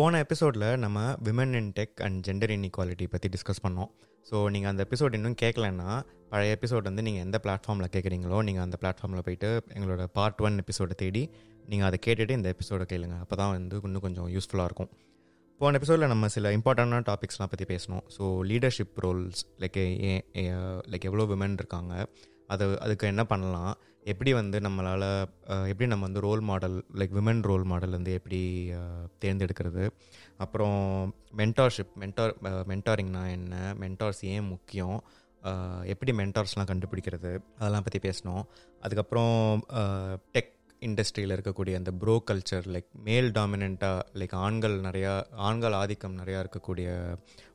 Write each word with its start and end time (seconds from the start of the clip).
போன 0.00 0.18
எபிசோடில் 0.24 0.62
நம்ம 0.82 0.98
women 1.26 1.54
in 1.58 1.68
tech 1.78 1.98
and 2.04 2.18
gender 2.26 2.52
inequality 2.54 3.06
பற்றி 3.14 3.28
டிஸ்கஸ் 3.34 3.60
பண்ணோம். 3.64 3.90
ஸோ 4.26 4.36
நீங்கள் 4.54 4.70
அந்த 4.70 4.82
எபிசோட் 4.86 5.16
இன்னும் 5.18 5.34
கேட்கலன்னா 5.42 5.88
பழைய 6.30 6.52
எபிசோட் 6.56 6.86
வந்து 6.88 7.02
நீங்கள் 7.06 7.24
எந்த 7.26 7.38
பிளாட்ஃபார்மில் 7.44 7.90
கேட்குறீங்களோ 7.94 8.38
நீங்கள் 8.48 8.64
அந்த 8.66 8.76
பிளாட்ஃபார்மில் 8.82 9.24
போயிட்டு 9.26 9.48
எங்களோட 9.76 10.04
பார்ட் 10.18 10.40
ஒன் 10.46 10.56
எபிசோடை 10.62 10.94
தேடி 11.02 11.22
நீங்கள் 11.72 11.88
அதை 11.88 11.98
கேட்டுட்டு 12.06 12.36
இந்த 12.38 12.48
எபிசோடை 12.54 12.86
கேளுங்க. 12.92 13.18
அப்போ 13.24 13.36
தான் 13.40 13.52
வந்து 13.56 13.80
இன்னும் 13.88 14.04
கொஞ்சம் 14.06 14.28
யூஸ்ஃபுல்லாக 14.36 14.68
இருக்கும். 14.70 14.90
போன 15.60 15.78
எபிசோடில் 15.80 16.12
நம்ம 16.14 16.28
சில 16.36 16.52
இம்பார்ட்டண்டான 16.58 17.02
டாபிக்ஸ்லாம் 17.10 17.52
பற்றி 17.54 17.66
பேசணும் 17.74 18.04
so 18.16 18.22
leadership 18.52 18.96
roles 19.06 19.42
like 19.64 19.80
like 20.92 21.08
எவ்வளோ 21.10 21.26
விமன் 21.34 21.58
இருக்காங்க 21.62 21.94
அது 22.52 22.66
அதுக்கு 22.84 23.04
என்ன 23.12 23.22
பண்ணலாம்? 23.32 23.72
எப்படி 24.12 24.30
வந்து 24.38 24.58
நம்மளால் 24.66 25.06
எப்படி 25.70 25.86
நம்ம 25.92 26.06
வந்து 26.08 26.22
role 26.26 26.42
model 26.50 26.76
like 27.00 27.16
women 27.18 27.42
role 27.48 27.64
model 27.72 27.96
வந்து 27.96 28.12
எப்படி 28.18 28.40
தேர்ந்தெடுக்கிறது? 29.24 29.84
அப்புறம் 30.44 30.78
மென்டார்ஷிப் 31.40 31.92
மென்டார் 32.02 32.32
மென்டாரிங்னா 32.70 33.24
என்ன? 33.38 33.56
மென்டார்ஸ் 33.82 34.22
ஏன் 34.34 34.48
முக்கியம்? 34.54 34.96
எப்படி 35.92 36.12
மென்டார்ஸ்லாம் 36.20 36.70
கண்டுபிடிக்கிறது? 36.70 37.32
அதெல்லாம் 37.60 37.86
பற்றி 37.86 38.00
பேசினோம் 38.06 38.42
அதுக்கப்புறம் 38.80 39.36
டெக் 40.34 40.50
இண்டஸ்ட்ரியில் 40.82 41.34
இருக்கக்கூடிய 41.36 41.74
அந்த 41.78 41.90
ப்ரோ 42.02 42.14
கல்ச்சர் 42.28 42.66
லைக் 42.74 42.90
மேல் 43.08 43.28
டாமினண்ட்டாக 43.38 44.04
லைக் 44.20 44.34
ஆண்கள் 44.44 44.76
நிறையா 44.86 45.14
ஆண்கள் 45.48 45.76
ஆதிக்கம் 45.80 46.18
நிறையா 46.20 46.38
இருக்கக்கூடிய 46.44 46.88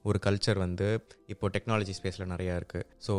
ஒரு 0.10 0.18
கல்ச்சர் 0.26 0.60
வந்து 0.66 0.88
இப்போ 1.34 1.46
டெக்னாலஜி 1.56 1.94
ஸ்பேஸில் 1.98 2.32
நிறையா 2.32 2.56
இருக்குது 2.60 2.88
ஸோ 3.06 3.14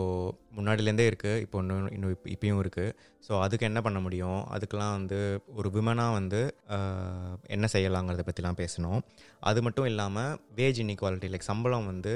முன்னாடிலேருந்தே 0.57 1.07
இருக்குது 1.11 1.41
இப்போ 1.45 1.59
இன்னும் 1.63 1.89
இன்னும் 1.97 2.13
இப்போ 2.15 2.29
இப்பயும் 2.35 2.61
இருக்குது 2.65 2.93
ஸோ 3.27 3.33
அதுக்கு 3.45 3.65
என்ன 3.69 3.81
பண்ண 3.85 3.99
முடியும்? 4.05 4.41
அதுக்கெலாம் 4.55 4.93
வந்து 4.99 5.19
ஒரு 5.59 5.69
விமனாக 5.77 6.17
வந்து 6.19 6.41
என்ன 7.55 7.67
செய்யலாங்கிறத 7.73 8.25
பற்றிலாம் 8.29 8.59
பேசணும். 8.61 9.01
அது 9.49 9.61
மட்டும் 9.67 9.89
இல்லாமல் 9.91 10.37
வேஜ் 10.59 10.79
இன்இக்வாலிட்டி 10.83 11.31
லைக் 11.33 11.49
சம்பளம் 11.51 11.89
வந்து 11.93 12.13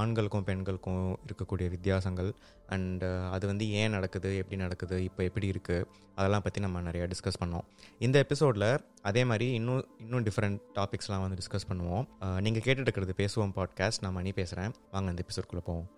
ஆண்களுக்கும் 0.00 0.46
பெண்களுக்கும் 0.50 1.06
இருக்கக்கூடிய 1.26 1.68
வித்தியாசங்கள். 1.76 2.30
அண்டு 2.74 3.08
அது 3.34 3.44
வந்து 3.52 3.64
ஏன் 3.80 3.94
நடக்குது? 3.96 4.30
எப்படி 4.42 4.56
நடக்குது? 4.64 4.96
இப்போ 5.08 5.22
எப்படி 5.28 5.48
இருக்குது 5.54 5.86
அதெல்லாம் 6.18 6.44
பற்றி 6.44 6.60
நம்ம 6.64 6.82
நிறையா 6.88 7.06
டிஸ்கஸ் 7.12 7.40
பண்ணோம். 7.42 7.64
இந்த 8.06 8.16
எபிசோடில் 8.24 8.68
அதே 9.10 9.22
மாதிரி 9.30 9.48
இன்னும் 9.58 9.82
இன்னும் 10.04 10.24
டிஃப்ரெண்ட் 10.28 10.60
டாபிக்ஸ்லாம் 10.78 11.24
வந்து 11.24 11.38
டிஸ்கஸ் 11.40 11.68
பண்ணுவோம். 11.70 12.04
நீங்கள் 12.46 12.64
கேட்டுட்டு 12.66 12.88
இருக்கிறது 12.88 13.14
பேசுவோம் 13.22 13.52
பாட்காஸ்ட் 13.58 13.84
நான் 14.00 14.12
மணி 14.12 14.32
பேசுகிறேன் 14.32 14.74
வாங்க 14.90 15.10
இந்த 15.10 15.22
எபிசோட்குள்ளே 15.26 15.64
போவோம். 15.64 15.88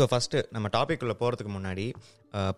ஸோ 0.00 0.06
ஃபஸ்ட்டு 0.10 0.38
நம்ம 0.50 0.66
டாபிக் 0.76 1.02
உள்ள 1.04 1.14
போகிறதுக்கு 1.20 1.52
முன்னாடி 1.56 1.86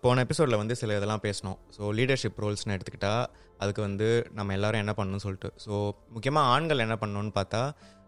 போன 0.01 0.21
எபிசோடில் 0.21 0.57
வந்து 0.57 0.75
சில 0.81 0.97
இதெல்லாம் 0.97 1.23
பேசணும் 1.23 1.57
ஸோ 1.77 1.89
லீடர்ஷிப் 1.97 2.37
ரோல்ஸ்னு 2.43 2.75
எடுத்துக்கிட்டால் 2.75 3.23
அதுக்கு 3.57 3.81
வந்து 3.81 4.07
நம்ம 4.33 4.53
எல்லோரும் 4.53 4.81
என்ன 4.83 4.93
பண்ணணும்னு 4.97 5.25
சொல்லிட்டு. 5.25 5.49
ஸோ 5.65 5.73
முக்கியமாக 6.09 6.47
ஆண்கள் 6.47 6.83
என்ன 6.85 6.95
பண்ணணும்னு 7.01 7.33
பார்த்தா 7.39 7.61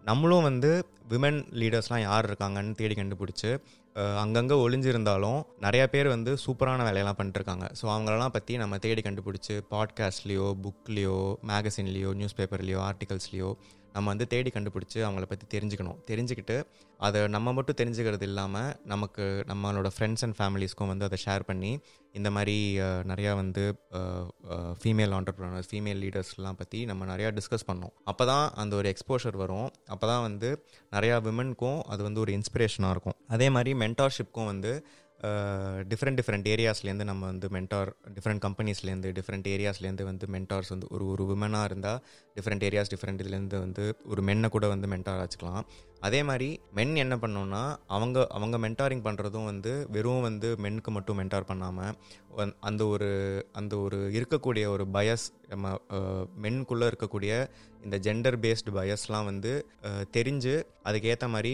நம்மளும் 0.03 0.43
வந்து 0.43 0.71
விமன் 1.09 1.39
லீடர்ஸ்லாம் 1.61 2.01
யார் 2.01 2.27
இருக்காங்கன்னு 2.29 2.75
தேடி 2.75 2.95
கண்டுபிடிச்சி 2.95 3.51
அங்கங்கே 4.23 4.55
ஒளிஞ்சிருந்தாலும் 4.55 5.39
நிறையா 5.61 5.85
பேர் 5.85 6.07
வந்து 6.07 6.31
சூப்பரான 6.45 6.83
வேலையெல்லாம் 6.87 7.17
பண்ணிட்டுருக்காங்க. 7.19 7.65
ஸோ 7.79 7.85
அவங்களெல்லாம் 7.93 8.35
பற்றி 8.37 8.53
நம்ம 8.57 8.77
தேடி 8.77 9.01
கண்டுபிடிச்சி 9.01 9.55
பாட்காஸ்ட்லேயோ 9.71 10.47
புக்லேயோ 10.65 11.17
மேகசின்லேயோ 11.51 12.11
நியூஸ் 12.13 12.37
பேப்பர்லேயோ 12.39 12.81
ஆர்டிகல்ஸ்லேயோ 12.89 13.51
நம்ம 13.95 14.07
வந்து 14.13 14.25
தேடி 14.33 14.49
கண்டுபிடிச்சி 14.55 14.99
அவங்கள 15.07 15.25
பற்றி 15.31 15.45
தெரிஞ்சுக்கணும். 15.55 15.99
தெரிஞ்சுக்கிட்டு 16.09 16.57
அதை 16.99 17.19
நம்ம 17.35 17.53
மட்டும் 17.57 17.77
தெரிஞ்சுக்கிறது 17.81 18.25
இல்லாமல் 18.29 18.71
நமக்கு 18.93 19.23
நம்மளோட 19.51 19.89
ஃப்ரெண்ட்ஸ் 19.95 20.23
அண்ட் 20.25 20.37
ஃபேமிலிஸ்க்கும் 20.39 20.91
வந்து 20.93 21.07
அதை 21.09 21.17
ஷேர் 21.25 21.45
பண்ணி 21.49 21.71
இந்த 22.19 22.29
மாதிரி 22.35 22.57
நிறையா 23.11 23.31
வந்து 23.41 23.63
ஃபீமேல் 24.81 25.15
ஆண்டர்ப்ரனர்ஸ் 25.19 25.69
ஃபீமேல் 25.71 26.01
லீடர்ஸ்லாம் 26.05 26.59
பற்றி 26.61 26.81
நம்ம 26.91 27.05
நிறையா 27.13 27.31
டிஸ்கஸ் 27.39 27.67
பண்ணோம். 27.71 27.93
அப்போ 28.11 28.25
தான் 28.33 28.45
அந்த 28.63 28.75
ஒரு 28.81 28.89
எக்ஸ்போஷர் 28.93 29.37
வரும். 29.43 29.69
அப்போ 29.95 30.05
தான் 30.11 30.25
வந்து 30.27 30.51
நிறையா 30.97 31.17
விமனுக்கும் 31.29 31.81
அது 31.93 32.03
வந்து 32.09 32.23
ஒரு 32.25 32.33
இன்ஸ்பிரேஷனாக 32.39 32.95
இருக்கும். 32.97 33.17
அதே 33.35 33.49
மாதிரி 33.55 33.73
மென்டார்ஷிப்க்கும் 33.85 34.51
வந்து 34.53 34.73
டிஃப்ரெண்ட் 35.91 36.17
டிஃப்ரெண்ட் 36.19 36.47
ஏரியாஸ்லேருந்து 36.53 37.05
நம்ம 37.09 37.23
வந்து 37.31 37.47
மென்டார் 37.55 37.89
டிஃப்ரெண்ட் 38.15 38.41
கம்பெனிஸ்லேருந்து 38.45 39.09
டிஃப்ரெண்ட் 39.17 39.47
ஏரியாஸ்லேருந்து 39.53 40.05
வந்து 40.09 40.25
மென்டார்ஸ் 40.33 40.71
வந்து 40.73 40.87
ஒரு 40.95 41.05
ஒரு 41.13 41.23
விமனாக 41.29 41.69
இருந்தால் 41.69 41.99
டிஃப்ரெண்ட் 42.37 42.65
ஏரியாஸ் 42.67 42.91
டிஃப்ரெண்ட் 42.93 43.21
இதுலேருந்து 43.23 43.59
வந்து 43.65 43.83
ஒரு 44.11 44.21
மென்னை 44.29 44.47
கூட 44.55 44.65
வந்து 44.73 44.87
மென்டார் 44.93 45.21
ஆச்சுக்கலாம். 45.23 45.65
அதே 46.07 46.19
மாதிரி 46.29 46.47
மென் 46.77 46.95
என்ன 47.03 47.15
பண்ணோன்னா 47.21 47.61
அவங்க 47.95 48.25
அவங்க 48.37 48.55
மென்டாரிங் 48.65 49.03
பண்ணுறதும் 49.05 49.47
வந்து 49.51 49.71
வெறும் 49.95 50.25
வந்து 50.27 50.49
மென்னுக்கு 50.63 50.91
மட்டும் 50.97 51.17
மென்டார் 51.19 51.47
பண்ணாமல் 51.51 51.93
அந்த 52.69 52.81
ஒரு 52.93 53.09
அந்த 53.59 53.73
ஒரு 53.85 53.99
இருக்கக்கூடிய 54.17 54.65
ஒரு 54.75 54.85
பயஸ் 54.97 55.25
நம்ம 55.53 55.71
மென்குள்ளே 56.45 56.85
இருக்கக்கூடிய 56.91 57.31
இந்த 57.85 57.97
ஜெண்டர் 58.05 58.37
பேஸ்டு 58.43 58.75
பயஸ்லாம் 58.77 59.27
வந்து 59.31 59.51
தெரிஞ்சு 60.17 60.53
அதுக்கேற்ற 60.89 61.27
மாதிரி 61.35 61.53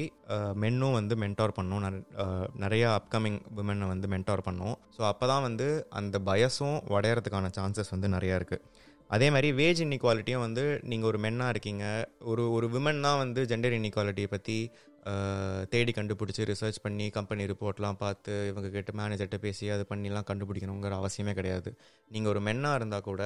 மென்னும் 0.64 0.98
வந்து 1.00 1.16
மென்டார் 1.24 1.58
பண்ணும். 1.58 1.84
நிறையா 2.64 2.90
அப்கமிங் 3.00 3.40
உமனை 3.64 3.88
வந்து 3.94 4.10
மென்டார் 4.14 4.46
பண்ணும். 4.48 4.76
ஸோ 4.98 5.02
அப்போ 5.12 5.26
தான் 5.34 5.46
வந்து 5.48 5.68
அந்த 6.02 6.20
பயஸும் 6.30 6.78
உடையறதுக்கான 6.96 7.52
சான்சஸ் 7.60 7.94
வந்து 7.96 8.10
நிறையா 8.18 8.38
இருக்குது 8.42 8.64
அதே 9.16 9.28
மாதிரி 9.34 9.50
வேஜ் 9.60 9.82
இன்இக்வாலிட்டியும் 9.86 10.46
வந்து 10.46 10.64
நீங்கள் 10.92 11.10
ஒரு 11.10 11.20
மென்னாக 11.24 11.54
இருக்கீங்க. 11.54 11.86
ஒரு 12.32 12.44
ஒரு 12.56 12.68
விமன் 12.76 13.04
தான் 13.06 13.20
வந்து 13.24 13.42
ஜெண்டர் 13.52 13.76
இன்இக்வாலிட்டியை 13.78 14.30
பற்றி 14.36 14.58
தேடி 15.74 15.92
கண்டுபிடிச்சி 15.98 16.42
ரிசர்ச் 16.50 16.78
பண்ணி 16.84 17.06
கம்பெனி 17.16 17.44
ரிப்போர்ட்லாம் 17.52 17.98
பார்த்து 18.02 18.34
இவங்க 18.50 18.68
கிட்ட 18.76 18.92
மேனேஜர்கிட்ட 19.00 19.38
பேசி 19.46 19.66
அதை 19.76 19.84
பண்ணிலாம் 19.92 20.28
கண்டுபிடிக்கணுங்கிற 20.30 21.00
அவசியமே 21.02 21.34
கிடையாது. 21.40 21.70
நீங்கள் 22.12 22.32
ஒரு 22.34 22.42
மென்னாக 22.48 22.78
இருந்தால் 22.80 23.06
கூட 23.10 23.22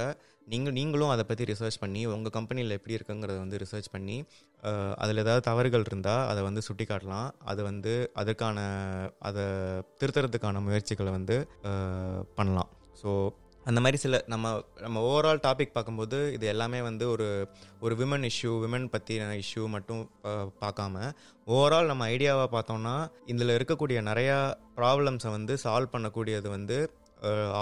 நீங்கள் 0.54 0.76
நீங்களும் 0.80 1.12
அதை 1.16 1.24
பற்றி 1.30 1.50
ரிசர்ச் 1.52 1.80
பண்ணி 1.84 2.02
உங்கள் 2.16 2.36
கம்பெனியில் 2.38 2.78
எப்படி 2.78 2.96
இருக்குங்கிறத 2.98 3.38
வந்து 3.44 3.62
ரிசர்ச் 3.64 3.90
பண்ணி 3.96 4.18
அதில் 5.04 5.24
ஏதாவது 5.26 5.44
தவறுகள் 5.50 5.88
இருந்தால் 5.90 6.24
அதை 6.32 6.44
வந்து 6.50 6.64
சுட்டி 6.68 6.88
காட்டலாம் 6.92 7.30
அது 7.54 7.64
வந்து 7.72 7.94
அதற்கான 8.24 8.58
அதை 9.30 9.46
திருத்துறதுக்கான 10.02 10.62
முயற்சிகளை 10.68 11.14
வந்து 11.20 11.38
பண்ணலாம். 12.40 12.72
ஸோ 13.02 13.12
அந்த 13.66 13.80
மாதிரி 13.82 13.98
சில 14.04 14.16
நம்ம 14.26 14.48
நம்ம 14.82 14.98
ஓவரால் 15.12 15.42
டாபிக் 15.46 15.74
பார்க்கும்போது 15.74 16.18
இது 16.34 16.46
எல்லாமே 16.48 16.80
வந்து 16.82 17.06
ஒரு 17.10 17.28
ஒரு 17.80 17.94
விமன் 17.96 18.26
இஷ்யூ 18.30 18.52
விமன் 18.64 18.86
பற்றின 18.96 19.38
இஷ்யூ 19.44 19.64
மட்டும் 19.68 20.04
பார்க்காம 20.64 21.06
ஓவரால் 21.48 21.90
நம்ம 21.92 22.10
ஐடியாவாக 22.10 22.50
பார்த்தோம்னா 22.52 22.96
இதில் 23.34 23.56
இருக்கக்கூடிய 23.58 24.02
நிறையா 24.10 24.38
ப்ராப்ளம்ஸை 24.78 25.32
வந்து 25.38 25.56
சால்வ் 25.64 25.94
பண்ணக்கூடியது 25.96 26.50
வந்து 26.50 26.78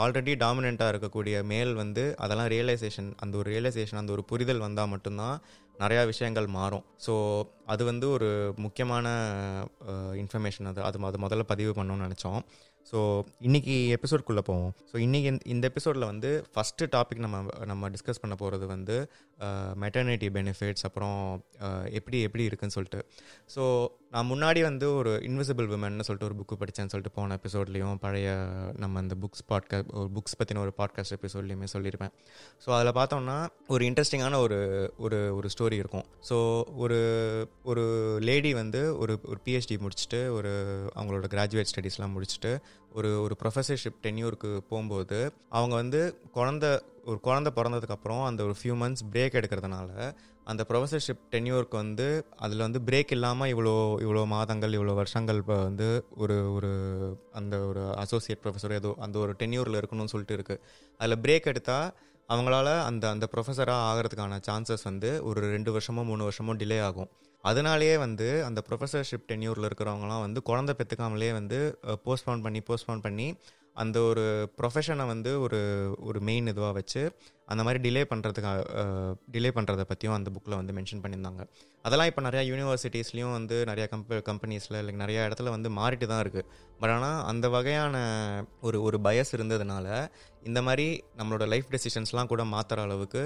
ஆல்ரெடி 0.01 0.33
டாமினண்ட்டாக 0.43 0.93
இருக்கக்கூடிய 0.93 1.35
மேல் 1.51 1.73
வந்து 1.73 2.03
அதெல்லாம் 2.23 2.49
ரியலைசேஷன் 2.53 3.09
அந்த 3.23 3.37
ஒரு 3.37 3.47
ரியலைசேஷன் 3.53 4.01
அந்த 4.01 4.11
ஒரு 4.11 4.23
புரிதல் 4.31 4.63
வந்தால் 4.65 4.91
மட்டும்தான் 4.93 5.35
நிறையா 5.79 6.01
விஷயங்கள் 6.05 6.47
மாறும். 6.55 6.83
ஸோ 7.05 7.13
அது 7.65 7.83
வந்து 7.85 8.05
ஒரு 8.09 8.29
முக்கியமான 8.57 9.07
இன்ஃபர்மேஷன் 10.23 10.69
அது. 10.71 10.81
அது 10.89 10.99
அது 11.09 11.19
முதல்ல 11.25 11.45
பதிவு 11.51 11.71
பண்ணணும்னு 11.77 12.07
நினச்சோம். 12.07 12.41
ஸோ 12.91 12.99
இன்னைக்கு 13.39 13.75
எபிசோட்குள்ளே 13.97 14.43
போவோம். 14.49 14.71
ஸோ 14.89 14.95
இன்றைக்கி 15.05 15.29
இந்த 15.53 15.65
எபிசோடில் 15.71 16.05
வந்து 16.05 16.29
ஃபஸ்ட்டு 16.53 16.87
டாபிக் 16.95 17.23
நம்ம 17.25 17.65
நம்ம 17.65 17.89
டிஸ்கஸ் 17.89 18.21
பண்ண 18.21 18.35
போகிறது 18.35 18.65
வந்து 18.67 18.97
uh, 19.39 19.71
மெட்டர்னிட்டி 19.83 20.29
பெனிஃபிட்ஸ் 20.37 20.85
அப்புறம் 20.89 21.19
uh, 21.61 21.83
எப்படி 21.99 22.19
எப்படி 22.21 22.43
இருக்குன்னு 22.43 22.77
சொல்லிட்டு. 22.77 23.01
ஸோ 23.55 23.63
நான் 24.13 24.27
முன்னாடி 24.29 24.61
வந்து 24.61 24.93
ஒரு 24.93 25.11
இன்விசிபிள் 25.23 25.67
விமன்னு 25.67 26.03
சொல்லிட்டு 26.03 26.25
ஒரு 26.25 26.35
புக்கு 26.35 26.55
படித்தேன்னு 26.59 26.89
சொல்லிட்டு 26.89 27.15
போன 27.15 27.39
எபிசோட்லேயும் 27.43 27.95
பழைய 27.95 28.27
நம்ம 28.75 28.99
அந்த 28.99 29.15
புக்ஸ் 29.21 29.43
பாட்காஸ்ட் 29.49 29.89
ஒரு 29.93 30.09
புக்ஸ் 30.13 30.37
பற்றின 30.39 30.59
ஒரு 30.59 30.73
பாட்காஸ்ட் 30.77 31.15
எபிசோட்லேயுமே 31.21 31.67
சொல்லியிருப்பேன். 31.73 32.13
ஸோ 32.65 32.69
அதில் 32.69 32.93
பார்த்தோம்னா 32.93 33.47
ஒரு 33.67 33.85
இன்ட்ரெஸ்டிங்கான 33.85 34.35
ஒரு 34.35 34.59
ஒரு 34.97 35.35
ஒரு 35.35 35.49
ஸ்டோரி 35.57 35.73
இருக்கும். 35.73 36.05
ஸோ 36.29 36.63
ஒரு 36.75 36.99
ஒரு 37.63 37.85
லேடி 38.21 38.53
வந்து 38.53 38.97
ஒரு 38.97 39.19
ஒரு 39.23 39.39
பிஹெச்டி 39.45 39.77
முடிச்சுட்டு 39.77 40.29
ஒரு 40.29 40.51
அவங்களோட 40.95 41.27
கிராஜுவேட் 41.27 41.71
ஸ்டடீஸ்லாம் 41.73 42.15
முடிச்சுட்டு 42.15 42.57
ஒரு 42.91 43.21
ஒரு 43.21 43.35
ப்ரொஃபஸர்ஷிப் 43.43 44.01
டென்யூருக்கு 44.03 44.57
போகும்போது 44.69 45.33
அவங்க 45.49 45.75
வந்து 45.75 46.01
குழந்த 46.35 46.65
ஒரு 47.05 47.19
குழந்த 47.23 47.49
பிறந்ததுக்கப்புறம் 47.55 48.25
அந்த 48.25 48.43
ஒரு 48.43 48.55
ஃபியூ 48.61 48.73
மந்த்ஸ் 48.73 49.03
பிரேக் 49.13 49.37
எடுக்கிறதுனால 49.39 49.89
அந்த 50.47 50.65
ப்ரொஃபஸர்ஷிப் 50.69 51.21
டென்யூருக்கு 51.31 51.75
வந்து 51.75 52.25
அதில் 52.35 52.59
வந்து 52.59 52.79
பிரேக் 52.79 53.11
இல்லாமல் 53.11 53.51
இவ்வளோ 53.53 53.73
இவ்வளோ 54.01 54.25
மாதங்கள் 54.25 54.73
இவ்வளோ 54.73 54.93
வருஷங்கள் 54.93 55.35
இப்போ 55.35 55.63
வந்து 55.63 55.87
ஒரு 56.15 56.53
ஒரு 56.53 56.71
அந்த 57.31 57.57
ஒரு 57.59 57.83
அசோசியேட் 57.97 58.41
ப்ரொஃபஸர் 58.43 58.73
ஏதோ 58.73 58.95
அந்த 58.99 59.19
ஒரு 59.19 59.33
டென்யூரில் 59.39 59.79
இருக்கணும்னு 59.79 60.13
சொல்லிட்டு 60.13 60.37
இருக்குது 60.37 60.61
அதில் 60.99 61.21
பிரேக் 61.21 61.43
எடுத்தால் 61.43 61.87
அவங்களால 62.29 62.81
அந்த 62.83 63.09
அந்த 63.09 63.25
ப்ரொஃபஸராக 63.31 63.87
ஆகிறதுக்கான 63.89 64.39
சான்சஸ் 64.47 64.83
வந்து 64.83 65.23
ஒரு 65.23 65.41
ரெண்டு 65.41 65.71
வருஷமோ 65.77 66.03
மூணு 66.03 66.23
வருஷமோ 66.29 66.53
டிலே 66.53 66.81
ஆகும். 66.81 67.09
அதனாலேயே 67.43 67.97
வந்து 67.97 68.45
அந்த 68.45 68.63
ப்ரொஃபஸர்ஷிப் 68.69 69.27
டென்யூரில் 69.27 69.67
இருக்கிறவங்களாம் 69.69 70.21
வந்து 70.21 70.41
குழந்தை 70.41 70.75
பெற்றுக்காமலே 70.77 71.31
வந்து 71.31 71.59
போஸ்ட்போன் 72.05 72.41
பண்ணி 72.41 72.61
போஸ்ட்போன் 72.61 73.01
பண்ணி 73.01 73.27
அந்த 73.73 73.99
ஒரு 74.01 74.23
ப்ரொஃபஷனை 74.57 75.05
வந்து 75.07 75.41
ஒரு 75.41 75.59
ஒரு 75.99 76.19
மெயின் 76.21 76.47
இதுவாக 76.47 76.73
வச்சு 76.73 77.01
அந்த 77.47 77.61
மாதிரி 77.63 77.79
டிலே 77.85 78.01
பண்ணுறதுக்காக 78.11 78.59
டிலே 79.33 79.49
பண்ணுறதை 79.55 79.85
பற்றியும் 79.89 80.15
அந்த 80.17 80.29
புக்கில் 80.35 80.57
வந்து 80.59 80.73
மென்ஷன் 80.73 81.01
பண்ணியிருந்தாங்க. 81.03 81.41
அதெல்லாம் 81.85 82.09
இப்போ 82.11 82.21
நிறையா 82.21 82.43
யூனிவர்சிட்டிஸ்லேயும் 82.49 83.31
வந்து 83.31 83.55
நிறையா 83.69 83.87
கம்ப 83.93 84.19
கம்பெனிஸில் 84.29 84.77
இல்லை 84.81 84.93
நிறையா 85.03 85.23
இடத்துல 85.27 85.49
வந்து 85.49 85.71
மாறிட்டு 85.79 86.07
தான் 86.07 86.21
இருக்குது 86.25 86.47
பட் 86.79 86.89
ஆனால் 86.89 87.19
அந்த 87.31 87.49
வகையான 87.49 87.95
ஒரு 88.61 88.79
ஒரு 88.81 88.99
பயஸ் 89.07 89.33
இருந்ததுனால 89.37 89.87
இந்த 90.43 90.61
மாதிரி 90.61 90.87
நம்மளோட 91.17 91.47
லைஃப் 91.47 91.69
டெசிஷன்ஸ்லாம் 91.75 92.31
கூட 92.33 92.43
மாற்றுற 92.45 92.81
அளவுக்கு 92.81 93.23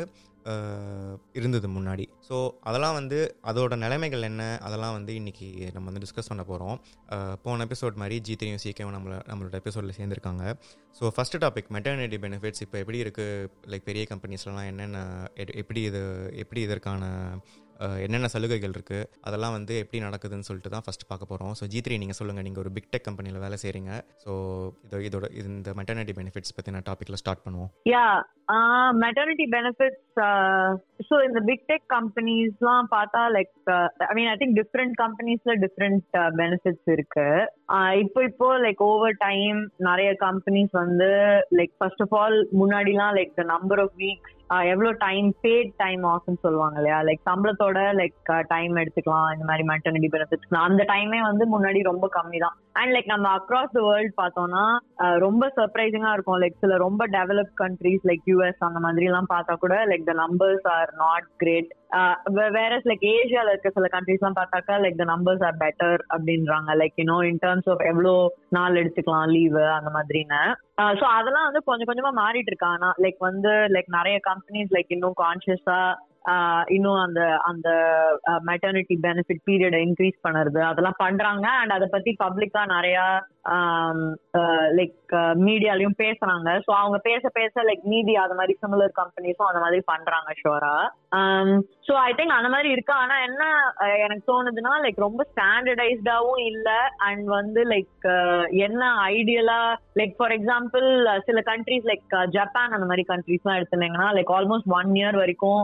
இருந்தது 1.39 1.67
முன்னாடி. 1.75 2.05
ஸோ 2.27 2.35
அதெல்லாம் 2.69 2.95
வந்து 2.99 3.19
அதோட 3.49 3.75
நிலைமைகள் 3.83 4.27
என்ன? 4.29 4.43
அதெல்லாம் 4.67 4.95
வந்து 4.97 5.13
இன்றைக்கி 5.19 5.47
நம்ம 5.75 5.85
வந்து 5.89 6.03
டிஸ்கஸ் 6.05 6.31
பண்ண 6.31 6.43
போகிறோம் 6.51 6.77
போன 7.45 7.65
எபிசோட் 7.67 8.01
மாதிரி 8.03 8.17
ஜீத்தையும் 8.29 8.63
சீக்கிரம் 8.65 8.95
நம்மளை 8.97 9.17
நம்மளோட 9.31 9.61
எபிசோடில் 9.61 9.97
சேர்ந்துருக்காங்க. 9.99 10.43
So 10.99 11.11
first 11.15 11.41
topic 11.45 11.71
maternity 11.77 12.19
benefits 12.25 12.63
இப்போ 12.65 12.77
எப்படி 12.83 12.99
இருக்குது 13.05 13.49
லைக் 13.73 13.87
பெரிய 13.91 14.05
கம்பெனிஸ்லாம் 14.13 14.67
என்னென்ன 14.71 14.99
எப்படி 15.63 15.81
இது 15.89 16.03
எப்படி 16.43 16.61
இதற்கான 16.67 17.03
என்னென்ன 18.03 18.27
சலுகைகள் 18.27 18.73
இருக்குது 18.73 19.07
அதெல்லாம் 19.21 19.55
வந்து 19.57 19.73
எப்படி 19.77 19.99
நடக்குதுன்னு 20.03 20.47
சொல்லிட்டு 20.49 20.69
தான் 20.69 20.85
ஃபஸ்ட் 20.85 21.07
பார்க்க 21.07 21.31
போகிறோம் 21.31 21.53
ஸோ 21.59 21.65
ஜி 21.67 21.81
த்ரீ 21.81 21.97
நீங்கள் 21.97 22.19
சொல்லுங்கள் 22.19 22.45
நீங்கள் 22.47 22.63
ஒரு 22.63 22.71
பிக் 22.71 22.89
டெக் 22.91 23.07
கம்பெனியில் 23.07 23.43
வேலை 23.45 23.57
செய்கிறீங்க 23.63 23.91
ஸோ 24.23 24.31
இதோ 24.85 24.99
இதோட 25.07 25.27
இந்த 25.43 25.73
மெட்டர்னிட்டி 25.79 26.15
பெனிஃபிட்ஸ் 26.19 26.55
பற்றி 26.55 26.71
நான் 26.71 26.87
டாப்பிக்கில் 26.89 27.21
ஸ்டார்ட் 27.21 27.45
பண்ணுவோம். 27.45 27.71
யா 27.93 28.05
மெட்டர்னிட்டி 29.03 29.45
பெனிஃபிட்ஸ் 29.55 30.19
ஸோ 31.09 31.15
இந்த 31.27 31.39
பிக் 31.41 31.65
டெக் 31.67 31.87
கம்பெனிஸ்லாம் 31.93 32.87
பார்த்தா 32.93 33.21
like 33.35 33.53
I 34.09 34.13
mean 34.15 34.29
I 34.29 34.35
think 34.41 34.57
different 34.61 34.95
கம்பெனிஸில் 35.03 35.59
டிஃப்ரெண்ட் 35.65 36.05
பெனிஃபிட்ஸ் 36.41 36.89
இருக்குது 36.95 37.47
இப்போ 38.01 38.19
இப்போ 38.23 38.47
லைக் 38.57 38.81
ஓவர் 38.83 39.15
டைம் 39.23 39.57
நிறைய 39.87 40.09
கம்பெனிஸ் 40.21 40.73
வந்து 40.73 41.09
லைக் 41.57 41.73
ஃபர்ஸ்ட் 41.79 42.03
ஆஃப் 42.05 42.15
ஆல் 42.19 42.37
முன்னாடிலாம் 42.59 43.15
like 43.17 43.33
the 43.35 43.43
number 43.49 43.81
of 43.83 43.95
weeks 44.01 44.33
எவ்வளோ 44.73 44.91
டைம் 45.01 45.27
பேட் 45.43 45.71
டைம் 45.77 46.03
ஆஃப்னு 46.11 46.43
சொல்லுவாங்க 46.43 46.77
இல்லையா? 46.79 46.99
லைக் 47.07 47.21
சம்பளத்தோட 47.29 47.79
லைக் 47.99 48.15
டைம் 48.49 48.79
எடுத்துக்கலாம் 48.81 49.31
இந்த 49.33 49.45
மாதிரி 49.49 49.63
மெட்டர்னிட்டி 49.71 50.09
பெனிஃபிட்ஸ் 50.13 50.61
அந்த 50.61 50.83
டைமே 50.93 51.19
வந்து 51.21 51.45
முன்னாடி 51.53 51.81
ரொம்ப 51.89 52.07
கம்மி 52.15 52.39
தான் 52.45 52.55
அண்ட் 52.81 52.93
லைக் 52.95 53.11
நம்ம 53.13 53.27
அக்ராஸ் 53.39 53.75
த 53.77 53.81
வேர்ல்ட் 53.87 54.15
பார்த்தோம்னா 54.21 54.63
ரொம்ப 55.25 55.51
சர்ப்ரைசிங்கா 55.57 56.13
இருக்கும். 56.13 56.39
லைக் 56.43 56.61
சில 56.63 56.77
ரொம்ப 56.77 57.03
டெவலப் 57.17 57.53
கண்ட்ரீஸ் 57.63 58.07
லைக் 58.11 58.25
யூஎஸ் 58.31 58.63
அந்த 58.69 58.79
மாதிரி 58.79 59.09
எல்லாம் 59.11 59.31
பார்த்தா 59.33 59.55
கூட 59.65 59.77
like 59.91 60.07
the 60.11 60.15
numbers 60.23 60.67
are 60.77 60.91
not 61.03 61.27
great 61.37 61.71
வேற 62.57 62.71
லைக் 62.89 63.03
ஏஷியால 63.11 63.51
இருக்க 63.53 63.69
சில 63.75 63.87
கண்ட்ரிஸ் 63.93 64.21
எல்லாம் 64.21 64.39
பார்த்தாக்கா 64.39 64.75
like 64.83 64.97
the 65.01 65.05
numbers 65.11 65.43
are 65.47 65.59
better 65.63 65.99
அப்படின்றாங்க. 66.15 66.69
Like 66.81 66.95
you know 67.01 67.17
in 67.29 67.41
terms 67.45 67.69
of 67.73 67.83
எவ்வளோ 67.91 68.13
நாள் 68.49 68.79
எடுத்துக்கலாம் 68.81 69.31
லீவு 69.35 69.63
அந்த 69.77 69.91
மாதிரின்னு. 69.97 70.41
ஸோ 70.99 71.05
அதெல்லாம் 71.17 71.47
வந்து 71.49 71.61
கொஞ்சம் 71.69 71.89
கொஞ்சமா 71.89 72.11
மாறிட்டு 72.23 72.51
இருக்கா. 72.53 72.71
ஆனா 72.77 72.89
லைக் 73.05 73.19
வந்து 73.29 73.53
லைக் 73.75 73.89
நிறைய 73.99 74.17
கம்பெனிஸ் 74.29 74.75
லைக் 74.77 74.93
இன்னும் 74.97 75.17
கான்சியஸா 75.25 75.79
இன்னும் 76.75 76.99
அந்த 77.05 77.21
அந்த 77.49 77.69
மெட்டர்னிட்டி 78.49 78.95
பெனிஃபிட் 79.07 79.45
பீரியடை 79.49 79.79
இன்க்ரீஸ் 79.87 80.17
பண்ணுறது 80.25 80.61
அதெல்லாம் 80.69 81.01
பண்றாங்க. 81.05 81.47
அண்ட் 81.61 81.75
அதை 81.77 81.87
பத்தி 81.95 82.13
பப்ளிக்கா 82.25 82.63
நிறைய 82.75 82.99
லைக் 84.77 85.13
மீடியாலையும் 85.47 85.99
பேசுறாங்க. 86.01 86.47
ஸோ 86.65 86.71
அவங்க 86.79 86.97
பேச 87.09 87.29
பேச 87.37 87.63
லைக் 87.67 87.83
மீதி 87.91 88.13
அது 88.23 88.37
மாதிரி 88.39 88.53
சிமிலர் 88.63 88.93
கம்பெனிஸும் 88.99 89.49
அந்த 89.49 89.61
மாதிரி 89.65 89.81
பண்றாங்க 89.91 90.31
ஷோரா 90.41 90.73
ஸோ 91.87 91.93
ஐ 92.07 92.09
திங்க் 92.17 92.37
அந்த 92.37 92.49
மாதிரி 92.53 92.69
இருக்கு. 92.75 92.93
ஆனா 93.03 93.15
என்ன 93.27 93.43
எனக்கு 94.05 94.23
தோணுதுன்னா 94.31 94.73
லைக் 94.85 94.99
ரொம்ப 95.05 95.21
ஸ்டாண்டர்டைஸ்டாவும் 95.31 96.41
இல்லை. 96.51 96.79
அண்ட் 97.07 97.25
வந்து 97.37 97.61
லைக் 97.73 98.07
என்ன 98.67 98.83
ஐடியலா 99.15 99.61
லைக் 100.01 100.13
ஃபார் 100.17 100.35
எக்ஸாம்பிள் 100.37 100.87
சில 101.29 101.41
கண்ட்ரிஸ் 101.51 101.89
லைக் 101.91 102.17
ஜப்பான் 102.37 102.77
அந்த 102.77 102.89
மாதிரி 102.91 103.05
கண்ட்ரிஸ்லாம் 103.13 103.59
எடுத்துனீங்கன்னா 103.59 104.09
லைக் 104.19 104.33
ஆல்மோஸ்ட் 104.37 104.71
ஒன் 104.79 104.91
இயர் 104.99 105.21
வரைக்கும் 105.23 105.63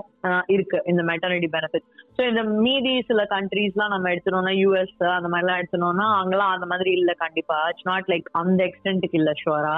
இருக்கு 0.55 0.79
இந்த 0.91 1.01
மெட்டர்னிட்டி 1.11 1.49
பெனிஃபிட் 1.55 1.87
ஸோ 2.17 2.21
இந்த 2.31 2.43
மீதி 2.65 2.93
சில 3.09 3.21
கண்ட்ரீஸ்லாம் 3.35 3.93
நம்ம 3.95 4.11
எடுத்துனோம்னா 4.13 4.53
யூஎஸ் 4.61 4.97
அந்த 5.17 5.29
மாதிரிலாம் 5.33 5.61
எடுத்துனோம்னா 5.61 6.07
அங்கெல்லாம் 6.19 6.55
அந்த 6.55 6.67
மாதிரி 6.71 6.91
இல்லை 6.99 7.15
கண்டிப்பா. 7.25 7.57
இட்ஸ் 7.71 7.89
நாட் 7.91 8.09
லைக் 8.13 8.29
அந்த 8.41 8.59
எக்ஸ்டென்ட்டுக்கு 8.69 9.19
இல்லை 9.21 9.35
ஷுவரா 9.43 9.77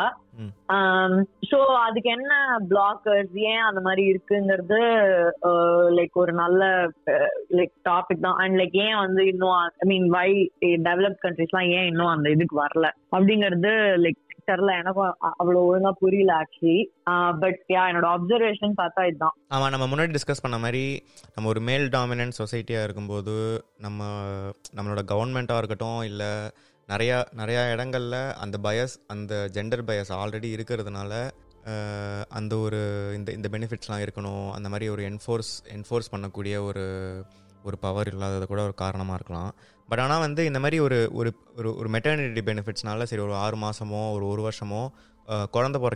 ஸோ 1.49 1.57
அதுக்கு 1.83 2.09
என்ன 2.15 2.33
பிளாக்கர்ஸ் 2.71 3.35
ஏன் 3.51 3.61
அந்த 3.67 3.81
மாதிரி 3.81 4.03
இருக்குங்கிறது 4.11 4.79
லைக் 5.97 6.15
ஒரு 6.23 6.33
நல்ல 6.41 6.61
லைக் 7.57 7.73
டாபிக் 7.89 8.25
தான். 8.25 8.39
அண்ட் 8.43 8.57
லைக் 8.61 8.75
ஏன் 8.85 8.97
வந்து 9.03 9.21
இன்னும் 9.31 9.55
ஐ 9.83 9.87
மீன் 9.91 10.07
வை 10.17 10.27
டெவலப் 10.89 11.19
கண்ட்ரிஸ்லாம் 11.25 11.69
ஏன் 11.77 11.87
இன்னும் 11.91 12.13
அந்த 12.15 12.27
இதுக்கு 12.35 12.57
வரல? 12.63 12.89
அப்படிங்கிறது 13.15 13.71
லைக் 14.05 14.19
தெரியல 14.51 14.73
எனக்கும் 14.81 15.11
அவ்வளவு 15.37 15.65
ஒழுங்கா 15.69 15.91
புரியல 16.03 16.33
ஆக்சுவலி 16.43 16.77
பட் 17.43 17.59
யா 17.73 17.83
என்னோட 17.89 18.09
அப்சர்வேஷன் 18.15 18.75
பார்த்தா 18.81 19.07
இதுதான் 19.09 19.35
ஆமா 19.53 19.69
நம்ம 19.69 19.87
முன்னாடி 19.87 20.15
டிஸ்கஸ் 20.17 20.43
பண்ண 20.43 20.57
மாதிரி 20.57 20.83
நம்ம 21.35 21.49
ஒரு 21.49 21.61
மேல் 21.61 21.87
டாமினன்ட் 21.89 22.39
சொசைட்டியா 22.41 22.83
இருக்கும்போது 22.83 23.35
நம்ம 23.77 24.09
நம்மளோட 24.75 25.03
கவர்மெண்ட்டாக 25.13 25.57
இருக்கட்டும் 25.57 26.01
இல்லை 26.03 26.31
நிறையா 26.89 27.17
நிறையா 27.37 27.61
இடங்கள்ல 27.73 28.15
அந்த 28.35 28.57
பயஸ் 28.63 28.95
அந்த 29.07 29.33
ஜெண்டர் 29.53 29.87
பயஸ் 29.87 30.11
ஆல்ரெடி 30.13 30.49
இருக்கிறதுனால 30.57 31.13
அந்த 32.29 32.53
ஒரு 32.57 32.79
இந்த 33.15 33.29
இந்த 33.31 33.47
பெனிஃபிட்ஸ்லாம் 33.51 34.03
இருக்கணும். 34.03 34.49
அந்த 34.51 34.67
மாதிரி 34.69 34.89
ஒரு 34.89 35.03
என்ஃபோர்ஸ் 35.09 35.53
என்ஃபோர்ஸ் 35.75 36.11
பண்ணக்கூடிய 36.11 36.55
ஒரு 36.63 36.83
ஒரு 37.63 37.77
பவர் 37.77 38.07
இல்லாதது 38.07 38.45
கூட 38.47 38.61
ஒரு 38.63 38.75
காரணமாக 38.83 39.17
இருக்கலாம். 39.19 39.51
பட் 39.89 39.99
ஆனால் 39.99 40.19
வந்து 40.19 40.45
இந்த 40.45 40.59
மாதிரி 40.59 40.79
ஒரு 40.79 41.09
ஒரு 41.13 41.33
ஒரு 41.55 41.75
ஒரு 41.77 41.89
மெட்டர்னிட்டி 41.89 42.41
பெனிஃபிட்ஸ்னால 42.45 43.03
சரி 43.03 43.21
ஒரு 43.21 43.35
ஆறு 43.35 43.57
மாதமோ 43.57 44.11
ஒரு 44.11 44.27
ஒரு 44.27 44.49
வருஷமோ 44.49 44.89
குழந்த 45.27 45.79
பிற 45.79 45.95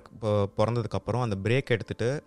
பிறந்ததுக்கப்புறம் 0.57 1.21
அந்த 1.21 1.35
பிரேக் 1.43 1.73
எடுத்துகிட்டு 1.73 2.21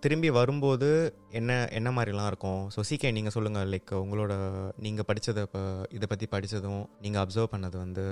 திரும்பி 0.00 0.30
வரும்போது 0.30 0.88
என்ன 1.30 1.68
என்ன 1.72 1.90
மாதிரிலாம் 1.90 2.26
இருக்கும்? 2.26 2.70
ஸோ 2.76 2.80
சீக்கிரம் 2.80 3.14
நீங்கள் 3.14 3.32
சொல்லுங்கள் 3.32 3.68
லைக் 3.68 3.94
உங்களோட 3.94 4.32
நீங்கள் 4.76 5.04
படித்ததை 5.08 5.42
இப்போ 5.42 5.86
இதை 5.90 6.06
பற்றி 6.08 6.26
படித்ததும் 6.26 6.88
நீங்கள் 7.00 7.22
அப்சர்வ் 7.22 7.52
பண்ணது 7.52 7.76
வந்து 7.76 8.04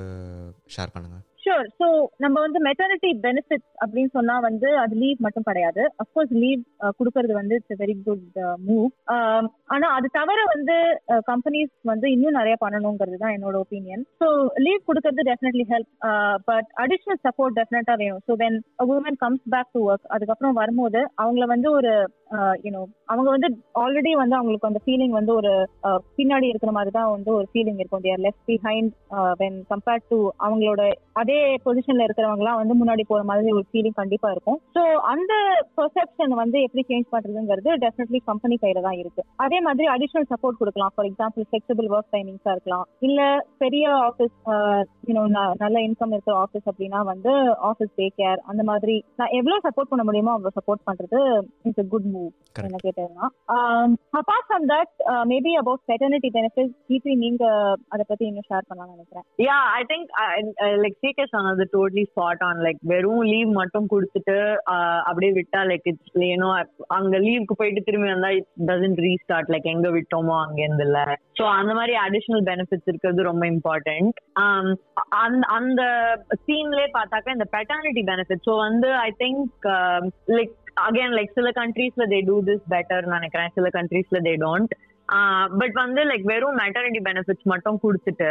ஷேர் 0.76 0.94
பண்ணுங்கள் 0.94 1.24
ஷூர் 1.44 1.66
ஸோ 1.80 1.86
நம்ம 2.24 2.36
வந்து 2.40 2.58
மெட்டர்னிட்டி 2.66 3.10
பெனிஃபிட்ஸ் 3.26 3.70
அப்படின்னு 3.82 4.10
சொன்னா 4.16 4.34
வந்து 4.38 4.68
அது 4.82 4.94
லீவ் 5.02 5.24
மட்டும் 5.26 5.46
கிடையாது. 5.48 5.82
அஃப்கோர்ஸ் 6.02 6.32
லீவ் 6.42 6.62
கொடுக்கறது 6.98 7.32
வந்து 7.32 7.54
இட்ஸ் 7.58 7.80
வெரி 7.82 7.94
குட் 8.06 8.38
மூவ் 8.68 8.88
ஆனா 9.74 9.86
அது 9.96 10.08
தவிர 10.18 10.38
வந்து 10.54 10.76
கம்பெனிஸ் 11.30 11.72
வந்து 11.92 12.06
இன்னும் 12.14 12.38
நிறைய 12.38 12.56
பண்ணணுங்கிறது 12.64 13.18
தான் 13.22 13.34
என்னோட 13.36 13.56
ஒப்பீனியன் 13.64 14.04
ஸோ 14.22 14.28
லீவ் 14.66 14.86
கொடுக்கறது 14.88 15.28
definitely 15.30 15.66
help 15.72 15.90
but 16.50 16.68
additional 16.84 17.22
support 17.26 17.58
டெஃபினட்டா 17.60 17.96
வேணும். 18.02 18.22
So 18.28 18.34
when 18.42 18.58
woman 18.86 19.20
comes 19.24 19.46
back 19.54 19.72
to 19.72 19.82
work 19.90 20.10
அதுக்கப்புறம் 20.16 20.58
வரும்போது 20.60 21.02
அவங்கள 21.22 21.46
வந்து 21.46 21.70
ஒரு 21.70 21.92
யூனோ 22.64 22.80
அவங்க 23.12 23.28
வந்து 23.34 23.48
ஆல்ரெடி 23.82 24.12
வந்து 24.20 24.36
அவங்களுக்கு 24.38 24.68
அந்த 24.68 24.80
ஃபீலிங் 24.84 25.14
வந்து 25.18 25.32
ஒரு 25.40 25.52
பின்னாடி 26.18 26.46
இருக்கிற 26.52 26.70
மாதிரி 26.76 26.90
தான் 26.98 27.10
வந்து 27.14 27.30
ஒரு 27.38 27.46
ஃபீலிங் 27.50 27.80
இருக்கும். 27.80 28.04
They're 28.06 28.22
left 28.26 28.44
behind 28.50 28.92
when 29.40 29.58
compared 29.72 30.06
to 30.12 30.18
அவங்களோட 30.46 30.82
அதே 31.22 31.38
பொசிஷன்ல 31.66 32.06
இருக்கிறவங்கலாம் 32.06 32.60
வந்து 32.60 32.74
முன்னாடி 32.80 33.02
போற 33.10 33.20
மாதிரி 33.30 33.52
ஒரு 33.58 33.66
ஃபீலிங் 33.70 33.98
கண்டிப்பா 34.00 34.30
இருக்கும். 34.34 34.58
ஸோ 34.76 34.82
அந்த 35.12 35.32
பெர்செப்ஷன் 35.78 36.34
வந்து 36.42 36.58
எப்படி 36.66 36.84
சேஞ்ச் 36.90 37.12
பண்றதுங்கிறது 37.14 37.72
டெஃபினெட்லி 37.84 38.20
கம்பெனி 38.30 38.58
கையில 38.64 38.82
தான் 38.88 38.98
இருக்கு. 39.02 39.24
அதே 39.46 39.60
மாதிரி 39.66 39.88
அடிஷனல் 39.94 40.30
சப்போர்ட் 40.32 40.60
கொடுக்கலாம். 40.62 40.94
ஃபார் 40.96 41.08
எக்ஸாம்பிள் 41.10 41.48
ஃபிளெக்சிபிள் 41.48 41.90
ஒர்க் 41.94 42.12
டைமிங்ஸா 42.16 42.54
இருக்கலாம். 42.56 42.86
இல்ல 43.08 43.20
பெரிய 43.64 43.86
ஆஃபீஸ் 44.08 44.36
நல்ல 45.64 45.76
இன்கம் 45.88 46.14
இருக்கிற 46.14 46.34
ஆஃபீஸ் 46.44 46.68
அப்படின்னா 46.70 47.02
வந்து 47.12 47.32
ஆஃபீஸ் 47.70 47.94
டே 48.00 48.08
கேர் 48.20 48.40
அந்த 48.50 48.62
மாதிரி. 48.70 48.96
நான் 49.20 49.34
எவ்வளவு 49.40 49.64
சப்போர்ட் 49.68 49.92
பண்ண 49.92 50.04
முடியுமோ 50.08 50.34
அவ்வளவு 50.36 50.56
சப்போர்ட் 50.58 50.86
பண்றது 50.90 51.20
இட்ஸ் 51.68 51.90
குட் 51.94 52.10
மூவ் 52.14 52.30
என்ன 52.68 52.80
கேட்டேன்னா. 52.94 53.26
Apart 54.20 54.46
from 54.48 54.66
that 54.72 54.92
maybe 55.32 55.52
about 55.60 55.82
paternity 55.90 56.30
benefit 56.36 56.72
GB 56.90 57.12
நீங்க 57.24 57.44
அதை 57.94 58.04
பத்தி 58.08 58.24
இன்னும் 58.28 58.48
ஷேர் 58.50 58.68
பண்ணலாம்னு 58.68 58.94
நினைக்கிறேன். 58.96 59.26
யா 59.46 59.58
ஐ 59.78 59.82
திங்க் 59.92 60.10
லைக் 60.84 60.98
சீக்கே 61.04 61.26
சொன்னது 61.34 61.66
டோட்லி 61.74 62.04
ஸ்பாட் 62.12 62.44
ஆன் 62.48 62.62
லைக் 62.66 62.80
வெறும் 62.92 63.24
லீவ் 63.32 63.52
மட்டும் 63.60 63.90
கொடுத்துட்டு 63.94 64.38
uh, 64.74 64.98
அப்படியே 65.08 65.32
விட்டா 65.38 65.60
லைக் 65.70 65.86
இட்ஸ் 65.92 66.18
ஏனோ 66.30 66.48
அங்க 66.98 67.14
லீவுக்கு 67.26 67.54
போயிட்டு 67.60 67.86
திரும்பி 67.88 68.10
வந்தா 68.12 68.30
இட் 68.38 68.50
டசன்ட் 68.70 69.02
ரீஸ்டார்ட் 69.06 69.52
லைக் 69.54 69.70
எங்க 69.74 69.88
விட்டோமோ 69.96 70.36
அங்க 70.44 70.58
இருந்து 70.66 70.86
இல்ல. 70.88 70.98
ஸோ 71.38 71.44
அந்த 71.60 71.72
மாதிரி 71.78 71.94
அடிஷனல் 72.06 72.44
பெனிஃபிட்ஸ் 72.50 72.90
இருக்கிறது 72.90 73.28
ரொம்ப 73.30 73.44
இம்பார்ட்டன்ட் 73.54 74.14
um, 74.44 74.68
அந்த 75.24 75.42
அந்த 75.56 75.82
சீன்லேயே 76.44 76.88
பார்த்தாக்கா 76.98 77.34
இந்த 77.36 77.48
பெட்டர்னிட்டி 77.56 78.02
பெனிஃபிட் 78.10 78.46
ஸோ 78.48 78.54
வந்து 78.66 78.90
I 79.06 79.10
think 79.22 79.66
like 80.36 80.54
again 80.86 81.14
like 81.18 81.36
சில 81.38 81.50
கண்ட்ரீஸ்ல 81.60 82.06
தே 82.14 82.18
டூ 82.30 82.36
திஸ் 82.48 82.66
பெட்டர் 82.74 83.06
நினைக்கிறேன். 83.14 83.54
சில 83.58 83.68
கண்ட்ரீஸ்ல 83.78 84.20
தே 84.28 84.34
டோன்ட் 84.44 84.74
பட் 85.60 85.74
வந்து 85.80 86.00
லைக் 86.10 86.22
வெறும் 86.30 86.58
மெட்டர்னிட்டி 86.60 87.00
பெனிஃபிட்ஸ் 87.06 87.48
மட்டும் 87.52 87.78
கொடுத்துட்டு 87.82 88.30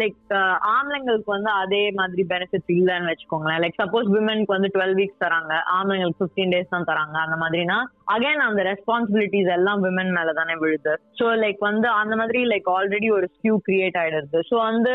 லைக் 0.00 0.32
ஆம்பளைங்களுக்கு 0.72 1.30
வந்து 1.34 1.50
அதே 1.62 1.82
மாதிரி 1.98 2.22
பெனிஃபிட்ஸ் 2.32 2.72
இல்லைன்னு 2.76 3.10
வச்சுக்கோங்களேன். 3.10 3.60
லைக் 3.64 3.78
சப்போஸ் 3.82 4.08
விமனுக்கு 4.14 4.56
வந்து 4.56 4.70
டுவெல் 4.74 4.96
வீக்ஸ் 5.00 5.22
தராங்க. 5.24 5.52
ஆம்பளைங்களுக்கு 5.76 6.20
ஃபிஃப்டீன் 6.22 6.52
டேஸ் 6.54 6.72
தான் 6.74 6.88
தராங்க. 6.90 7.16
அந்த 7.26 7.38
மாதிரினா 7.44 7.78
அகைன் 8.14 8.42
அந்த 8.48 8.62
ரெஸ்பான்சிபிலிட்டிஸ் 8.70 9.50
எல்லாம் 9.56 9.82
விமன் 9.86 10.12
மேல 10.18 10.32
தானே 10.32 10.56
விழுது. 10.62 10.94
ஸோ 11.20 11.26
லைக் 11.44 11.60
வந்து 11.70 11.88
அந்த 12.00 12.16
மாதிரி 12.16 12.42
லைக் 12.52 12.68
ஆல்ரெடி 12.76 13.10
ஒரு 13.18 13.28
ஸ்கியூ 13.36 13.56
கிரியேட் 13.68 13.98
ஆயிடுது. 14.02 14.40
ஸோ 14.50 14.56
வந்து 14.68 14.94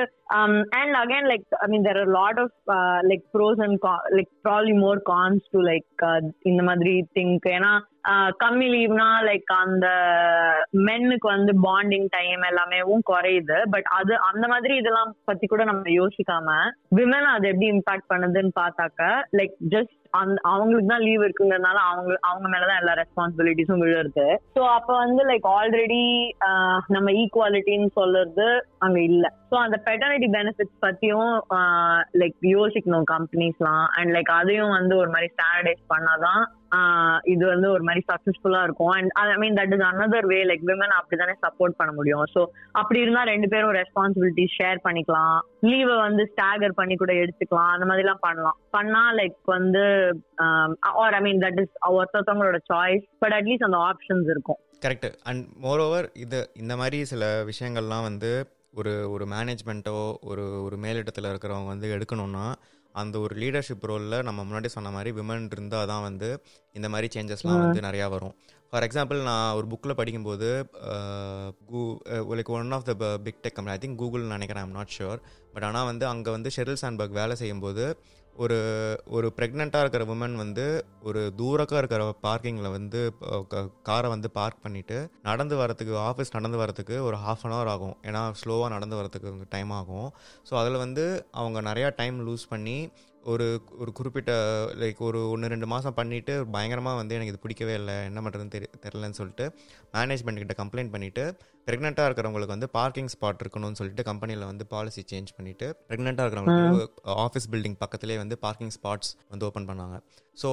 and 0.79 0.95
again 1.01 1.27
like 1.31 1.45
I 1.63 1.67
mean 1.73 1.85
there 1.87 1.99
are 1.99 2.11
lot 2.19 2.39
of 2.39 2.57
like 3.09 3.25
pros 3.35 3.61
and 3.65 3.85
like 4.17 4.31
probably 4.47 4.73
more 4.85 5.01
cons 5.11 5.45
to 5.53 5.61
like 5.71 6.03
இந்த 6.51 6.63
மாதிரி 6.69 6.95
திங்க் 7.17 7.47
ஏன்னா 7.57 7.71
uh, 8.11 8.29
கம்மி 8.41 8.67
லீவ்னா 8.73 9.07
லைக் 9.27 9.49
அந்த 9.61 9.87
மென்னுக்கு 10.87 11.27
வந்து 11.27 11.53
பாண்டிங் 11.65 12.07
டைம் 12.15 12.43
எல்லாமேவும் 12.49 13.03
குறையுது. 13.11 13.57
பட் 13.73 13.87
அது 13.97 14.13
அந்த 14.29 14.45
மாதிரி 14.53 14.73
இதெல்லாம் 14.81 15.11
பத்தி 15.29 15.45
கூட 15.47 15.63
நம்ம 15.63 15.93
யோசிக்காம 16.01 16.57
விமன் 16.99 17.27
அது 17.33 17.47
எப்படி 17.51 17.69
இம்பாக்ட் 17.75 18.09
பண்ணுதுன்னு 18.13 18.53
பார்த்தாக்க 18.61 19.09
லைக் 19.39 19.55
ஜஸ்ட் 19.75 19.96
அந்த 20.11 20.41
அவங்களுக்கு 20.43 20.89
தான் 20.89 21.01
லீவ் 21.01 21.23
இருக்குங்கிறதுனால 21.23 21.77
அவங்க 21.89 22.17
அவங்க 22.21 22.47
மேலதான் 22.49 22.79
எல்லா 22.79 22.93
ரெஸ்பான்சிபிலிட்டிஸும் 22.93 23.81
விழுறது. 23.81 24.27
ஸோ 24.55 24.59
அப்ப 24.59 24.97
வந்து 24.97 25.25
லைக் 25.25 25.47
ஆல்ரெடி 25.57 26.03
நம்ம 26.87 27.11
ஈக்குவாலிட்டின்னு 27.11 27.87
சொல்றது 27.93 28.65
அங்க 28.77 29.01
இல்ல. 29.01 29.33
ஸோ 29.51 29.55
அந்த 29.65 29.77
பெட்டர்னிட்டி 29.87 30.27
பெனிஃபிட்ஸ் 30.37 30.77
பத்தியும் 30.85 31.33
லைக் 32.21 32.37
யோசிக்கணும் 32.55 33.05
கம்பெனிஸ்லாம் 33.15 33.85
அண்ட் 33.97 34.11
லைக் 34.15 34.31
அதையும் 34.39 34.77
வந்து 34.79 34.93
ஒரு 35.01 35.09
மாதிரி 35.13 35.27
ஸ்டாண்டர்டைஸ் 35.33 35.83
பண்ணாதான் 35.93 36.43
இது 37.33 37.43
வந்து 37.51 37.67
ஒரு 37.73 37.83
மாதிரி 37.87 38.01
சக்சஸ்ஃபுல்லா 38.09 38.61
இருக்கும். 38.67 38.91
And 38.95 39.11
I 39.33 39.37
mean 39.43 39.57
that 39.59 39.73
is 39.75 39.83
another 39.89 40.27
way 40.31 40.39
like 40.49 40.63
women 40.69 40.95
அப்படிதானே 40.97 41.35
சப்போர்ட் 41.45 41.77
பண்ண 41.79 41.91
முடியும். 41.99 42.25
ஸோ 42.33 42.41
அப்படி 42.79 42.99
இருந்தா 43.03 43.21
ரெண்டு 43.31 43.47
பேரும் 43.53 43.73
ரெஸ்பான்சிபிலிட்டி 43.79 44.45
ஷேர் 44.57 44.83
பண்ணிக்கலாம். 44.87 45.37
லீவை 45.69 45.95
வந்து 46.07 46.25
ஸ்டாகர் 46.33 46.77
பண்ணி 46.79 46.97
கூட 47.03 47.13
எடுத்துக்கலாம். 47.23 47.71
அந்த 47.75 47.87
மாதிரி 47.89 48.05
எல்லாம் 48.05 48.23
பண்ணலாம். 48.27 48.59
பண்ணா 48.77 49.03
லைக் 49.19 49.39
வந்து 49.55 49.85
or 51.05 51.17
I 51.19 51.23
mean 51.27 51.41
that 51.45 51.61
is 51.63 51.73
ஒருத்தவங்களோட 51.95 52.59
சாய்ஸ் 52.73 53.07
பட் 53.23 53.35
அட்லீஸ்ட் 53.39 53.67
அந்த 53.69 53.81
ஆப்ஷன்ஸ் 53.91 54.29
இருக்கும். 54.35 54.61
கரெக்ட் 54.85 55.09
அண்ட் 55.29 55.45
மோர் 55.65 55.81
ஓவர் 55.87 56.07
இது 56.25 56.39
இந்த 56.63 56.73
மாதிரி 56.83 56.97
சில 57.13 57.25
விஷயங்கள்லாம் 57.51 58.07
வந்து 58.09 58.31
ஒரு 58.73 59.11
ஒரு 59.11 59.25
மேனேஜ்மெண்ட்டோ 59.27 60.17
ஒரு 60.21 60.63
ஒரு 60.63 60.77
மேலிடத்தில் 60.77 61.29
இருக்கிறவங்க 61.31 61.65
வந்து 61.65 61.97
எடுக்கணும்னா 61.97 62.53
அந்த 62.91 63.19
ஒரு 63.19 63.35
லீடர்ஷிப் 63.35 63.85
ரோலில் 63.85 64.23
நம்ம 64.23 64.43
முன்னாடி 64.43 64.65
சொன்ன 64.65 64.91
மாதிரி 64.91 65.19
விமன் 65.19 65.51
இருந்தால் 65.51 65.87
தான் 65.87 66.01
வந்து 66.01 66.43
இந்த 66.73 66.89
மாதிரி 66.89 67.07
சேஞ்சஸ்லாம் 67.15 67.59
வந்து 67.59 67.81
நிறையா 67.81 68.09
வரும். 68.09 68.35
ஃபார் 68.69 68.83
எக்ஸாம்பிள் 68.83 69.23
நான் 69.23 69.53
ஒரு 69.53 69.67
புக்கில் 69.67 69.93
படிக்கும்போது 69.93 70.69
கூ 71.65 71.81
like 72.35 72.49
one 72.49 72.71
of 72.71 72.85
the 72.85 72.93
big 73.17 73.41
tech 73.43 73.53
company 73.53 73.77
I 73.77 73.77
think 73.77 73.95
Google 73.95 74.21
நினைக்கிறேன் 74.21 74.63
ஐம் 74.63 74.71
நாட் 74.71 74.95
ஷுர் 74.97 75.19
பட் 75.53 75.63
ஆனால் 75.63 75.85
வந்து 75.85 76.05
அங்கே 76.05 76.31
வந்து 76.31 76.49
ஷெரில் 76.55 76.73
சாண்ட்பர்க் 76.73 77.11
வேலை 77.11 77.35
செய்யும்போது 77.35 77.85
ஒரு 78.43 78.57
ஒரு 79.17 79.27
ப்ரெக்னெண்ட்டாக 79.37 79.83
இருக்கிற 79.83 80.03
உமன் 80.13 80.35
வந்து 80.41 80.65
ஒரு 81.07 81.21
தூரக்காக 81.39 81.79
இருக்கிற 81.81 82.03
பார்க்கிங்கில் 82.25 82.73
வந்து 82.75 82.99
காரை 83.89 84.09
வந்து 84.13 84.29
பார்க் 84.37 84.63
பண்ணிவிட்டு 84.65 84.97
நடந்து 85.29 85.55
வரத்துக்கு 85.61 85.93
ஆஃபீஸ் 86.09 86.35
நடந்து 86.37 86.61
வரத்துக்கு 86.63 86.95
ஒரு 87.07 87.17
ஹாஃப் 87.25 87.43
அன் 87.47 87.55
ஹவர் 87.55 87.71
ஆகும். 87.73 87.95
ஏன்னா 88.09 88.21
ஸ்லோவாக 88.41 88.73
நடந்து 88.75 88.99
வரத்துக்கு 88.99 89.49
டைம் 89.55 89.73
ஆகும். 89.79 90.09
ஸோ 90.49 90.55
அதில் 90.61 90.83
வந்து 90.85 91.05
அவங்க 91.41 91.61
நிறையா 91.69 91.91
டைம் 92.01 92.19
லூஸ் 92.27 92.45
பண்ணி 92.53 92.77
ஒரு 93.33 93.45
ஒரு 93.81 93.91
குறிப்பிட்ட 93.97 94.31
லைக் 94.81 94.99
ஒரு 95.07 95.21
ஒன்று 95.31 95.51
ரெண்டு 95.53 95.67
மாதம் 95.73 95.97
பண்ணிவிட்டு 95.97 96.33
பயங்கரமாக 96.55 96.99
வந்து 96.99 97.15
எனக்கு 97.15 97.33
இது 97.33 97.43
பிடிக்கவே 97.45 97.73
இல்லை 97.81 97.95
என்ன 98.09 98.19
பண்ணுறதுன்னு 98.25 98.53
தெரி 98.55 98.67
தெரிலன்னு 98.85 99.19
சொல்லிட்டு 99.19 99.45
மேனேஜ்மெண்ட்டுக்கிட்ட 99.95 100.57
கம்ப்ளைண்ட் 100.61 100.93
பண்ணிவிட்டு 100.95 101.25
ப்ரெக்னெண்ட்டாக 101.67 102.07
இருக்கிறவங்களுக்கு 102.09 102.55
வந்து 102.55 102.69
பார்க்கிங் 102.77 103.09
ஸ்பாட் 103.13 103.41
இருக்கணும்னு 103.43 103.79
சொல்லிட்டு 103.79 104.03
கம்பெனியில் 104.09 104.45
வந்து 104.51 104.65
பாலிசி 104.73 105.01
சேஞ்ச் 105.11 105.31
பண்ணிவிட்டு 105.37 105.67
ப்ரெக்னெண்ட்டாக 105.89 106.25
இருக்கிறவங்களுக்கு 106.25 106.83
ஆஃபீஸ் 107.25 107.47
பில்டிங் 107.53 107.77
பக்கத்துலேயே 107.83 108.19
வந்து 108.23 108.37
பார்க்கிங் 108.45 108.73
ஸ்பாட்ஸ் 108.77 109.11
வந்து 109.33 109.45
ஓப்பன் 109.49 109.67
பண்ணாங்க. 109.69 109.97
ஸோ 110.37 110.49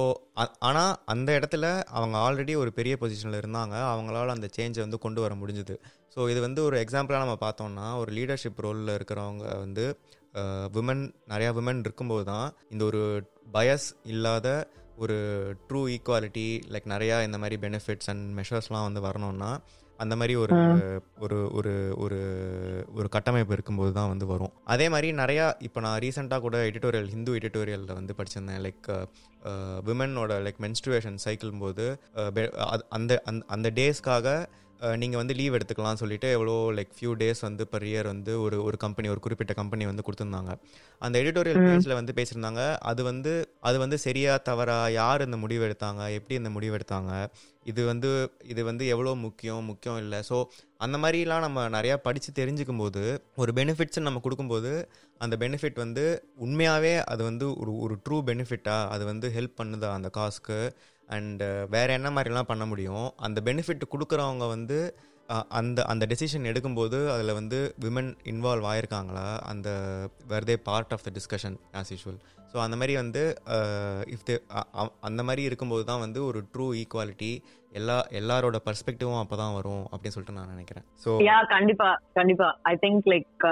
ஆனால் 0.69 0.93
அந்த 1.13 1.29
இடத்துல 1.39 1.65
அவங்க 1.97 2.15
ஆல்ரெடி 2.25 2.55
ஒரு 2.63 2.73
பெரிய 2.79 2.95
பொசிஷனில் 3.03 3.39
இருந்தாங்க. 3.41 3.75
அவங்களால 3.93 4.35
அந்த 4.37 4.49
சேஞ்சை 4.57 4.81
வந்து 4.85 4.99
கொண்டு 5.05 5.21
வர 5.25 5.33
முடிஞ்சுது. 5.41 5.77
ஸோ 6.15 6.29
இது 6.33 6.41
வந்து 6.47 6.61
ஒரு 6.67 6.75
எக்ஸாம்பிளாக 6.83 7.23
நம்ம 7.25 7.37
பார்த்தோம்னா 7.45 7.87
ஒரு 8.01 8.11
லீடர்ஷிப் 8.17 8.61
ரோலில் 8.65 8.95
இருக்கிறவங்க 8.97 9.45
வந்து 9.65 9.85
விமன் 10.75 11.03
நிறையா 11.31 11.49
விமன் 11.57 11.81
இருக்கும்போது 11.85 12.23
தான் 12.31 12.47
இந்த 12.73 12.83
ஒரு 12.89 13.01
பயஸ் 13.55 13.87
இல்லாத 14.13 14.47
ஒரு 15.03 15.15
ட்ரூ 15.69 15.81
ஈக்குவாலிட்டி 15.93 16.45
லைக் 16.73 16.87
நிறையா 16.93 17.15
இந்த 17.27 17.37
மாதிரி 17.41 17.55
பெனிஃபிட்ஸ் 17.65 18.09
அண்ட் 18.11 18.25
மெஷர்ஸ்லாம் 18.39 18.87
வந்து 18.87 19.01
வரணும்னா 19.07 19.51
அந்த 20.03 20.13
மாதிரி 20.19 20.33
ஒரு 20.43 20.55
ஒரு 21.25 21.37
ஒரு 21.57 21.73
ஒரு 22.03 22.19
ஒரு 22.97 23.07
கட்டமைப்பு 23.15 23.53
இருக்கும்போது 23.53 23.91
தான் 23.97 24.11
வந்து 24.11 24.25
வரும். 24.31 24.53
அதே 24.73 24.87
மாதிரி 24.93 25.09
நிறையா 25.21 25.45
இப்போ 25.67 25.79
நான் 25.85 25.99
ரீசெண்டாக 26.05 26.43
கூட 26.45 26.57
எடிட்டோரியல் 26.69 27.11
ஹிந்து 27.13 27.35
எடிட்டோரியலில் 27.39 27.97
வந்து 27.99 28.15
படிச்சிருந்தேன். 28.17 28.61
லைக் 28.65 28.89
விமனோட 29.89 30.37
லைக் 30.45 30.61
மென்ஸ்ட்ருவேஷன் 30.65 31.19
சைக்கிள் 31.25 31.59
போது 31.63 31.87
அந்த 32.97 33.21
அந்த 33.55 33.69
டேஸ்க்காக 33.79 34.27
நீங்கள் 35.01 35.21
வந்து 35.21 35.33
லீவ் 35.39 35.55
எடுத்துக்கலாம் 35.57 35.99
சொல்லிட்டு 36.01 36.27
எவ்வளோ 36.37 36.55
லைக் 36.77 36.91
ஃபியூ 36.97 37.11
டேஸ் 37.21 37.41
வந்து 37.47 37.63
பர் 37.73 37.85
இயர் 37.89 38.07
வந்து 38.11 38.31
ஒரு 38.45 38.57
ஒரு 38.67 38.77
கம்பெனி 38.83 39.07
ஒரு 39.13 39.21
குறிப்பிட்ட 39.25 39.53
கம்பெனி 39.59 39.83
வந்து 39.89 40.05
கொடுத்துருந்தாங்க. 40.07 40.51
அந்த 41.01 41.15
எடிட்டோரியல் 41.21 41.61
பேஜில் 41.67 41.97
வந்து 41.99 42.15
பேசியிருந்தாங்க. 42.17 42.61
அது 42.91 43.01
வந்து 43.09 43.33
அது 43.69 43.77
வந்து 43.83 43.97
சரியா 44.05 44.33
தவறா 44.49 44.77
யார் 44.99 45.25
இந்த 45.27 45.37
முடிவு 45.43 45.63
எடுத்தாங்க? 45.67 46.01
எப்படி 46.17 46.35
இந்த 46.41 46.51
முடிவு 46.57 46.75
எடுத்தாங்க? 46.79 47.11
இது 47.71 47.81
வந்து 47.91 48.09
இது 48.53 48.61
வந்து 48.69 48.85
எவ்வளோ 48.95 49.11
முக்கியம்? 49.25 49.63
முக்கியம் 49.71 49.99
இல்லை. 50.03 50.19
ஸோ 50.29 50.37
அந்த 50.85 50.97
மாதிரிலாம் 51.03 51.45
நம்ம 51.47 51.59
நிறையா 51.77 51.95
படித்து 52.07 52.31
தெரிஞ்சுக்கும் 52.41 52.81
போது 52.83 53.03
ஒரு 53.43 53.51
பெனிஃபிட்ஸ் 53.59 54.07
நம்ம 54.07 54.21
கொடுக்கும்போது 54.25 54.71
அந்த 55.21 55.35
பெனிஃபிட் 55.43 55.79
வந்து 55.83 56.03
உண்மையாகவே 56.45 56.93
அது 57.11 57.21
வந்து 57.29 57.45
ஒரு 57.61 57.71
ஒரு 57.85 57.95
ட்ரூ 58.05 58.17
பெனிஃபிட்டா 58.29 58.77
அது 58.95 59.03
வந்து 59.11 59.27
ஹெல்ப் 59.37 59.59
பண்ணுதா 59.61 59.89
அந்த 59.99 60.09
காசுக்கு? 60.17 60.59
அண்ட் 61.09 61.41
uh, 61.43 61.63
வேறு 61.75 61.91
என்ன 61.97 62.09
மாதிரிலாம் 62.15 62.51
பண்ண 62.51 62.65
முடியும்? 62.65 63.07
அந்த 63.25 63.41
பெனிஃபிட் 63.49 63.91
கொடுக்குறவங்க 63.93 64.47
வந்து 64.55 64.79
அந்த 65.59 65.79
அந்த 65.91 66.03
டெசிஷன் 66.11 66.49
எடுக்கும்போது 66.49 66.97
அதில் 67.13 67.37
வந்து 67.37 67.59
விமன் 67.85 68.11
இன்வால்வ் 68.31 68.65
ஆயிருக்காங்களா? 68.71 69.27
அந்த 69.51 69.69
where 70.31 70.47
they 70.49 70.55
part 70.69 70.93
of 70.95 71.05
the 71.07 71.11
discussion 71.17 71.57
as 71.79 71.91
usual 71.93 72.19
so 72.51 72.57
அந்த 72.65 72.75
மாதிரி 72.79 72.93
வந்து 73.01 73.21
இஃப் 74.15 74.25
தே 74.27 74.35
அந்த 75.09 75.21
மாதிரி 75.27 75.41
இருக்கும்போது 75.47 75.83
தான் 75.91 76.03
வந்து 76.03 76.19
ஒரு 76.29 76.41
ட்ரூ 76.53 76.67
ஈக்குவாலிட்டி 76.81 77.31
எல்லா 77.79 77.95
எல்லாரோட 78.19 78.57
பர்ஸ்பெக்டிவும் 78.67 79.21
அப்பதான் 79.21 79.55
வரும் 79.57 79.83
அப்படின்னு 79.91 80.15
சொல்லிட்டு 80.15 80.37
நான் 80.37 80.53
நினைக்கிறேன். 80.53 80.85
ஸோ 81.03 81.09
யா 81.27 81.37
கண்டிப்பா 81.55 81.89
கண்டிப்பா. 82.19 82.47
ஐ 82.71 82.73
திங்க் 82.83 83.09
லைக் 83.13 83.45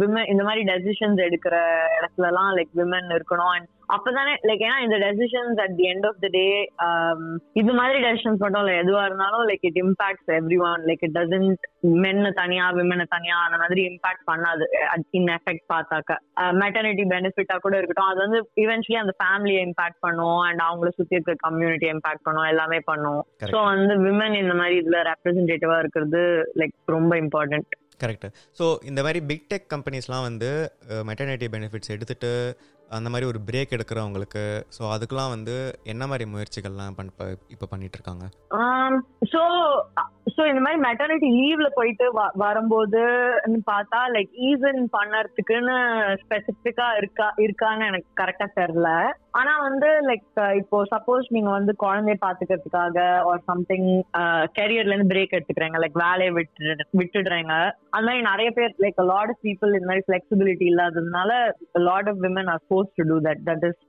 விமன் 0.00 0.28
இந்த 0.32 0.42
மாதிரி 0.48 0.62
டெசிஷன்ஸ் 0.72 1.22
எடுக்கிற 1.26 1.54
இடத்துலலாம் 1.98 2.50
லைக் 2.58 2.72
விமன் 2.80 3.08
இருக்கணும் 3.16 3.52
அண்ட் 3.54 3.70
அப்பதானே 3.96 4.34
லைக் 4.48 4.62
ஏன்னா 4.66 4.76
இந்த 4.86 4.96
decisions 5.04 5.58
at 5.64 5.74
the 5.78 5.86
end 5.92 6.06
of 6.10 6.20
the 6.24 6.28
day 6.36 6.44
இது 7.60 7.72
மாதிரி 7.78 7.98
டெசிஷன்ஸ் 8.06 8.42
மட்டும் 8.44 8.62
இல்லை 8.62 8.74
எதுவா 8.82 9.02
இருந்தாலும் 9.08 9.44
like 9.50 9.66
it 9.70 9.80
impacts 9.84 10.30
everyone 10.68 10.84
like 10.90 11.04
it 11.08 11.16
doesn't 11.18 11.66
மென்னு 12.04 12.30
தனியா 12.40 12.66
விமனை 12.78 13.06
தனியா 13.16 13.36
அந்த 13.46 13.58
மாதிரி 13.62 13.82
இம்பாக்ட் 13.90 14.24
பண்ணாது. 14.30 14.66
இன் 15.18 15.30
எஃபெக்ட் 15.36 15.66
பார்த்தாக்க. 15.74 16.16
மெட்டர்னிட்டி 16.62 17.04
பெனிஃபிட்டா 17.14 17.56
கூட 17.66 17.74
இருக்கட்டும். 17.78 18.10
அது 18.12 18.20
வந்து 18.24 18.40
இவென்ச்சுவலி 18.64 19.00
அந்த 19.02 19.14
ஃபேமிலியை 19.20 19.62
இம்பாக்ட் 19.68 20.00
பண்ணும். 20.06 20.40
அண்ட் 20.48 20.62
அவங்கள 20.68 20.90
சுத்தி 20.98 21.16
இருக்க 21.18 21.36
கம்யூனிட்டி 21.46 21.88
இம்பாக்ட் 21.94 22.26
பண்ணும். 22.28 22.48
எல்லாமே 22.52 22.80
பண்ணும். 22.90 23.22
ஸோ 23.52 23.60
வந்து 23.72 23.94
விமன் 24.06 24.40
இந்த 24.42 24.56
மாதிரி 24.62 24.76
இதுல 24.82 25.00
ரெப்ரஸன்டேட்டிவா 25.12 25.78
இருக்கிறது 25.84 26.22
லைக் 26.62 26.76
ரொம்ப 26.96 27.14
இம்பார்ட்டன்ட் 27.24 27.70
கரெக்ட் 28.02 28.28
ஸோ 28.58 28.64
இந்த 28.90 29.00
மாதிரி 29.06 29.20
பிக் 29.28 29.48
டெக் 29.50 29.66
கம்பெனிஸ்லாம் 29.72 30.24
வந்து 30.28 30.48
மெட்டர்னிட்டி 31.08 31.46
பெனிஃபிட்ஸ் 31.54 31.92
எடுத்துட்டு 31.94 32.30
அந்த 32.92 33.08
மாதிரி 33.10 33.26
ஒரு 33.26 33.40
பிரேக் 33.40 33.74
எடுக்கிறவங்களுக்கு 33.76 34.42
ஸோ 34.76 34.82
அதுக்கெல்லாம் 34.92 35.30
வந்து 35.30 35.54
என்ன 35.84 36.06
மாதிரி 36.06 36.24
முயற்சிகள்லாம் 36.30 36.96
இப்போ 37.48 37.66
பண்ணிட்டு 37.66 37.98
இருக்காங்க 37.98 38.24
ஸோ 39.32 39.40
ஸோ 40.34 40.42
இந்த 40.46 40.60
மாதிரி 40.60 40.78
மெட்டர்னிட்டி 40.80 41.28
லீவ்ல 41.30 41.68
போயிட்டு 41.74 42.06
வரும்போது 42.36 43.02
பார்த்தா 43.66 44.00
லைக் 44.08 44.32
ஈசன் 44.40 44.80
பண்ணறதுக்குன்னு 44.92 45.76
ஸ்பெசிஃபிக்கா 46.22 46.88
இருக்கா 46.96 47.28
இருக்கான்னு 47.38 47.86
எனக்கு 47.86 48.10
கரெக்டா 48.22 48.48
தெரியல 48.56 48.90
ஆனா 49.34 49.52
வந்து 49.66 49.88
லைக் 50.08 50.24
இப்போ 50.60 50.78
சப்போஸ் 50.92 51.26
நீங்க 51.36 51.50
வந்து 51.50 51.72
குழந்தைய 51.82 52.16
பாத்துக்கிறதுக்காக 52.24 52.96
ஒரு 53.28 53.40
சம்திங் 53.50 53.86
கெரியர்ல 54.58 54.92
இருந்து 54.92 55.10
பிரேக் 55.12 55.36
எடுத்துக்கிறீங்க 55.36 55.78
லைக் 55.82 55.96
வேலையை 56.02 56.32
விட்டு 56.36 56.66
விட்டுடுறீங்க. 57.00 57.54
அந்த 57.94 58.04
மாதிரி 58.08 58.22
நிறைய 58.28 58.48
பேர் 58.58 58.74
லைக் 58.84 59.00
லாட் 59.12 59.32
ஆஃப் 59.34 59.42
பீப்புள் 59.46 59.76
இந்த 59.78 59.88
மாதிரி 59.90 60.04
ஃபிளெக்சிபிலிட்டி 60.06 60.66
இல்லாததுனால 60.72 61.30
lot 61.88 62.10
of 62.12 62.20
women 62.26 62.50
are 62.54 62.62
force 62.66 62.92
to 62.98 63.06
do 63.12 63.16
that 63.28 63.42
that 63.48 63.64
is 63.68 63.80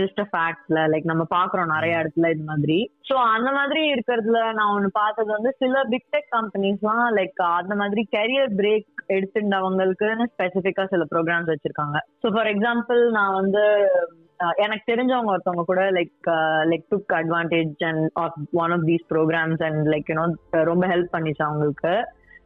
just 0.00 0.22
a 0.24 0.28
ஃபேக்ட்ல 0.32 0.84
like 0.94 1.10
நம்ம 1.12 1.26
பாக்குறோம் 1.36 1.74
நிறைய 1.74 2.02
இடத்துல 2.02 2.30
இது 2.36 2.46
மாதிரி. 2.52 2.78
ஸோ 3.10 3.16
அந்த 3.34 3.50
மாதிரி 3.58 3.82
இருக்கிறதுல 3.92 4.40
நான் 4.58 4.72
ஒன்று 4.76 4.92
பார்த்தது 5.00 5.30
வந்து 5.36 5.52
சில 5.62 5.84
பிக் 5.92 6.08
டெக் 6.14 6.30
கம்பெனிஸ்லாம் 6.36 7.04
லைக் 7.18 7.44
அந்த 7.52 7.74
மாதிரி 7.82 8.04
கெரியர் 8.16 8.56
பிரேக் 8.60 8.88
எடுத்துட்டவங்களுக்குன்னு 9.16 10.30
ஸ்பெசிஃபிக்கா 10.32 10.86
சில 10.94 11.04
ப்ரோக்ராம்ஸ் 11.12 11.52
வச்சிருக்காங்க. 11.52 11.98
ஸோ 12.22 12.28
ஃபார் 12.36 12.50
எக்ஸாம்பிள் 12.54 13.02
நான் 13.18 13.36
வந்து 13.40 13.64
எனக்கு 14.56 14.92
தெரிஞ்சவங்க 14.92 15.32
ஒருத்தவங்க 15.34 15.64
கூட 15.66 15.90
like 15.90 16.28
like 16.70 16.84
took 16.90 17.12
advantage 17.14 17.84
and 17.86 18.10
of 18.14 18.38
one 18.52 18.70
of 18.70 18.84
these 18.86 19.06
programs 19.10 19.62
and 19.68 19.86
like 19.86 20.10
you know 20.12 20.26
ரொம்ப 20.50 20.86
ஹெல்ப் 20.86 21.14
பண்ணிச்சு 21.16 21.42
அவங்களுக்கு. 21.48 21.94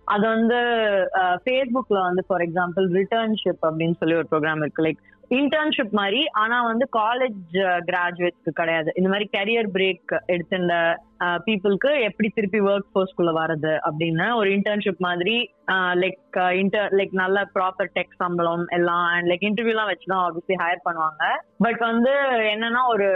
அது 0.04 0.25
வந்து 0.26 0.58
ஃபேஸ்புக்ல 1.42 1.99
வந்து 2.08 2.25
ஃபார் 2.26 2.40
எக்ஸாம்பிள் 2.40 2.87
ரிட்டர்ன்ஷிப் 2.99 3.62
அப்படின்னு 3.68 3.99
சொல்லி 3.99 4.14
ஒரு 4.14 4.26
ப்ரோக்ராம் 4.30 4.56
இருக்கு. 4.56 4.82
லைக் 4.82 5.02
இன்டர்ன்ஷிப் 5.38 5.94
மாதிரி 5.98 6.20
ஆனா 6.40 6.56
வந்து 6.62 6.86
காலேஜ் 6.98 7.54
கிராஜுவேட்ஸ்க்கு 7.88 8.52
கிடையாது. 8.54 8.90
இந்த 8.96 9.08
மாதிரி 9.08 9.26
கரியர் 9.36 9.68
பிரேக் 9.76 10.12
எடுத்துட்ட 10.34 10.76
பீப்புளுக்கு 11.46 11.90
எப்படி 12.06 12.28
திருப்பி 12.28 12.60
ஒர்க் 12.60 12.88
ஃபோர்ஸ்குள்ள 12.92 13.32
வர்றது 13.38 13.72
அப்படின்னு 13.88 14.26
ஒரு 14.34 14.48
இன்டர்ன்ஷிப் 14.50 15.04
மாதிரி 15.06 15.36
லைக் 16.02 16.50
இன்டர் 16.62 16.92
லைக் 16.98 17.14
நல்ல 17.22 17.44
ப்ராப்பர் 17.54 17.92
டெக் 17.94 18.16
சம்பளம் 18.22 18.64
எல்லாம் 18.78 19.04
அண்ட் 19.12 19.28
லைக் 19.30 19.46
இன்டர்வியூலாம் 19.48 19.90
வச்சுதான் 19.92 20.24
ஆப்வியஸ்லி 20.26 20.56
ஹையர் 20.62 20.86
பண்ணுவாங்க. 20.88 21.24
பட் 21.58 21.80
வந்து 21.88 22.14
என்னன்னா 22.52 22.82
ஒரு 22.94 23.08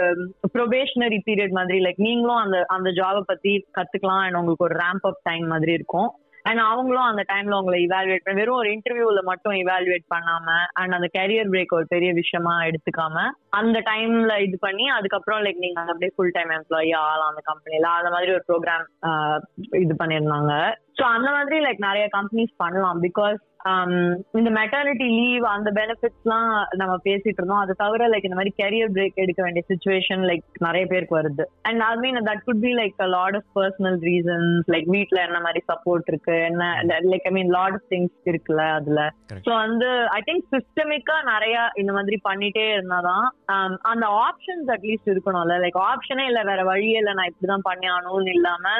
ப்ரொபேஷனரி 0.57 1.19
பீரியட் 1.27 1.57
மாதிரி 1.59 1.79
லைக் 1.85 2.05
நீங்களும் 2.07 2.43
அந்த 2.45 2.59
அந்த 2.77 2.91
ஜாபை 3.01 3.21
பத்தி 3.31 3.53
கத்துக்கலாம் 3.79 4.23
அண்ட் 4.27 4.39
உங்களுக்கு 4.41 4.67
ஒரு 4.69 4.77
ரேம்ப் 4.85 5.07
அப் 5.11 5.25
டைம் 5.29 5.47
மாதிரி 5.47 5.73
இருக்கும். 5.79 6.09
அண்ட் 6.47 6.61
அவங்களும் 6.63 7.07
அந்த 7.07 7.23
டைம்ல 7.29 7.57
உங்களை 7.59 7.77
இவாலுவேட் 7.85 8.23
பண்ண 8.23 8.37
வெறும் 8.37 8.59
ஒரு 8.59 8.69
இன்டர்வியூல 8.75 9.21
மட்டும் 9.23 9.55
இவாலுவேட் 9.55 10.05
பண்ணாம 10.13 10.47
அண்ட் 10.73 10.95
அந்த 10.97 11.07
கரியர் 11.15 11.51
பிரேக் 11.51 11.75
ஒரு 11.77 11.87
பெரிய 11.87 12.11
விஷயமா 12.13 12.53
எடுத்துக்காம 12.63 13.25
அந்த 13.59 13.77
டைம்ல 13.89 14.33
இது 14.39 14.57
பண்ணி 14.61 14.85
அதுக்கப்புறம் 14.89 15.41
லைக் 15.41 15.63
நீங்க 15.65 15.81
அப்படியே 15.85 16.13
ஃபுல் 16.15 16.35
டைம் 16.35 16.53
எம்ப்ளாயி 16.57 16.91
ஆகலாம் 17.01 17.31
அந்த 17.31 17.43
கம்பெனில 17.45 17.89
அந்த 17.91 18.11
மாதிரி 18.11 18.31
ஒரு 18.31 18.45
ப்ரோக்ராம் 18.47 18.85
இது 19.77 19.95
பண்ணியிருந்தாங்க 19.99 20.53
ஸோ 20.99 21.05
அந்த 21.07 21.29
மாதிரி 21.31 21.57
லைக் 21.59 21.87
நிறைய 21.87 22.05
கம்பெனிஸ் 22.11 22.53
பண்ணலாம் 22.57 23.01
பிகாஸ் 23.01 23.41
இந்த 24.39 24.49
மெட்டர்னிட்டி 24.57 25.07
லீவ் 25.19 25.45
அந்த 25.53 25.69
பெனிஃபிட்ஸ்லாம் 25.77 26.49
நம்ம 26.81 26.93
பேசிட்டு 27.07 27.39
இருந்தோம். 27.39 27.61
அது 27.63 27.73
தவிர 27.81 28.07
லைக் 28.11 28.27
இந்த 28.27 28.37
மாதிரி 28.39 28.53
கரியர் 28.61 28.93
பிரேக் 28.95 29.21
எடுக்க 29.23 29.41
வேண்டிய 29.45 29.63
சுச்சுவேஷன் 29.71 30.23
லைக் 30.29 30.45
நிறைய 30.67 30.83
பேருக்கு 30.91 31.17
வருது. 31.19 31.45
And 31.69 31.83
I 31.87 31.91
mean 32.03 32.19
that 32.29 32.43
could 32.47 32.63
be 32.65 32.71
like 32.81 33.03
lot 33.15 33.37
of 33.39 33.49
personal 33.59 33.99
reasons 34.09 34.67
like 34.75 34.89
வீட்ல 34.95 35.21
என்ன 35.27 35.41
மாதிரி 35.47 35.61
சப்போர்ட் 35.71 36.11
இருக்கு 36.13 36.35
என்ன 36.49 36.69
like 37.13 37.27
I 37.31 37.33
mean 37.37 37.53
lot 37.57 37.77
of 37.79 37.87
things 37.93 38.29
இருக்குல்ல 38.33 38.65
அதுல. 38.79 39.01
ஸோ 39.47 39.53
வந்து 39.65 39.89
ஐ 40.17 40.21
திங்க் 40.29 40.45
சிஸ்டமிக்கா 40.55 41.17
நிறைய 41.33 41.57
இந்த 41.83 41.93
மாதிரி 41.97 42.19
பண்ணிட்டே 42.29 42.67
இருந்தாதான் 42.75 43.25
அந்த 43.93 44.05
ஆப்ஷன்ஸ் 44.27 44.71
அட்லீஸ்ட் 44.75 45.13
இருக்கணும்ல. 45.15 45.57
லைக் 45.65 45.79
ஆப்ஷனே 45.91 46.27
இல்ல 46.31 46.43
வேற 46.51 46.61
வழியே 46.71 46.99
இல்ல 47.03 47.13
நான் 47.19 47.31
இப்படிதான் 47.31 47.67
பண்ணி 47.69 47.89
ஆகணும்னு 47.95 48.35
இல்லாம 48.37 48.75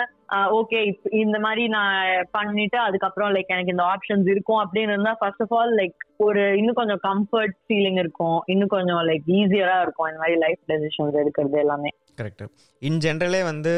ஓகே 0.60 0.80
இந்த 1.24 1.38
மாதிரி 1.40 1.64
நான் 1.68 2.26
பண்ணிட்டு 2.32 2.78
அதுக்கப்புறம் 2.86 3.32
லைக் 3.36 3.54
எனக்கு 3.56 3.74
இந்த 3.76 3.86
ஆப்ஷன்ஸ் 3.94 4.28
இருக்கும் 4.34 4.62
அப்படின்னு 4.64 4.96
இருந்தா 4.96 5.14
ஃபர்ஸ்ட் 5.20 5.44
ஆஃப் 5.46 5.54
ஆல் 5.60 5.74
லைக் 5.80 5.96
ஒரு 6.28 6.42
இன்னும் 6.60 6.80
கொஞ்சம் 6.82 7.02
கம்ஃபர்ட் 7.10 7.56
ஃபீலிங் 7.68 8.00
இருக்கும். 8.04 8.40
இன்னும் 8.54 8.74
கொஞ்சம் 8.76 9.02
லைக் 9.10 9.30
ஈஸியரா 9.38 9.78
இருக்கும் 9.82 10.10
இந்த 10.10 10.22
மாதிரி 10.24 10.38
லைஃப் 10.46 10.62
டெசிஷன்ஸ் 10.72 11.22
எடுக்கிறது 11.22 11.58
எல்லாமே. 11.66 11.92
கரெக்ட் 12.22 12.44
இன் 12.82 13.00
ஜென்ரலே 13.06 13.42
வந்து 13.52 13.74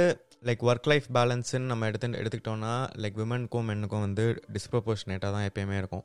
லைக் 0.47 0.61
ஒர்க் 0.69 0.89
லைஃப் 0.91 1.07
பேலன்ஸ்ன்னு 1.15 1.69
நம்ம 1.71 1.87
எடுத்து 1.89 2.07
எடுத்துக்கிட்டோம்னா 2.21 2.73
லைக் 3.03 3.17
விமனுக்கும் 3.21 3.67
மென்னுக்கும் 3.69 4.05
வந்து 4.07 4.25
டிஸ்ப்ரொபோர்ஷனேட்டாக 4.55 5.31
தான் 5.35 5.47
எப்பயுமே 5.49 5.77
இருக்கும். 5.81 6.03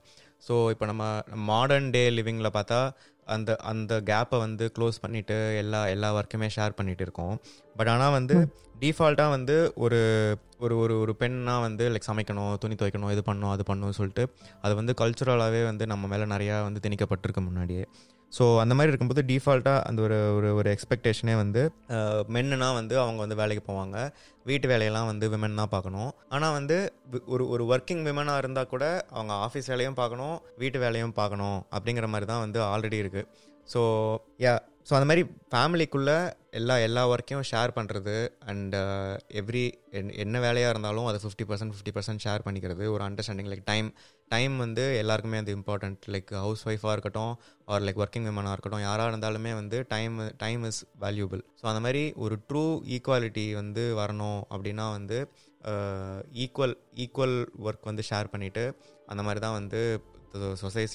ஸோ 0.49 0.55
இப்போ 0.73 0.87
நம்ம 0.87 1.05
மாடர்ன் 1.51 1.91
டே 1.91 2.03
லிவிங்கில் 2.19 2.57
பார்த்தா 2.57 2.81
அந்த 3.26 3.57
அந்த 3.57 4.00
கேப்பை 4.00 4.38
வந்து 4.38 4.73
க்ளோஸ் 4.78 5.02
பண்ணிவிட்டு 5.07 5.57
எல்லா 5.57 5.87
எல்லா 5.87 6.14
ஒர்க்குமே 6.14 6.49
ஷேர் 6.57 6.76
பண்ணிட்டு 6.76 7.02
இருக்கோம். 7.02 7.35
பட் 7.76 7.88
ஆனால் 7.88 8.12
வந்து 8.12 8.37
டிஃபால்ட்டாக 8.81 9.28
வந்து 9.28 9.73
ஒரு 9.75 10.00
ஒரு 10.59 10.78
ஒரு 10.78 11.00
ஒரு 11.00 11.16
பெண்ணாக 11.16 11.61
வந்து 11.61 11.88
லைக் 11.88 12.09
சமைக்கணும் 12.11 12.54
துணி 12.59 12.75
துவைக்கணும் 12.75 13.11
இது 13.11 13.23
பண்ணணும் 13.26 13.50
அது 13.50 13.64
பண்ணணும்னு 13.69 13.99
சொல்லிட்டு 14.00 14.25
அது 14.62 14.75
வந்து 14.75 14.95
கல்ச்சுரலாகவே 15.00 15.64
வந்து 15.64 15.87
நம்ம 15.87 16.07
மேலே 16.07 16.25
நிறையா 16.25 16.62
வந்து 16.62 16.81
திணிக்கப்பட்டிருக்கு 16.88 17.40
முன்னாடியே. 17.40 17.88
ஸோ 18.37 18.45
அந்த 18.62 18.73
மாதிரி 18.76 18.91
இருக்கும்போது 18.93 19.23
டிஃபால்ட்டாக 19.31 19.85
அந்த 19.88 20.00
ஒரு 20.07 20.19
ஒரு 20.37 20.49
ஒரு 20.59 20.69
எக்ஸ்பெக்டேஷனே 20.75 21.35
வந்து 21.43 21.62
மென்னுனா 22.37 22.69
வந்து 22.81 22.95
அவங்க 23.03 23.21
வந்து 23.25 23.38
வேலைக்கு 23.41 23.62
போவாங்க. 23.71 23.97
வீட்டு 24.50 24.67
வேலையெல்லாம் 24.73 25.09
வந்து 25.12 25.26
விமன் 25.35 25.61
தான் 25.61 25.73
பார்க்கணும். 25.75 26.11
ஆனால் 26.35 26.57
வந்து 26.59 26.76
ஒரு 27.35 27.47
ஒரு 27.55 27.64
ஒர்க்கிங் 27.75 28.05
விமனாக 28.09 28.43
இருந்தால் 28.43 28.71
கூட 28.75 28.85
அவங்க 29.17 29.33
ஆஃபீஸ் 29.47 29.71
வேலையும் 29.73 30.00
பார்க்கணும் 30.03 30.37
வீட்டு 30.62 30.79
வேலையும் 30.85 31.17
பார்க்கணும் 31.23 31.59
அப்படிங்கிற 31.76 32.09
மாதிரி 32.14 32.29
தான் 32.33 32.45
வந்து 32.47 32.61
ஆல்ரெடி 32.73 33.00
இருக்குது 33.05 33.29
ஸோ 33.75 33.83
யா 34.45 34.55
ஸோ 34.88 34.93
அந்த 34.97 35.07
மாதிரி 35.09 35.23
ஃபேமிலிக்குள்ளே 35.53 36.17
எல்லா 36.59 36.75
எல்லா 36.87 37.03
ஒர்க்கையும் 37.12 37.47
ஷேர் 37.50 37.71
பண்ணுறது 37.76 38.17
அண்ட் 38.50 38.75
எவ்ரி 39.41 39.62
என்ன 40.25 40.41
வேலையாக 40.47 40.73
இருந்தாலும் 40.75 41.07
அதை 41.11 41.19
fifty 41.23 41.45
percent 41.50 41.73
fifty 41.75 41.93
percent 41.97 42.23
share 42.25 42.45
பண்ணிக்கிறது. 42.47 42.85
ஒரு 42.95 43.03
அண்டர்ஸ்டாண்டிங் 43.07 43.49
லைக் 43.53 43.64
டைம் 43.73 43.88
டைம் 44.31 44.54
வந்து 44.59 44.85
எல்லாருக்குமே 45.00 45.40
அது 45.43 45.52
இம்பார்ட்டண்ட் 45.57 46.07
லைக் 46.14 46.30
ஹவுஸ் 46.37 46.63
ஒய்ஃபாக 46.69 46.93
இருக்கட்டும் 46.93 47.32
ஆர் 47.67 47.84
லைக் 47.87 48.00
ஒர்க்கிங் 48.02 48.28
விமனாக 48.28 48.54
இருக்கட்டும் 48.54 48.84
யாராக 48.84 49.10
இருந்தாலுமே 49.10 49.52
வந்து 49.54 49.78
time 49.89 50.17
time 50.37 50.63
is 50.65 50.80
valuable 51.00 51.43
so 51.60 51.65
அந்த 51.67 51.80
மாதிரி 51.80 52.02
ஒரு 52.17 52.37
ட்ரூ 52.49 52.65
ஈக்குவாலிட்டி 52.97 53.47
வந்து 53.54 53.84
வரணும் 54.00 54.41
அப்படின்னா 54.50 54.87
வந்து 54.91 55.19
ஈக்குவல் 56.45 56.75
ஈக்குவல் 56.97 57.37
ஒர்க் 57.67 57.84
வந்து 57.84 58.04
ஷேர் 58.10 58.32
பண்ணிவிட்டு 58.32 58.65
அந்த 59.06 59.23
மாதிரி 59.23 59.41
தான் 59.41 59.58
வந்து 59.60 59.80
society 60.63 60.95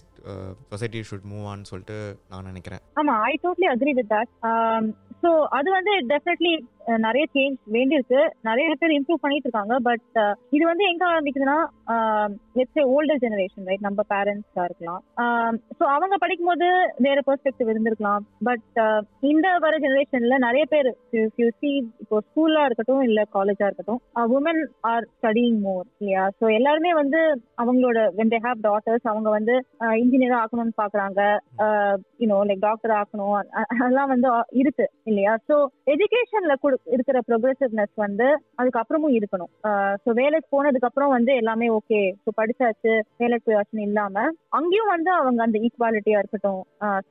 society 0.72 1.00
should 1.10 1.28
move 1.32 1.46
on 1.46 1.63
சொல்லிட்டு 1.63 1.98
நான் 2.30 2.44
நினைக்கிறேன். 2.44 2.82
ஆமா 3.00 3.13
I 3.30 3.34
totally 3.44 3.68
agree 3.74 3.94
with 4.00 4.12
that 4.13 4.34
so 5.24 5.30
அது 5.58 5.70
வந்து 5.78 5.94
டெஃபினெட்லி 6.12 6.54
நிறைய 7.06 7.24
சேஞ்ச் 7.34 7.58
வேண்டியிருக்கு. 7.76 8.20
நிறைய 8.48 8.68
பேர் 8.82 8.94
இம்ப்ரூவ் 8.96 9.22
பண்ணிட்டு 9.24 9.48
இருக்காங்க. 9.48 9.76
பட் 9.88 10.18
இது 10.56 10.62
வந்து 10.70 10.84
எங்க 10.92 11.04
ஆரம்பிக்குதுன்னா 11.10 11.58
லெட்ஸ் 12.60 12.80
ஓல்டர் 12.94 13.22
ஜெனரேஷன் 13.24 13.68
ரைட் 13.70 13.86
நம்ம 13.88 14.04
பேரண்ட்ஸா 14.14 14.64
இருக்கலாம். 14.70 15.02
ஸோ 15.80 15.84
அவங்க 15.96 16.16
படிக்கும் 16.24 16.50
போது 16.52 16.68
வேற 17.08 17.20
பெர்ஸ்பெக்டிவ் 17.28 17.72
இருந்திருக்கலாம். 17.74 18.24
பட் 18.48 18.80
இந்த 19.32 19.48
வர 19.66 19.74
ஜெனரேஷன்ல 19.86 20.38
நிறைய 20.48 20.64
பேர் 20.74 20.90
இப்போ 22.04 22.18
ஸ்கூல்லா 22.28 22.64
இருக்கட்டும் 22.70 23.04
இல்ல 23.10 23.20
காலேஜா 23.38 23.68
இருக்கட்டும் 23.70 24.02
உமன் 24.38 24.64
ஆர் 24.92 25.08
ஸ்டடிங் 25.18 25.60
மோர் 25.68 25.86
இல்லையா? 26.00 26.26
ஸோ 26.40 26.46
எல்லாருமே 26.60 26.94
வந்து 27.02 27.22
அவங்களோட 27.64 28.00
வென் 28.18 28.34
தே 28.34 28.42
ஹேவ் 28.48 28.66
டாட்டர்ஸ் 28.70 29.08
அவங்க 29.14 29.30
வந்து 29.38 29.58
இன்ஜினியர் 30.04 30.40
ஆக்கணும்னு 30.42 30.76
பாக்குறாங்க. 30.82 31.22
யூனோ 32.24 32.40
லைக் 32.50 32.66
டாக்டர் 32.70 32.96
ஆக்கணும். 33.02 33.38
அதெல்லாம் 33.76 34.12
வந்து 34.16 34.30
இருக்கு. 34.64 34.88
இல்லையா? 35.10 35.34
ஸோ 35.48 35.56
எஜுகேஷன்ல 35.93 36.54
இருக்கிற 36.93 37.17
ப்ரொக்ரெசிவ்னஸ் 37.28 37.93
வந்து 38.04 38.28
அதுக்கப்புறமும் 38.62 39.15
இருக்கணும். 39.17 39.52
ஸோ 40.04 40.10
வேலைக்கு 40.22 40.48
போனதுக்கு 40.56 40.89
அப்புறம் 40.89 41.15
வந்து 41.17 41.32
எல்லாமே 41.41 41.69
ஓகே 41.78 42.02
ஸோ 42.24 42.32
படிச்சாச்சு 42.39 42.93
வேலைக்கு 43.22 43.48
போயாச்சுன்னு 43.50 43.88
இல்லாம 43.89 44.26
அங்கேயும் 44.60 44.93
வந்து 44.95 45.12
அவங்க 45.19 45.41
அந்த 45.48 45.60
ஈக்குவாலிட்டியா 45.67 46.22
இருக்கட்டும் 46.24 46.62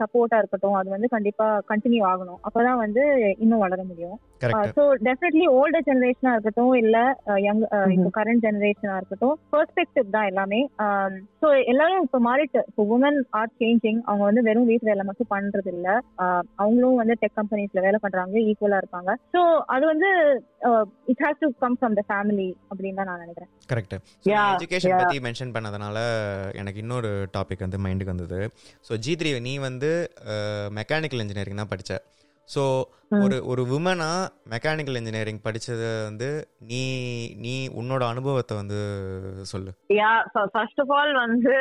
சப்போர்ட்டா 0.00 0.40
இருக்கட்டும் 0.42 0.78
அது 0.80 0.88
வந்து 0.96 1.08
கண்டிப்பா 1.08 1.48
கண்டினியூ 1.72 2.04
ஆகணும். 2.12 2.40
அப்பதான் 2.46 2.82
வந்து 2.84 3.04
இன்னும் 3.38 3.64
வளர 3.66 3.80
முடியும். 3.84 4.16
ஸோ 4.76 4.82
டெஃபினெட்லி 5.06 5.46
ஓல்டர் 5.58 5.86
ஜெனரேஷனா 5.88 6.32
இருக்கட்டும் 6.34 6.74
இல்ல 6.82 6.96
யங் 7.46 7.62
இப்போ 7.96 8.10
கரண்ட் 8.18 8.44
ஜெனரேஷனா 8.46 8.96
இருக்கட்டும் 9.00 9.36
பெர்ஸ்பெக்டிவ் 9.54 10.12
தான் 10.16 10.28
எல்லாமே. 10.30 10.60
ஸோ 11.42 11.48
எல்லாரும் 11.72 12.04
இப்போ 12.06 12.18
மாறிட்டு 12.28 12.60
இப்போ 12.70 12.84
உமன் 12.96 13.18
ஆர் 13.40 13.54
சேஞ்சிங் 13.62 14.00
அவங்க 14.08 14.24
வந்து 14.28 14.44
வெறும் 14.48 14.68
வீட்டு 14.70 14.90
வேலை 14.90 15.04
மட்டும் 15.08 15.30
பண்றது 15.34 15.72
இல்ல 15.76 15.88
அவங்களும் 16.62 17.00
வந்து 17.02 17.16
டெக் 17.22 17.38
கம்பெனிஸ்ல 17.40 17.82
வேலை 17.86 18.00
பண்றாங்க 18.04 18.36
ஈக்குவலா 18.50 18.80
இருப்பாங்க. 18.82 19.10
ஸோ 19.36 19.42
அது 19.76 19.84
வந்து 19.92 20.10
it 21.12 21.24
has 21.26 21.40
to 21.44 21.48
come 21.64 21.78
from 21.80 21.96
the 22.00 22.04
family 22.10 22.48
அப்படின்னு 22.70 23.00
தான் 23.00 23.10
நான் 23.12 23.24
நினைக்கிறேன். 23.24 23.50
கரெக்ட் 23.72 23.96
எஜுகேஷன் 24.36 25.00
பத்தி 25.02 25.18
மென்ஷன் 25.28 25.54
பண்ணதுனால 25.56 25.98
எனக்கு 26.60 26.82
இன்னொரு 26.84 27.10
டாபிக் 27.38 27.66
வந்து 27.66 27.82
மைண்டுக்கு 27.86 28.14
வந்தது. 28.14 28.40
ஸோ 28.88 28.94
ஜி 29.06 29.14
த்ரீ 29.22 29.32
நீ 29.48 29.56
வந்து 29.68 29.90
மெக்கானிக்கல் 30.80 31.24
இன்ஜினியரிங் 31.24 31.62
தான் 31.62 31.72
படித்த 31.74 32.00
ஸோ 32.48 32.62
ஒரு 33.24 33.36
ஒரு 33.44 33.62
உமனா 33.76 34.08
மெக்கானிக்கல் 34.50 34.96
இன்ஜினியரிங் 34.96 35.40
படிச்சது 35.44 35.86
வந்து 36.04 36.28
நீ 36.58 36.80
நீ 37.36 37.54
உன்னோட 37.80 38.02
அனுபவத்தை 38.08 38.56
வந்து 38.56 38.80
சொல்லு. 39.42 39.70
யா 39.94 40.10
ஃபர்ஸ்ட் 40.52 40.80
ஆஃப் 40.80 40.92
ஆல் 40.92 41.12
வந்து 41.14 41.54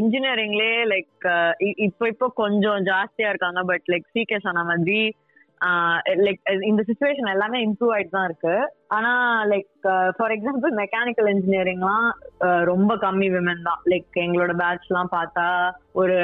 இன்ஜினியரிங்லேயே 0.00 0.78
லைக் 0.92 1.26
இப்போ 1.78 2.06
இப்போ 2.08 2.28
கொஞ்சம் 2.34 2.80
ஜாஸ்தியா 2.82 3.28
இருக்காங்க 3.28 3.62
பட் 3.62 3.86
லைக் 3.88 4.12
சீக்கே 4.12 4.38
சொன்ன 4.38 4.64
மாதிரி 4.64 5.00
லைக் 6.26 6.42
இந்த 6.62 6.82
சுச்சுவேஷன் 6.82 7.32
எல்லாமே 7.32 7.58
இம்ப்ரூவ் 7.66 7.94
ஆயிட்டு 7.94 8.10
தான் 8.10 8.28
இருக்கு. 8.30 8.54
ஆனா 8.96 9.12
லைக் 9.52 9.68
ஃபார் 10.16 10.32
எக்ஸாம்பிள் 10.36 10.72
மெக்கானிக்கல் 10.80 11.28
இன்ஜினியரிங்லாம் 11.32 12.06
ரொம்ப 12.70 12.92
கம்மி 13.04 13.28
விமன் 13.34 13.66
தான். 13.68 13.80
லைக் 13.92 14.18
எங்களோட 14.24 14.52
பேட்ச் 14.62 14.88
எல்லாம் 14.90 15.12
பார்த்தா 15.14 15.46
ஒரு 16.00 16.16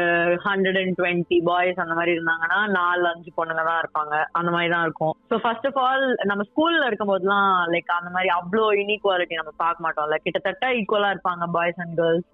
ஹண்ட்ரட் 0.46 0.78
அண்ட் 0.80 0.96
டுவெண்ட்டி 0.98 1.38
பாய்ஸ் 1.48 1.82
அந்த 1.84 1.94
மாதிரி 1.98 2.12
இருந்தாங்கன்னா 2.16 2.58
நாலு 2.78 3.04
அஞ்சு 3.12 3.30
பொண்ணுங்க 3.38 3.62
தான் 3.68 3.80
இருப்பாங்க. 3.82 4.14
அந்த 4.38 4.50
மாதிரி 4.54 4.70
தான் 4.74 4.84
இருக்கும். 4.86 5.14
ஸோ 5.30 5.38
ஃபர்ஸ்ட் 5.44 5.68
ஆஃப் 5.70 5.80
ஆல் 5.86 6.04
நம்ம 6.30 6.44
ஸ்கூல்ல 6.50 6.88
இருக்கும் 6.88 7.12
போதுலாம் 7.12 7.48
லைக் 7.74 7.96
அந்த 7.98 8.12
மாதிரி 8.16 8.30
அவ்வளோ 8.38 8.66
இன்இக்வாலிட்டி 8.82 9.40
நம்ம 9.40 9.54
பார்க்க 9.64 9.86
மாட்டோம்ல 9.86 10.18
கிட்டத்தட்ட 10.26 10.72
ஈக்குவலா 10.80 11.12
இருப்பாங்க 11.14 11.46
பாய்ஸ் 11.56 11.80
அண்ட் 11.84 11.96
கேர்ள்ஸ் 12.00 12.28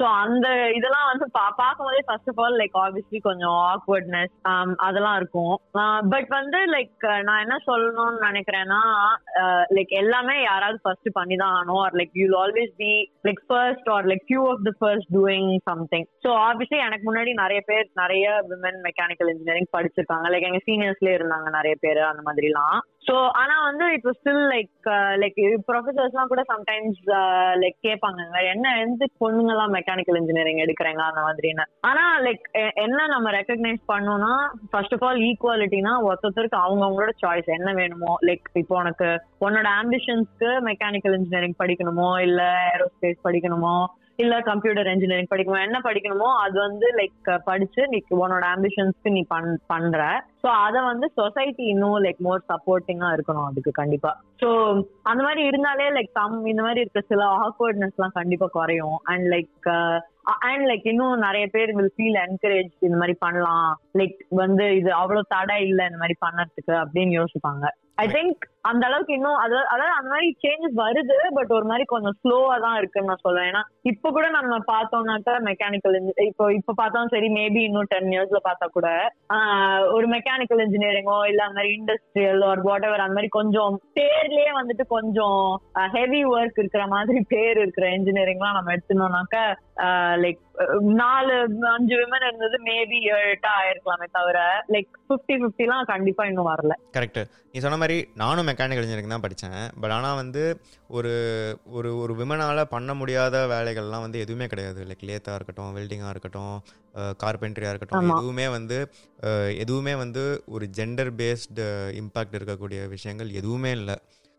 ஸோ 0.00 0.06
அந்த 0.24 0.48
இதெல்லாம் 0.78 1.10
வந்து 1.12 1.28
பார்க்கும் 1.38 1.88
போதே 1.88 2.02
first 2.08 2.32
of 2.32 2.42
all 2.44 2.58
like 2.62 2.76
obviously 2.84 3.20
கொஞ்சம் 3.28 3.58
ஆக்வர்ட்னஸ் 3.74 4.34
um, 4.52 4.70
அதெல்லாம் 4.86 5.16
இருக்கும். 5.20 5.54
Uh, 5.80 6.00
பட் 6.12 6.30
வந்து 6.38 6.58
லைக் 6.74 7.06
நான் 7.28 7.42
என்ன 7.44 7.56
சொல்லணும்னு 7.68 8.26
நினைக்கிறேன்னா 8.28 8.80
uh, 9.42 9.64
லைக் 9.76 9.92
எல்லாமே 10.02 10.36
யாராவது 10.42 10.78
ஃபர்ஸ்ட் 10.82 11.08
பண்ணி 11.12 11.36
தான் 11.36 11.54
ஆகணும். 11.56 11.80
Or 11.84 11.96
like 12.00 12.14
you 12.20 12.26
always 12.42 12.72
be 12.82 12.90
like 13.28 13.42
first 13.46 13.88
or 13.88 14.06
like 14.06 14.24
few 14.28 14.42
of 14.52 14.64
the 14.68 14.72
first 14.78 15.10
doing 15.14 15.50
something 15.70 16.06
so 16.24 16.30
obviously 16.48 16.80
எனக்கு 16.86 17.06
முன்னாடி 17.10 17.32
நிறைய 17.42 17.60
பேர் 17.60 17.86
நிறைய 17.94 18.26
விமன் 18.50 18.80
மெக்கானிக்கல் 18.88 19.32
இன்ஜினியரிங் 19.34 19.72
படிச்சிருக்காங்க. 19.76 20.26
லைக் 20.34 20.48
எங்க 20.50 20.60
சீனியர்ஸ்லேயே 20.68 21.18
இருந்தாங்க 21.18 21.50
நிறைய 21.50 21.76
பேர் 21.80 22.00
அந்த 22.12 22.22
மாதிரிலாம். 22.30 22.78
ஸோ 23.08 23.16
ஆனா 23.40 23.54
வந்து 23.66 23.84
இப்போ 23.96 24.10
ஸ்டில் 24.18 24.44
லைக் 24.52 24.86
லைக் 25.22 25.36
ப்ரொஃபசர்ஸ்லாம் 25.68 26.30
கூட 26.32 26.42
சம்டைம்ஸ் 26.52 27.02
லைக் 27.62 27.76
uh, 27.78 27.84
கேட்பாங்க. 27.86 28.20
என்ன 28.52 28.72
எந்த 28.84 29.06
பொண்ணுங்கெல்லாம் 29.22 29.74
மெக்கானிக்கல் 29.76 30.18
இன்ஜினியரிங் 30.20 30.62
எடுக்கிறாங்க 30.64 31.02
அந்த 31.08 31.20
மாதிரின்னு. 31.20 31.66
ஆனா 31.80 32.04
லைக் 32.18 32.46
என்ன 32.76 33.06
நம்ம 33.06 33.30
ரெக்கக்னைஸ் 33.30 33.82
பண்ணோம்னா 33.92 34.32
ஃபர்ஸ்ட் 34.70 34.96
ஆஃப் 34.96 35.04
ஆல் 35.08 35.22
ஈக்குவாலிட்டினா 35.28 35.92
ஒருத்தருக்கு 36.08 36.58
அவங்க 36.64 36.84
அவங்களோட 36.84 37.14
சாய்ஸ் 37.24 37.50
என்ன 37.58 37.72
வேணுமோ 37.72 38.14
லைக் 38.22 38.48
இப்போ 38.54 38.76
உனக்கு 38.76 39.10
உன்னோட 39.40 39.68
ஆம்பிஷன்ஸ்க்கு 39.82 40.50
மெக்கானிக்கல் 40.70 41.16
இன்ஜினியரிங் 41.18 41.60
படிக்கணுமோ 41.62 42.10
இல்ல 42.18 42.42
ஏரோஸ்பேஸ் 42.74 43.24
படிக்கணுமோ 43.28 43.76
இல்ல 44.16 44.34
கம்ப்யூட்டர் 44.40 44.88
இன்ஜினியரிங் 44.92 45.32
படிக்கணுமோ 45.32 45.64
என்ன 45.64 45.78
படிக்கணுமோ 45.84 46.28
அது 46.44 46.56
வந்து 46.60 46.86
லைக் 47.00 47.30
படிச்சு 47.44 47.82
நீ 47.88 47.98
உன்னோட 48.10 48.44
ஆம்பிஷன்ஸ்க்கு 48.54 49.10
நீ 49.10 49.22
பண் 49.28 49.58
பண்ற. 49.66 50.00
ஸோ 50.46 50.50
அதை 50.66 50.80
வந்து 50.82 51.06
சொசைட்டி 51.18 51.64
இன்னும் 51.70 52.02
லைக் 52.04 52.20
மோர் 52.26 52.42
சப்போர்ட்டிங்கா 52.50 53.08
இருக்கணும் 53.14 53.46
அதுக்கு 53.48 53.70
கண்டிப்பா. 53.78 54.10
ஸோ 54.42 54.48
அந்த 55.10 55.20
மாதிரி 55.26 55.42
இருந்தாலே 55.50 55.86
லைக் 55.96 56.10
சம் 56.18 56.36
இந்த 56.52 56.62
மாதிரி 56.62 56.82
இருக்க 56.84 57.00
சில 57.12 57.24
ஆக்வர்ட்னஸ் 57.46 57.96
எல்லாம் 57.98 58.16
கண்டிப்பா 58.18 58.48
குறையும். 58.56 58.96
அண்ட் 59.12 59.26
லைக் 59.34 59.68
அண்ட் 60.46 60.64
லைக் 60.70 60.86
இன்னும் 60.92 61.24
நிறைய 61.26 61.46
பேர் 61.46 61.72
வில் 61.78 61.94
ஃபீல் 61.96 62.20
என்கரேஜ் 62.22 62.72
இந்த 62.86 62.96
மாதிரி 63.00 63.16
பண்ணலாம். 63.24 63.68
லைக் 64.00 64.20
வந்து 64.42 64.66
இது 64.80 64.92
அவ்வளவு 65.00 65.32
தடை 65.34 65.58
இல்லை 65.70 65.86
இந்த 65.90 66.00
மாதிரி 66.02 66.16
பண்ணறதுக்கு 66.24 66.74
அப்படின்னு 66.84 67.12
யோசிப்பாங்க. 67.20 67.66
ஐ 68.02 68.04
திங்க் 68.14 68.42
அந்த 68.70 68.82
அளவுக்கு 68.88 69.12
இன்னும் 69.16 69.38
அதாவது 69.42 69.66
அதாவது 69.74 69.94
அந்த 69.98 70.08
மாதிரி 70.12 70.28
சேஞ்சஸ் 70.42 70.74
வருது 70.80 71.16
பட் 71.36 71.52
ஒரு 71.58 71.66
மாதிரி 71.70 71.84
கொஞ்சம் 71.92 72.16
ஸ்லோவா 72.20 72.56
தான் 72.64 72.76
இருக்குன்னு 72.78 73.10
நான் 73.10 73.22
சொல்லுவேன் 73.24 73.48
ஏன்னா 73.50 73.62
இப்ப 73.90 74.10
கூட 74.10 74.26
நம்ம 74.34 74.58
பார்த்தோம்னாக்கா 74.72 75.34
மெக்கானிக்கல் 75.48 75.96
இப்போ 76.26 76.46
இப்ப 76.58 76.74
பார்த்தோம் 76.80 77.12
சரி 77.14 77.28
மேபி 77.38 77.60
இன்னும் 77.68 77.90
டென் 77.92 78.10
இயர்ஸ்ல 78.14 78.40
பார்த்தா 78.48 78.66
கூட 78.76 78.88
ஒரு 79.96 80.08
மெக்கானிக்கல் 80.36 80.62
இன்ஜினியரிங்கோ 80.64 81.16
இல்ல 81.28 81.40
அந்த 81.44 81.56
மாதிரி 81.56 81.70
இண்டஸ்ட்ரியல் 81.72 82.42
ஒரு 82.46 82.60
வாட் 82.62 82.84
எவர் 82.84 83.02
அந்த 83.02 83.14
மாதிரி 83.14 83.28
கொஞ்சம் 83.28 83.74
பேர்லயே 83.94 84.50
வந்துட்டு 84.58 84.84
கொஞ்சம் 84.88 85.40
ஹெவி 85.92 86.20
ஒர்க் 86.26 86.58
இருக்கிற 86.58 86.84
மாதிரி 86.86 87.20
பேர் 87.28 87.58
இருக்கிற 87.58 87.86
இன்ஜினியரிங்லாம் 87.90 88.56
நம்ம 88.58 88.74
எடுத்துனோம்னாக்க 88.74 89.38
லைக் 90.22 90.42
நாலு 91.00 91.34
அஞ்சு 91.72 91.94
விமன் 92.00 92.24
இருந்தது 92.26 92.56
மேபி 92.68 92.98
ஏழு 93.14 93.26
எட்டா 93.32 93.50
ஆயிருக்கலாமே 93.62 94.06
தவிர 94.18 94.38
லைக் 94.74 94.88
பிப்டி 95.08 95.34
பிப்டிலாம் 95.42 95.90
கண்டிப்பா 95.90 96.22
இன்னும் 96.30 96.48
வரல. 96.52 96.74
கரெக்ட் 96.96 97.20
நீ 97.52 97.60
சொன்ன 97.64 97.78
மாதிரி 97.82 97.98
நானும் 98.22 98.48
மெக்கானிக்கல் 98.50 98.86
இன்ஜினியரிங் 98.86 99.14
தான் 99.14 99.26
படித்தேன் 99.26 99.60
பட் 99.82 99.94
ஆனால் 99.96 100.18
வந்து 100.22 100.44
ஒரு 100.96 101.12
ஒரு 101.76 101.92
ஒரு 102.02 102.14
விமனால் 102.20 102.62
பண்ண 102.74 102.94
முடியாத 103.00 103.44
வேலைகள்லாம் 103.54 104.04
வந்து 104.06 104.22
எதுவுமே 104.24 104.48
கிடையாது. 104.52 104.80
லைக் 104.90 105.06
லேத்தாக 105.10 105.38
இருக்கட்டும் 105.38 105.76
வெல்டிங்காக 105.78 106.14
இருக்கட்டும் 106.14 106.56
கார்பென்ட்ரியாக 107.22 107.72
இருக்கட்டும் 107.72 108.12
எதுவுமே 108.18 108.48
வந்து 108.58 108.78
எதுவுமே 109.64 109.94
வந்து 110.04 110.24
ஒரு 110.56 110.66
ஜெண்டர் 110.78 111.10
பேஸ்டு 111.20 111.66
இம்பேக்ட் 112.02 112.38
இருக்கக்கூடிய 112.38 112.80
விஷயங்கள் 112.96 113.36
எதுவுமே 113.40 113.72
இல்லை. 113.80 113.96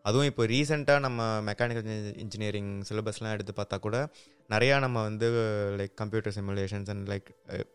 அதுவும் 0.08 0.28
இப்போ 0.30 0.42
ரீசெண்டாக 0.46 1.00
நம்ம 1.00 1.22
மெக்கானிக்கல் 1.48 1.88
இன்ஜினியரிங் 2.16 2.72
சிலபஸ்லாம் 2.88 3.34
எடுத்து 3.36 3.52
பார்த்தா 3.52 3.78
கூட 3.78 3.96
நிறையா 4.50 4.76
நம்ம 4.78 4.98
வந்து 5.02 5.26
like 5.78 5.94
computer 5.94 6.34
simulations 6.36 6.90
and 6.90 7.08
like 7.08 7.28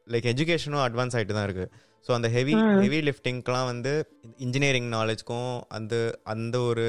like 0.07 0.27
எஜுகேஷனும் 0.31 0.85
advance 0.85 1.15
ஆகிட்டு 1.15 1.35
தான் 1.37 1.47
இருக்குது 1.49 1.69
ஸோ 2.05 2.11
அந்த 2.11 2.29
ஹெவி 2.29 2.53
ஹெவி 2.79 2.99
லிஃப்டிங்க்கெலாம் 3.01 3.67
வந்து 3.67 3.91
இன்ஜினியரிங் 4.37 4.89
நாலேஜ்க்கும் 4.89 5.51
அந்த 5.69 5.93
அந்த 6.25 6.55
ஒரு 6.61 6.85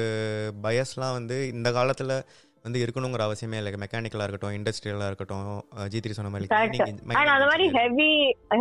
பயஸ்லாம் 0.63 1.13
வந்து 1.13 1.37
இந்த 1.53 1.69
காலத்தில் 1.71 2.15
வந்து 2.65 2.79
இருக்கணுங்கிற 2.83 3.23
அவசியமே 3.25 3.57
இல்லை. 3.59 3.71
மெக்கானிக்கலா 3.83 4.25
இருக்கட்டும் 4.25 4.55
இண்டஸ்ட்ரியலா 4.57 5.07
இருக்கட்டும் 5.07 5.49
ஜி 5.93 6.13
சொன்ன 6.17 6.31
மாதிரி 6.31 6.47
அந்த 7.33 7.47
மாதிரி 7.49 7.65
ஹெவி 7.77 8.09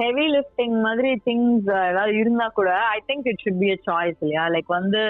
ஹெவி 0.03 0.27
லிஃப்டிங் 0.35 0.77
மாதிரி 0.87 1.11
திங்ஸ் 1.27 1.69
ஏதாவது 1.85 2.15
இருந்தா 2.21 2.47
கூட 2.59 2.71
I 2.89 2.99
think 3.09 3.29
it 3.31 3.43
should 3.45 3.61
be 3.63 3.71
a 3.75 3.79
choice 3.89 4.19
இல்லையா? 4.25 4.45
லைக் 4.55 4.71
வந்து 4.79 5.03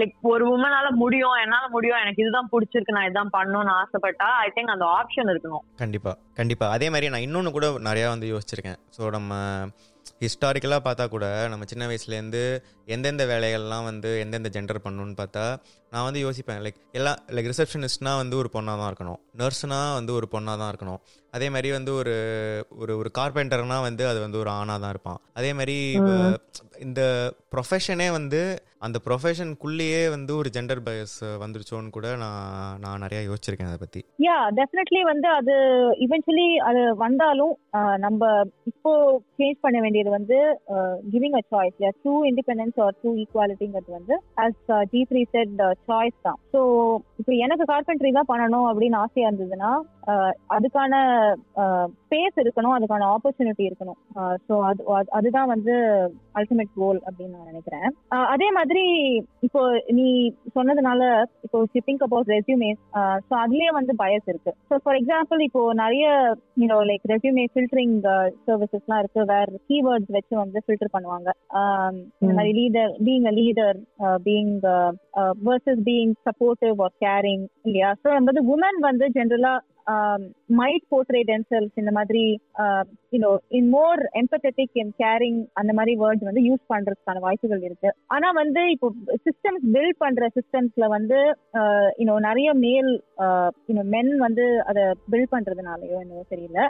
லைக் 0.00 0.14
ஒரு 0.32 0.46
உமனால 0.54 0.86
முடியும் 1.02 1.36
என்னால 1.44 1.64
முடியும் 1.68 2.02
எனக்கு 2.02 2.22
இதுதான் 2.24 2.52
பிடிச்சிருக்கு 2.52 2.96
நான் 2.98 3.08
இதுதான் 3.08 3.34
பண்ணணும்னு 3.36 3.74
ஆசைப்பட்டா 3.80 4.28
ஐ 4.44 4.48
திங்க் 4.56 4.74
அந்த 4.76 4.86
ஆப்ஷன் 4.98 5.32
இருக்கணும். 5.34 5.64
கண்டிப்பா 5.78 6.14
கண்டிப்பா. 6.36 6.68
அதே 6.76 6.88
மாதிரி 6.94 7.10
நான் 7.14 7.26
இன்னொன்னு 7.26 7.52
கூட 7.52 7.66
நிறைய 7.88 8.06
வந்து 8.08 8.32
யோசிச்சிருக்கேன். 8.32 8.80
ஸோ 8.96 9.10
நம்ம 9.16 9.32
ஹிஸ்டாரிக்கலாக 10.22 10.82
பார்த்தா 10.84 11.04
கூட 11.08 11.26
நம்ம 11.52 11.64
சின்ன 11.64 11.84
வயசுலேருந்து 11.86 12.42
எந்தெந்த 12.94 13.22
வேலைகள்லாம் 13.30 13.86
வந்து 13.88 14.10
எந்தெந்த 14.24 14.50
ஜெண்டர் 14.54 14.84
பண்ணணும்னு 14.84 15.16
பார்த்தா 15.18 15.44
நான் 15.92 16.06
வந்து 16.08 16.22
யோசிப்பேன் 16.24 16.62
லைக் 16.64 16.78
எல்லாம் 16.98 17.18
லைக் 17.36 17.50
ரிசப்ஷனிஸ்ட்னா 17.52 18.12
வந்து 18.22 18.36
ஒரு 18.42 18.48
பொண்ணாக 18.54 18.76
தான் 18.80 18.90
இருக்கணும். 18.90 19.20
நர்ஸ்னா 19.42 19.80
வந்து 19.98 20.12
ஒரு 20.18 20.26
பொண்ணாக 20.34 20.60
தான் 20.62 20.70
இருக்கணும். 20.72 21.00
அதே 21.36 21.48
மாதிரி 21.54 21.68
வந்து 21.78 21.92
ஒரு 22.00 22.14
ஒரு 22.82 22.92
ஒரு 23.00 23.10
கார்பெண்டர்னா 23.18 23.78
வந்து 23.88 24.04
அது 24.12 24.20
வந்து 24.26 24.40
ஒரு 24.44 24.50
ஆணாக 24.60 24.78
தான் 24.84 24.94
இருப்பான். 24.94 25.20
அதே 25.40 25.50
மாதிரி 25.58 25.76
இந்த 26.86 27.02
ப்ரொஃபஷனே 27.54 28.08
வந்து 28.18 28.40
அந்த 28.86 28.98
ப்ரொஃபஷனுக்குள்ளேயே 29.04 30.00
வந்து 30.14 30.32
ஒரு 30.40 30.48
ஜெண்டர் 30.56 30.82
பயஸ் 30.86 31.14
வந்துருச்சோன்னு 31.42 31.94
கூட 31.94 32.08
நான் 32.22 32.80
நான் 32.82 33.02
நிறைய 33.04 33.20
யோசிச்சிருக்கேன் 33.28 33.70
அதை 33.70 33.78
பத்தி. 33.82 34.00
யா 34.26 34.36
டெஃபினெட்லி 34.58 35.00
வந்து 35.10 35.28
அது 35.38 35.54
இவென்ச்சுவலி 36.06 36.48
அது 36.68 36.82
வந்தாலும் 37.04 37.54
நம்ம 38.04 38.28
இப்போ 38.70 38.92
சேஞ்ச் 39.38 39.62
பண்ண 39.64 39.78
வேண்டியது 39.84 40.10
வந்து 40.18 40.38
giving 41.14 41.38
a 41.40 41.44
choice 41.54 41.78
true 42.02 42.14
independence 42.30 42.78
or 42.86 42.98
true 43.00 43.12
ஈக்குவாலிட்டிங்கிறது 43.24 43.96
வந்து 43.98 44.16
அஸ் 44.46 44.62
த்ரீ 45.10 45.22
செட் 45.34 45.56
சாய்ஸ் 45.88 46.18
தான். 46.22 46.38
ஸோ 46.52 46.60
இப்போ 47.18 47.32
எனக்கு 47.44 47.64
கார்பென்ட்ரி 47.64 48.12
தான் 48.12 48.30
பண்ணணும் 48.32 48.66
அப்படின்னு 48.70 48.96
ஆசையா 48.96 49.28
இருந்ததுன்னா 49.28 49.70
அதுக்கான 50.56 50.94
ஸ்பேஸ் 52.04 52.36
இருக்கணும் 52.42 52.74
அதுக்கான 52.76 53.06
ஆப்பர்ச்சுனிட்டி 53.14 53.64
இருக்கணும். 53.68 53.98
ஸோ 54.48 54.54
அது 54.68 54.82
அதுதான் 55.18 55.50
வந்து 55.54 55.74
அல்டிமேட் 56.40 56.72
கோல் 56.80 57.00
அப்படின்னு 57.06 57.36
நான் 57.36 57.50
நினைக்கிறேன். 57.52 57.86
அதே 58.34 58.48
மாதிரி 58.58 58.84
இப்போ 59.46 59.62
நீ 59.98 60.06
சொன்னதுனால 60.56 61.00
இப்போ 61.46 61.64
திங்க் 61.88 62.04
அபவுட் 62.06 62.32
ரெசியூமே 62.34 62.70
ஸோ 63.28 63.34
அதுலயே 63.44 63.70
வந்து 63.78 63.92
பயஸ் 64.02 64.28
இருக்கு. 64.32 64.54
ஸோ 64.68 64.76
ஃபார் 64.84 64.98
எக்ஸாம்பிள் 65.00 65.42
இப்போ 65.48 65.62
நிறைய 65.82 66.06
you know 66.62 66.78
like 66.90 67.04
resume 67.12 67.46
filtering 67.52 67.96
சர்வீசஸ்லாம் 68.48 69.02
இருக்கு 69.02 69.24
வேற 69.34 69.60
கீவேர்ட்ஸ் 69.70 70.14
வச்சு 70.16 70.34
வந்து 70.42 70.64
ஃபில்டர் 70.64 70.94
பண்ணுவாங்க. 70.96 71.28
இந்த 72.22 72.32
மாதிரி 72.38 72.52
leader 72.60 72.92
being 73.08 73.28
a 73.32 73.34
leader 73.40 73.78
being 74.28 74.52
versus 75.48 75.82
being 75.90 76.12
supportive 76.28 76.82
or 76.86 76.96
caring 77.06 77.46
இல்லையா? 77.68 77.90
ஸோ 78.02 78.08
வந்து 78.28 78.44
உமன் 78.54 78.80
வந்து 78.90 79.08
ஜென்ரலா 79.18 79.54
மைட் 80.52 80.84
போர்ட்ரே 80.90 81.20
டென்செல்ஸ் 81.22 81.76
இந்த 81.76 81.92
மாதிரி 81.92 82.24
you know 83.14 83.30
in 83.58 83.70
more 83.76 84.00
empathetic 84.20 84.78
in 84.82 84.92
caring 85.02 85.40
அந்த 85.60 85.72
மாதிரி 85.78 85.92
வேர்ட்ஸ் 86.02 86.28
வந்து 86.28 86.42
யூஸ் 86.48 86.64
பண்றதுக்கான 86.72 87.22
வாய்ப்புகள் 87.26 87.62
இருக்கு. 87.68 87.90
ஆனா 88.14 88.28
வந்து 88.40 88.62
இப்போ 88.74 88.88
சிஸ்டம்ஸ் 89.26 89.64
பில்ட் 89.76 90.00
பண்ற 90.04 90.28
சிஸ்டம்ஸ்ல 90.38 90.86
வந்து 90.96 91.18
யூனோ 92.00 92.16
நிறைய 92.28 92.48
மேல் 92.64 92.90
யூனோ 93.68 93.84
மென் 93.94 94.12
வந்து 94.26 94.46
அதை 94.70 94.84
பில்ட் 95.12 95.32
பண்றதுனாலயோ 95.34 95.98
என்னவோ 96.04 96.24
தெரியல. 96.34 96.60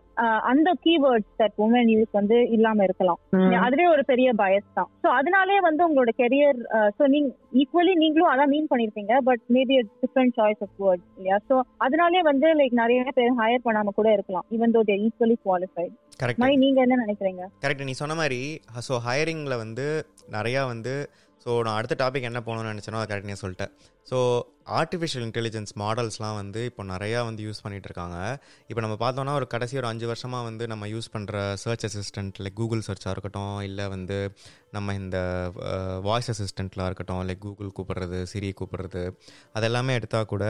அந்த 0.53 0.69
கீவேர்ட்ஸ் 0.87 1.33
தட் 1.43 1.57
உமன் 1.67 1.93
யூஸ் 1.95 2.13
வந்து 2.21 2.39
இல்லாம 2.59 2.85
இருக்கலாம். 2.89 3.21
அதுவே 3.67 3.87
ஒரு 3.95 4.05
பெரிய 4.13 4.29
பயஸ் 4.43 4.69
தான். 4.79 4.91
ஸோ 5.03 5.09
அதனாலே 5.21 5.59
வந்து 5.69 5.83
உங்களோட 5.89 6.13
கெரியர் 6.23 6.61
ஸோ 6.99 7.05
நீங்க 7.15 7.31
ஈக்குவலி 7.61 7.95
நீங்களும் 8.03 8.31
அதான் 8.33 8.53
மீன் 8.55 8.71
பண்ணிருப்பீங்க 8.73 9.15
but 9.29 9.43
maybe 9.57 9.77
different 10.03 10.37
choice 10.39 10.63
of 10.67 10.77
words 10.85 11.09
இல்லையா? 11.19 11.39
ஸோ 11.49 11.55
அதனாலே 11.87 12.23
வந்து 12.31 12.49
லைக் 12.61 12.81
நிறைய 12.83 13.03
பேர் 13.19 13.39
ஹையர் 13.43 13.67
பண்ணாம 13.69 13.95
கூட 13.99 14.09
இருக்கலாம் 14.17 14.47
ஈவன் 14.57 14.75
தோ 14.77 14.83
தேர் 14.91 15.05
ஈக்குவலி 15.09 15.37
குவாலிஃபைட் 15.47 15.95
கரெக்ட் 16.27 16.65
நீங்க 16.65 16.81
என்ன 16.81 16.99
நினைக்கிறீங்க? 17.05 17.43
கரெக்ட் 17.65 17.85
நீ 17.85 17.93
சொன்ன 17.93 18.15
மாதிரி 18.15 18.41
ஸோ 18.89 18.95
ஹையரிங்கில் 19.07 19.63
வந்து 19.65 19.87
நிறையா 20.31 20.67
வந்து 20.67 20.95
ஸோ 21.47 21.53
நான் 21.63 21.77
அடுத்த 21.79 21.95
டாபிக் 21.99 22.27
என்ன 22.29 22.41
போகணும்னு 22.47 22.71
நினச்சேனோ 22.73 23.01
அதை 23.01 23.09
கரெக்ட் 23.11 23.43
சொல்லிட்டேன் 23.43 23.73
ஸோ 24.11 24.19
ஆர்டிஃபிஷியல் 24.79 25.25
இன்டெலிஜென்ஸ் 25.27 25.73
மாடல்ஸ்லாம் 25.83 26.35
வந்து 26.35 26.65
இப்போ 26.65 26.85
நிறையா 26.85 27.25
வந்து 27.25 27.43
யூஸ் 27.47 27.63
பண்ணிகிட்டு 27.65 27.89
இருக்காங்க. 27.91 28.17
இப்போ 28.67 28.81
நம்ம 28.81 28.97
பார்த்தோன்னா 29.03 29.33
ஒரு 29.33 29.47
கடைசி 29.47 29.79
ஒரு 29.79 29.87
அஞ்சு 29.87 30.07
வருஷமாக 30.07 30.45
வந்து 30.45 30.67
நம்ம 30.67 30.87
யூஸ் 30.87 31.09
பண்ணுற 31.15 31.55
சர்ச் 31.55 31.85
அசிஸ்டன்ட் 31.87 32.41
லைக் 32.45 32.53
கூகுள் 32.53 32.83
சர்ச்சாக 32.89 33.11
இருக்கட்டும் 33.11 33.61
இல்லை 33.61 33.89
வந்து 33.89 34.19
நம்ம 34.71 34.95
இந்த 34.95 35.19
வாய்ஸ் 36.03 36.31
அசிஸ்டண்ட்லாம் 36.35 36.87
இருக்கட்டும் 36.87 37.23
லைக் 37.29 37.45
கூகுள் 37.47 37.75
கூப்பிட்றது 37.79 38.23
சிரி 38.23 38.55
கூப்பிட்றது 38.61 39.05
அதெல்லாமே 39.55 39.95
எடுத்தால் 39.95 40.31
கூட 40.35 40.45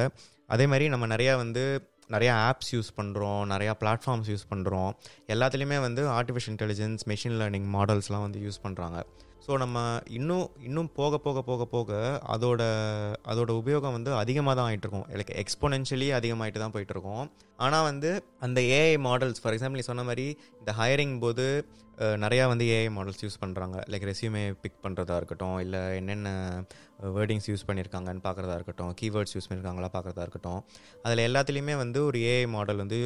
அதே 0.46 0.66
மாதிரி 0.66 0.88
நம்ம 0.88 1.06
நிறையா 1.06 1.36
வந்து 1.36 1.64
நிறையா 2.10 2.32
ஆப்ஸ் 2.48 2.72
யூஸ் 2.72 2.90
பண்ணுறோம் 2.96 3.44
நிறையா 3.50 3.74
பிளாட்ஃபார்ம்ஸ் 3.80 4.30
யூஸ் 4.30 4.50
பண்ணுறோம் 4.50 4.90
எல்லாத்துலேயுமே 5.26 5.80
வந்து 5.80 6.08
ஆர்டிஃபிஷியல் 6.10 6.54
இன்டெலிஜென்ஸ் 6.56 7.04
மெஷின் 7.06 7.38
லேர்னிங் 7.40 7.68
மாடல்ஸ்லாம் 7.72 8.26
வந்து 8.26 8.40
யூஸ் 8.40 8.60
பண்ணுறாங்க 8.62 8.98
ஸோ 9.46 9.56
நம்ம 9.56 10.02
இன்னும் 10.08 10.50
இன்னும் 10.58 10.92
போக 10.92 11.18
போக 11.18 11.42
போக 11.42 11.64
போக 11.64 11.90
அதோட 12.28 12.62
அதோட 13.24 13.50
உபயோகம் 13.50 13.92
வந்து 13.92 14.14
அதிகமாக 14.14 14.54
தான் 14.56 14.68
ஆகிட்டு 14.68 14.82
இருக்கும். 14.82 15.06
லைக் 15.14 15.32
எக்ஸ்போனென்ஷியலி 15.36 16.08
அதிகமாகிட்டு 16.12 16.58
தான் 16.58 16.72
போயிட்டுருக்கோம் 16.72 17.26
ஆனால் 17.56 17.82
வந்து 17.82 18.10
அந்த 18.38 18.60
ஏஐ 18.60 18.98
மாடல்ஸ் 18.98 19.40
ஃபார் 19.42 19.52
எக்ஸாம்பிள் 19.52 19.72
நீ 19.72 19.80
சொன்ன 19.80 20.02
மாதிரி 20.02 20.38
இந்த 20.58 20.74
ஹையரிங் 20.78 21.18
போது 21.18 21.46
நிறையா 22.24 22.44
வந்து 22.52 22.64
ஏஐ 22.76 22.88
மாடல்ஸ் 22.96 23.22
யூஸ் 23.24 23.42
பண்ணுறாங்க 23.42 23.76
லைக் 23.92 24.04
ரெசியூமே 24.10 24.42
பிக் 24.64 24.82
பண்ணுறதா 24.84 25.14
இருக்கட்டும் 25.20 25.58
இல்லை 25.64 25.80
என்னென்ன 25.98 26.30
வேர்டிங்ஸ் 27.16 27.48
யூஸ் 27.50 27.64
பண்ணியிருக்காங்கன்னு 27.68 28.22
பார்க்குறதா 28.26 28.54
இருக்கட்டும் 28.58 28.92
கீவேர்ட்ஸ் 29.00 29.34
யூஸ் 29.36 29.48
பண்ணியிருக்காங்களா 29.48 29.88
பார்க்குறதா 29.94 30.24
இருக்கட்டும் 30.26 30.60
அதில் 31.06 31.22
எல்லாத்துலேயுமே 31.28 31.74
வந்து 31.82 31.98
ஒரு 32.04 32.18
ஏஐ 32.32 32.46
மாடல் 32.56 32.82
வந்து 32.84 32.98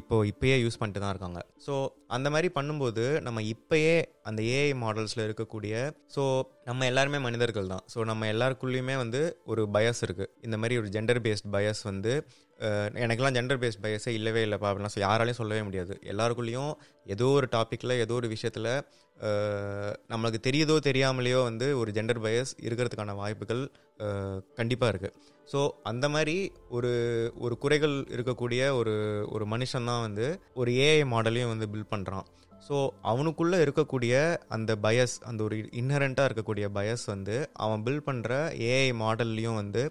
இப்போது 0.00 0.28
இப்போயே 0.32 0.56
யூஸ் 0.64 0.78
பண்ணிட்டு 0.80 1.02
தான் 1.04 1.14
இருக்காங்க. 1.14 1.40
ஸோ 1.66 1.74
அந்த 2.16 2.30
மாதிரி 2.34 2.50
பண்ணும்போது 2.58 3.04
நம்ம 3.26 3.42
இப்போயே 3.54 3.94
அந்த 4.30 4.40
ஏஐ 4.56 4.72
மாடல்ஸில் 4.84 5.24
இருக்கக்கூடிய 5.26 5.74
ஸோ 6.16 6.24
நம்ம 6.64 6.86
எல்லாருமே 6.90 7.18
மனிதர்கள் 7.28 7.72
தான். 7.74 7.84
ஸோ 7.94 8.04
நம்ம 8.10 8.26
எல்லாருக்குள்ளேயுமே 8.34 8.96
வந்து 9.04 9.22
ஒரு 9.52 9.64
பயஸ் 9.76 10.02
இருக்குது 10.06 10.32
இந்த 10.48 10.58
மாதிரி 10.62 10.78
ஒரு 10.82 10.90
ஜெண்டர் 10.96 11.22
பேஸ்ட் 11.26 11.48
பயஸ் 11.56 11.82
வந்து 11.90 12.14
எனக்கெல்லாம் 12.94 13.36
ஜெண்டர் 13.36 13.60
பேஸ்ட் 13.62 13.82
பயஸே 13.82 14.08
இல்லவே 14.08 14.44
இல்லைப்பா 14.44 14.68
அப்படிலாம் 14.70 14.96
யாராலையும் 14.96 15.40
சொல்லவே 15.40 15.62
முடியாது. 15.62 15.94
எல்லாருக்குள்ளேயும் 16.04 16.72
ஏதோ 17.06 17.26
ஒரு 17.26 17.48
டாப்பிக்கில் 17.52 17.98
ஏதோ 17.98 18.14
ஒரு 18.14 18.28
விஷயத்தில் 18.28 18.70
நம்மளுக்கு 20.08 20.40
தெரியுதோ 20.46 20.76
தெரியாமலேயோ 20.84 21.42
வந்து 21.42 21.78
ஒரு 21.78 21.90
ஜெண்டர் 21.90 22.20
பயஸ் 22.22 22.52
இருக்கிறதுக்கான 22.62 23.14
வாய்ப்புகள் 23.14 23.62
கண்டிப்பாக 24.54 24.92
இருக்குது 24.92 25.14
ஸோ 25.52 25.68
அந்த 25.82 26.08
மாதிரி 26.08 26.36
ஒரு 26.68 26.90
ஒரு 27.38 27.58
குறைகள் 27.58 27.96
இருக்கக்கூடிய 28.10 28.70
ஒரு 28.74 28.94
ஒரு 29.30 29.46
மனுஷன் 29.46 29.84
தான் 29.84 30.00
வந்து 30.00 30.26
ஒரு 30.54 30.72
ஏஐ 30.72 31.02
மாடலையும் 31.10 31.52
வந்து 31.56 31.68
பில்ட் 31.72 31.92
பண்ணுறான் 31.94 32.26
ஸோ 32.68 32.76
அவனுக்குள்ளே 33.02 33.58
இருக்கக்கூடிய 33.58 34.14
அந்த 34.48 34.76
பயஸ் 34.82 35.14
அந்த 35.20 35.40
ஒரு 35.42 35.56
இன்னரண்ட்டாக 35.56 36.28
இருக்கக்கூடிய 36.28 36.66
பயஸ் 36.74 37.04
வந்து 37.06 37.50
அவன் 37.52 37.82
பில்ட் 37.82 38.06
பண்ணுற 38.06 38.32
ஏஐ 38.68 38.90
மாடல்லையும் 39.00 39.54
வந்து 39.54 39.82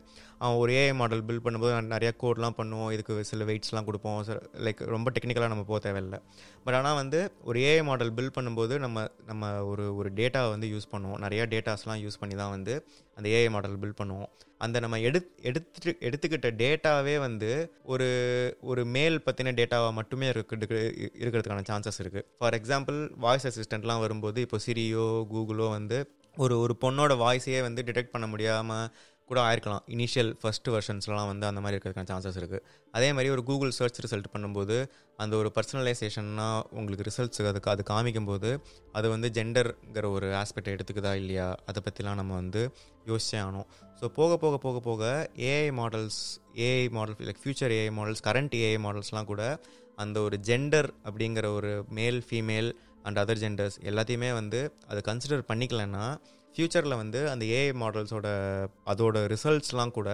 அவன் 0.43 0.59
ஒரு 0.61 0.71
ஏஐ 0.79 0.93
மாடல் 1.01 1.23
பில்ட் 1.27 1.43
பண்ணும்போது 1.45 1.73
நிறையா 1.93 2.11
கோட்லாம் 2.21 2.55
பண்ணுவோம் 2.57 2.89
இதுக்கு 2.93 3.13
சில 3.31 3.45
வெயிட்ஸ்லாம் 3.49 3.87
கொடுப்போம் 3.89 4.17
லைக் 4.65 4.81
ரொம்ப 4.93 5.11
டெக்னிக்கலாக 5.15 5.51
நம்ம 5.53 5.65
போக 5.69 5.79
தேவையில்லை. 5.85 6.19
பட் 6.65 6.77
ஆனால் 6.79 6.97
வந்து 7.01 7.19
ஒரு 7.49 7.59
ஏஐ 7.69 7.83
மாடல் 7.89 8.11
பில்ட் 8.17 8.35
பண்ணும்போது 8.37 8.77
நம்ம 8.85 9.05
நம்ம 9.31 9.51
ஒரு 9.71 9.85
ஒரு 9.99 10.09
டேட்டாவை 10.19 10.49
வந்து 10.55 10.69
யூஸ் 10.73 10.91
பண்ணுவோம். 10.93 11.21
நிறையா 11.25 11.45
டேட்டாஸ்லாம் 11.53 12.01
யூஸ் 12.05 12.19
பண்ணி 12.23 12.37
தான் 12.41 12.53
வந்து 12.55 12.73
அந்த 13.17 13.27
ஏஐ 13.37 13.49
மாடல் 13.55 13.77
பில்ட் 13.83 13.99
பண்ணுவோம். 14.01 14.31
அந்த 14.65 14.77
நம்ம 14.83 14.99
எடு 15.07 15.19
எடுத்துட்டு 15.49 15.91
எடுத்துக்கிட்ட 16.07 16.49
டேட்டாவே 16.63 17.15
வந்து 17.27 17.51
ஒரு 17.93 18.07
ஒரு 18.71 18.83
மேல் 18.95 19.17
பற்றின 19.27 19.53
டேட்டாவாக 19.59 19.93
மட்டுமே 19.99 20.27
இருக்கிறதுக்கு 20.33 20.79
இருக்கிறதுக்கான 21.21 21.65
சான்சஸ் 21.71 22.01
இருக்குது 22.03 22.27
ஃபார் 22.41 22.57
எக்ஸாம்பிள் 22.59 22.99
வாய்ஸ் 23.25 23.47
அசிஸ்டண்ட்லாம் 23.51 24.03
வரும்போது 24.05 24.41
இப்போ 24.47 24.59
சிரியோ 24.67 25.07
கூகுளோ 25.33 25.67
வந்து 25.77 25.99
ஒரு 26.37 26.55
ஒரு 26.59 26.73
பொண்ணோட 26.83 27.13
வாய்ஸையே 27.17 27.59
வந்து 27.65 27.81
டிடெக்ட் 27.87 28.13
பண்ண 28.13 28.27
முடியாமல் 28.27 28.85
கூட 29.29 29.39
ஆயிருக்கலாம். 29.41 29.83
இனிஷியல் 29.95 30.31
ஃபஸ்ட் 30.41 30.69
வெர்ஷன்ஸ்லாம் 30.73 31.29
வந்து 31.31 31.45
அந்த 31.49 31.59
மாதிரி 31.61 31.75
இருக்கிறதுக்கான 31.77 32.09
சான்சஸ் 32.11 32.39
இருக்குது 32.41 32.63
அதே 32.91 33.09
மாதிரி 33.13 33.29
ஒரு 33.29 33.43
கூகுள் 33.43 33.71
சர்ச் 33.71 33.99
ரிசல்ட் 34.05 34.27
பண்ணும்போது 34.33 34.75
அந்த 35.19 35.33
ஒரு 35.35 35.49
பர்சனலைசேஷன்னா 35.55 36.47
உங்களுக்கு 36.71 37.05
ரிசல்ட்ஸ் 37.09 37.47
அதுக்கு 37.51 37.71
அது 37.71 37.83
காமிக்கும்போது 37.89 38.49
அது 38.91 39.09
வந்து 39.09 39.29
ஜெண்டர்ங்கிற 39.29 40.05
ஒரு 40.11 40.27
ஆஸ்பெக்டை 40.41 40.73
எடுத்துக்குதா 40.75 41.13
இல்லையா? 41.13 41.47
அதை 41.65 41.81
பற்றிலாம் 41.85 42.19
நம்ம 42.21 42.33
வந்து 42.33 42.63
யோசிச்சே 43.07 43.39
ஆனோம் 43.47 43.67
ஸோ 44.01 44.07
போக 44.19 44.37
போக 44.37 44.57
போக 44.57 44.79
போக 44.79 45.03
AI 45.49 45.67
models 45.79 46.21
AI 46.67 46.89
model 46.89 47.27
like 47.29 47.41
future 47.43 47.73
AI 47.79 47.91
models 47.99 48.23
current 48.23 48.55
AI 48.63 48.77
மாடல்ஸ்லாம் 48.85 49.29
கூட 49.33 49.43
அந்த 49.97 50.17
ஒரு 50.21 50.37
ஜெண்டர் 50.43 50.89
அப்படிங்கிற 51.03 51.47
ஒரு 51.55 51.71
male 51.89 52.23
female 52.29 52.69
and 53.03 53.19
other 53.19 53.41
genders 53.43 53.77
எல்லாத்தையுமே 53.89 54.33
வந்து 54.33 54.59
அதை 54.87 55.01
கன்சிடர் 55.07 55.43
பண்ணிக்கலன்னா 55.47 56.05
ஃப்யூச்சரில் 56.53 57.01
வந்து 57.01 57.21
அந்த 57.33 57.43
ஏஐ 57.57 57.69
மாடல்ஸோட 57.83 58.27
அதோட 58.93 59.19
ரிசல்ட்ஸ்லாம் 59.33 59.97
கூட 59.99 60.09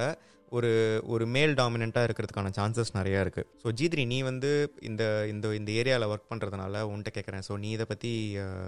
ஒரு 0.51 0.69
ஒரு 1.13 1.25
மேல் 1.33 1.51
டாமினண்ட்டாக 1.59 2.07
இருக்கிறதுக்கான 2.07 2.51
சான்சஸ் 2.57 2.95
நிறையா 2.99 3.19
இருக்குது 3.23 3.49
ஸோ 3.63 3.67
ஜீத்ரி 3.79 4.03
நீ 4.13 4.17
வந்து 4.29 4.51
இந்த 4.89 5.03
இந்த 5.33 5.47
இந்த 5.59 5.69
ஏரியாவில் 5.81 6.11
ஒர்க் 6.13 6.31
பண்ணுறதுனால 6.31 6.81
உன்கிட்ட 6.91 7.11
கேட்குறேன் 7.17 7.45
ஸோ 7.47 7.55
நீ 7.63 7.69
இதை 7.75 7.85
பற்றி 7.91 8.11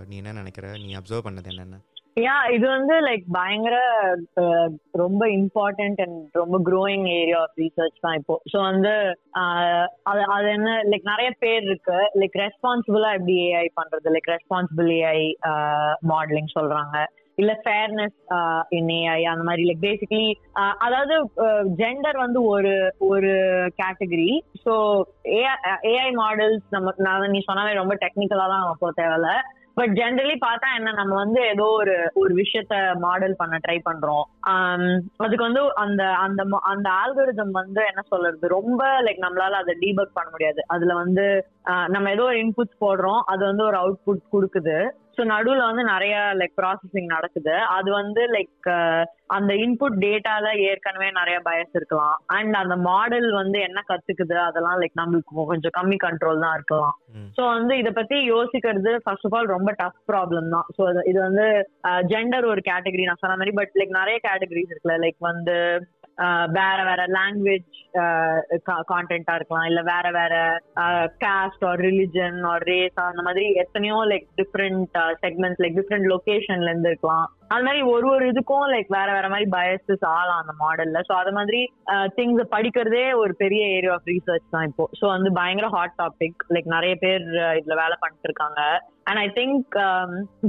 நீ 0.10 0.16
என்ன 0.22 0.36
நினைக்கிற? 0.42 0.68
நீ 0.84 0.92
அப்சர்வ் 1.00 1.28
பண்ணது 1.28 1.52
என்னென்ன? 1.54 1.80
யா 2.18 2.36
இது 2.56 2.66
வந்து 2.76 2.96
லைக் 3.08 3.26
பயங்கர 3.36 3.76
ரொம்ப 5.02 5.22
இம்பார்ட்டன்ட் 5.38 6.00
அண்ட் 6.06 6.36
ரொம்ப 6.42 6.58
க்ரோயிங் 6.70 7.06
ஏரியா 7.20 7.40
ஆஃப் 7.46 7.60
ரிசர்ச் 7.64 8.02
தான் 8.06 8.18
இப்போ. 8.20 8.36
ஸோ 8.52 8.58
வந்து 8.70 8.92
அது 10.12 10.22
அது 10.36 10.48
என்ன 10.58 10.72
லைக் 10.92 11.08
நிறைய 11.12 11.30
பேர் 11.44 11.64
இருக்கு. 11.70 12.00
லைக் 12.22 12.38
ரெஸ்பான்சிபிளா 12.44 13.12
எப்படி 13.18 13.38
ஏஐ 13.52 13.66
பண்றது? 13.80 14.14
லைக் 14.18 14.30
ரெஸ்பான்சிபிள் 14.36 14.90
ஏஐ 15.00 15.22
மாடலிங் 16.14 16.52
சொல்றாங்க. 16.58 16.96
இல்ல 17.42 17.52
ஃபேர்னஸ் 17.64 18.18
இன் 18.78 18.92
ஏஐ 18.98 19.22
அந்த 19.32 19.44
மாதிரி 19.48 19.64
லைக் 19.68 19.86
பேசிக்கலி 19.88 20.28
அதாவது 20.86 21.16
ஜெண்டர் 21.82 22.20
வந்து 22.26 22.42
ஒரு 22.54 22.74
ஒரு 23.12 23.32
கேட்டகரி 23.82 24.32
ஸோ 24.66 24.76
ஏஐ 25.94 26.10
மாடல்ஸ் 26.22 26.68
நம்ம 26.76 26.94
நான் 27.08 27.34
நீ 27.36 27.42
சொன்னாவே 27.50 27.82
ரொம்ப 27.82 27.96
டெக்னிக்கலா 28.06 28.48
தான் 28.54 28.70
போக 28.84 28.94
தேவையில்ல. 29.02 29.32
பட் 29.78 29.92
ஜென்ரலி 30.00 30.34
பார்த்தா 30.40 30.70
என்ன 30.78 30.94
நம்ம 31.00 31.14
வந்து 31.16 31.40
ஏதோ 31.52 31.66
ஒரு 31.78 31.94
ஒரு 32.14 32.34
விஷயத்த 32.40 32.76
மாடல் 33.04 33.36
பண்ண 33.42 33.56
ட்ரை 33.66 33.76
பண்றோம். 33.86 34.26
அதுக்கு 35.24 35.44
வந்து 35.48 35.62
அந்த 35.84 36.04
அந்த 36.24 36.42
அந்த 36.72 36.88
ஆல்கரிதம் 37.02 37.54
வந்து 37.60 37.82
என்ன 37.92 38.02
சொல்றது 38.10 38.54
ரொம்ப 38.58 38.82
லைக் 39.08 39.24
நம்மளால 39.26 39.62
அதை 39.64 39.76
டீபக் 39.84 40.18
பண்ண 40.18 40.30
முடியாது. 40.32 40.62
அதுல 40.76 40.96
வந்து 41.04 41.26
நம்ம 41.88 42.12
ஏதோ 42.16 42.26
ஒரு 42.32 42.40
இன்புட்ஸ் 42.44 42.82
போடுறோம் 42.86 43.22
அது 43.34 43.44
வந்து 43.46 43.66
ஒரு 43.70 43.80
அவுட்புட் 43.84 44.24
கொடுக்குது. 44.36 44.78
ஸோ 45.16 45.22
நடுவில் 45.32 45.68
வந்து 45.70 45.84
நிறைய 45.94 46.16
லைக் 46.40 46.54
ப்ராசஸிங் 46.60 47.10
நடக்குது. 47.16 47.56
அது 47.78 47.90
வந்து 48.00 48.22
லைக் 48.36 48.70
அந்த 49.38 49.52
இன்புட் 49.64 49.98
டேட்டால 50.04 50.48
ஏற்கனவே 50.70 51.10
நிறைய 51.20 51.38
பயஸ் 51.48 51.76
இருக்கலாம். 51.80 52.18
அண்ட் 52.38 52.56
அந்த 52.62 52.76
மாடல் 52.88 53.28
வந்து 53.40 53.58
என்ன 53.68 53.80
கத்துக்குது? 53.90 54.38
அதெல்லாம் 54.48 54.80
லைக் 54.82 55.00
நம்மளுக்கு 55.02 55.48
கொஞ்சம் 55.52 55.76
கம்மி 55.78 55.98
கண்ட்ரோல் 56.06 56.44
தான் 56.46 56.56
இருக்கலாம். 56.60 56.96
ஸோ 57.38 57.44
வந்து 57.56 57.76
இதை 57.82 57.94
பத்தி 58.00 58.18
யோசிக்கிறது 58.34 58.94
ஃபர்ஸ்ட் 59.06 59.28
ஆஃப் 59.30 59.38
ஆல் 59.40 59.54
ரொம்ப 59.56 59.72
டஃப் 59.82 60.02
ப்ராப்ளம் 60.12 60.52
தான். 60.56 60.68
ஸோ 60.78 60.84
இது 61.12 61.20
வந்து 61.28 61.48
ஜெண்டர் 62.14 62.48
ஒரு 62.54 62.64
கேட்டகரி 62.72 63.08
நான் 63.10 63.24
சொன்ன 63.24 63.40
மாதிரி 63.42 63.56
பட் 63.62 63.76
லைக் 63.82 64.00
நிறைய 64.02 64.20
கேட்டகரிஸ் 64.28 64.74
இருக்குல்ல. 64.74 64.98
லைக் 65.06 65.20
வந்து 65.32 65.58
வேற 66.60 66.80
வேற 66.88 67.02
லாங்குவேஜ் 67.18 67.78
கான்டென்ட்டா 68.92 69.36
இருக்கலாம். 69.36 69.68
இல்ல 69.70 69.82
வேற 69.82 70.12
வேற 70.12 70.34
caste 71.26 71.64
or 71.70 71.80
religion 71.80 72.40
or 72.52 72.64
race 72.64 73.00
அந்த 73.10 73.22
மாதிரி 73.22 73.46
எத்தனையோ 73.64 73.98
like 74.12 74.28
different 74.42 74.98
segments 75.24 75.64
like 75.64 75.78
different 75.80 76.10
லொகேஷன்ல 76.14 76.72
இருந்து 76.74 76.90
இருக்கலாம். 76.90 77.30
அது 77.54 77.64
மாதிரி 77.68 77.82
ஒரு 77.94 78.08
ஒரு 78.16 78.26
இதுக்கும் 78.32 78.66
லைக் 78.74 78.90
வேற 78.96 79.08
வேற 79.16 79.28
மாதிரி 79.32 79.48
பயசஸ் 79.56 80.06
ஆகலாம் 80.12 80.42
அந்த 80.42 80.54
மாடல்ல 80.62 81.00
ஸோ 81.08 81.14
அது 81.22 81.32
மாதிரி 81.38 81.60
uh, 81.94 82.06
திங்ஸ் 82.18 82.42
படிக்கிறதே 82.54 83.06
ஒரு 83.22 83.34
பெரிய 83.42 83.64
ஏரியா 83.78 83.94
ஆஃப் 83.96 84.10
ரிசர்ச் 84.12 84.54
தான் 84.56 84.68
இப்போ. 84.70 84.86
ஸோ 85.00 85.06
வந்து 85.16 85.32
பயங்கர 85.40 85.70
ஹாட் 85.76 85.98
டாபிக் 86.02 86.46
லைக் 86.56 86.70
நிறைய 86.76 86.96
பேர் 87.04 87.26
uh, 87.44 87.54
இதுல 87.60 87.76
வேலை 87.84 87.98
பண்ணிட்டு 88.04 88.30
இருக்காங்க 88.30 88.62
and 89.10 89.22
I 89.26 89.28
think 89.40 89.68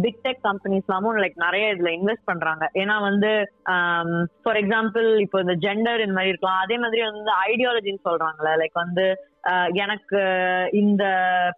big 0.04 0.18
um, 0.18 0.24
tech 0.26 0.40
கம்பெனிஸ்லாமும் 0.48 1.20
like 1.24 1.36
நிறைய 1.46 1.66
இதுல 1.74 1.92
இன்வெஸ்ட் 1.98 2.28
பண்றாங்க. 2.30 2.64
ஏன்னா 2.82 2.96
வந்து 3.08 3.32
um, 3.74 4.12
ஃபார் 4.44 4.60
எக்ஸாம்பிள் 4.62 5.08
இப்போ 5.26 5.40
இந்த 5.46 5.56
ஜெண்டர் 5.66 6.04
இந்த 6.06 6.16
மாதிரி 6.18 6.32
இருக்கலாம். 6.34 6.62
அதே 6.66 6.78
மாதிரி 6.84 7.02
வந்து 7.10 7.32
ஐடியாலஜின்னு 7.48 8.06
சொல்றாங்கல்ல. 8.08 8.52
லைக் 8.62 8.82
வந்து 8.84 9.06
எனக்கு 9.84 10.20
இந்த 10.72 11.04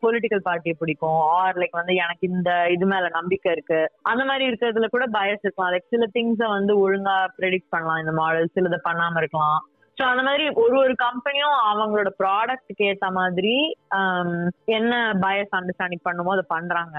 பொலிட்டிக்கல் 0.02 0.46
பார்ட்டியை 0.48 0.76
பிடிக்கும். 0.78 1.20
ஆர் 1.38 1.58
லைக் 1.58 1.80
வந்து 1.80 1.94
எனக்கு 1.94 2.24
இந்த 2.28 2.50
இது 2.70 2.86
மேல 2.86 3.08
நம்பிக்கை 3.08 3.52
இருக்கு. 3.52 3.80
அந்த 4.02 4.24
மாதிரி 4.24 4.48
இருக்கிறதுல 4.50 4.88
கூட 4.88 5.06
பயஸ் 5.18 5.44
இருக்கலாம். 5.44 5.72
லைக் 5.74 5.92
சில 5.94 6.08
திங்ஸை 6.16 6.48
வந்து 6.48 6.74
ஒழுங்கா 6.86 7.18
ப்ரெடிக்ட் 7.38 7.72
பண்ணலாம். 7.76 7.98
இந்த 7.98 8.12
மாடல் 8.12 8.52
சிலதை 8.56 8.80
பண்ணாம 8.88 9.16
இருக்கலாம். 9.16 9.60
ஸோ 9.98 10.02
அந்த 10.02 10.22
மாதிரி 10.22 10.44
ஒரு 10.62 10.74
ஒரு 10.78 10.94
கம்பெனியும் 11.02 11.56
அவங்களோட 11.72 12.10
ப்ராடக்ட்க்கு 12.22 12.86
ஏற்ற 12.90 13.08
மாதிரி 13.10 13.52
um, 13.98 14.30
என்ன 14.78 14.94
பயஸ் 15.20 15.54
அண்டர்ஸ்டாண்டிங் 15.58 16.02
பண்ணுமோ 16.02 16.32
அதை 16.32 16.44
பண்றாங்க. 16.48 16.96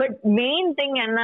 பட் 0.00 0.16
மெயின் 0.38 0.68
திங் 0.78 0.96
என்ன 1.04 1.20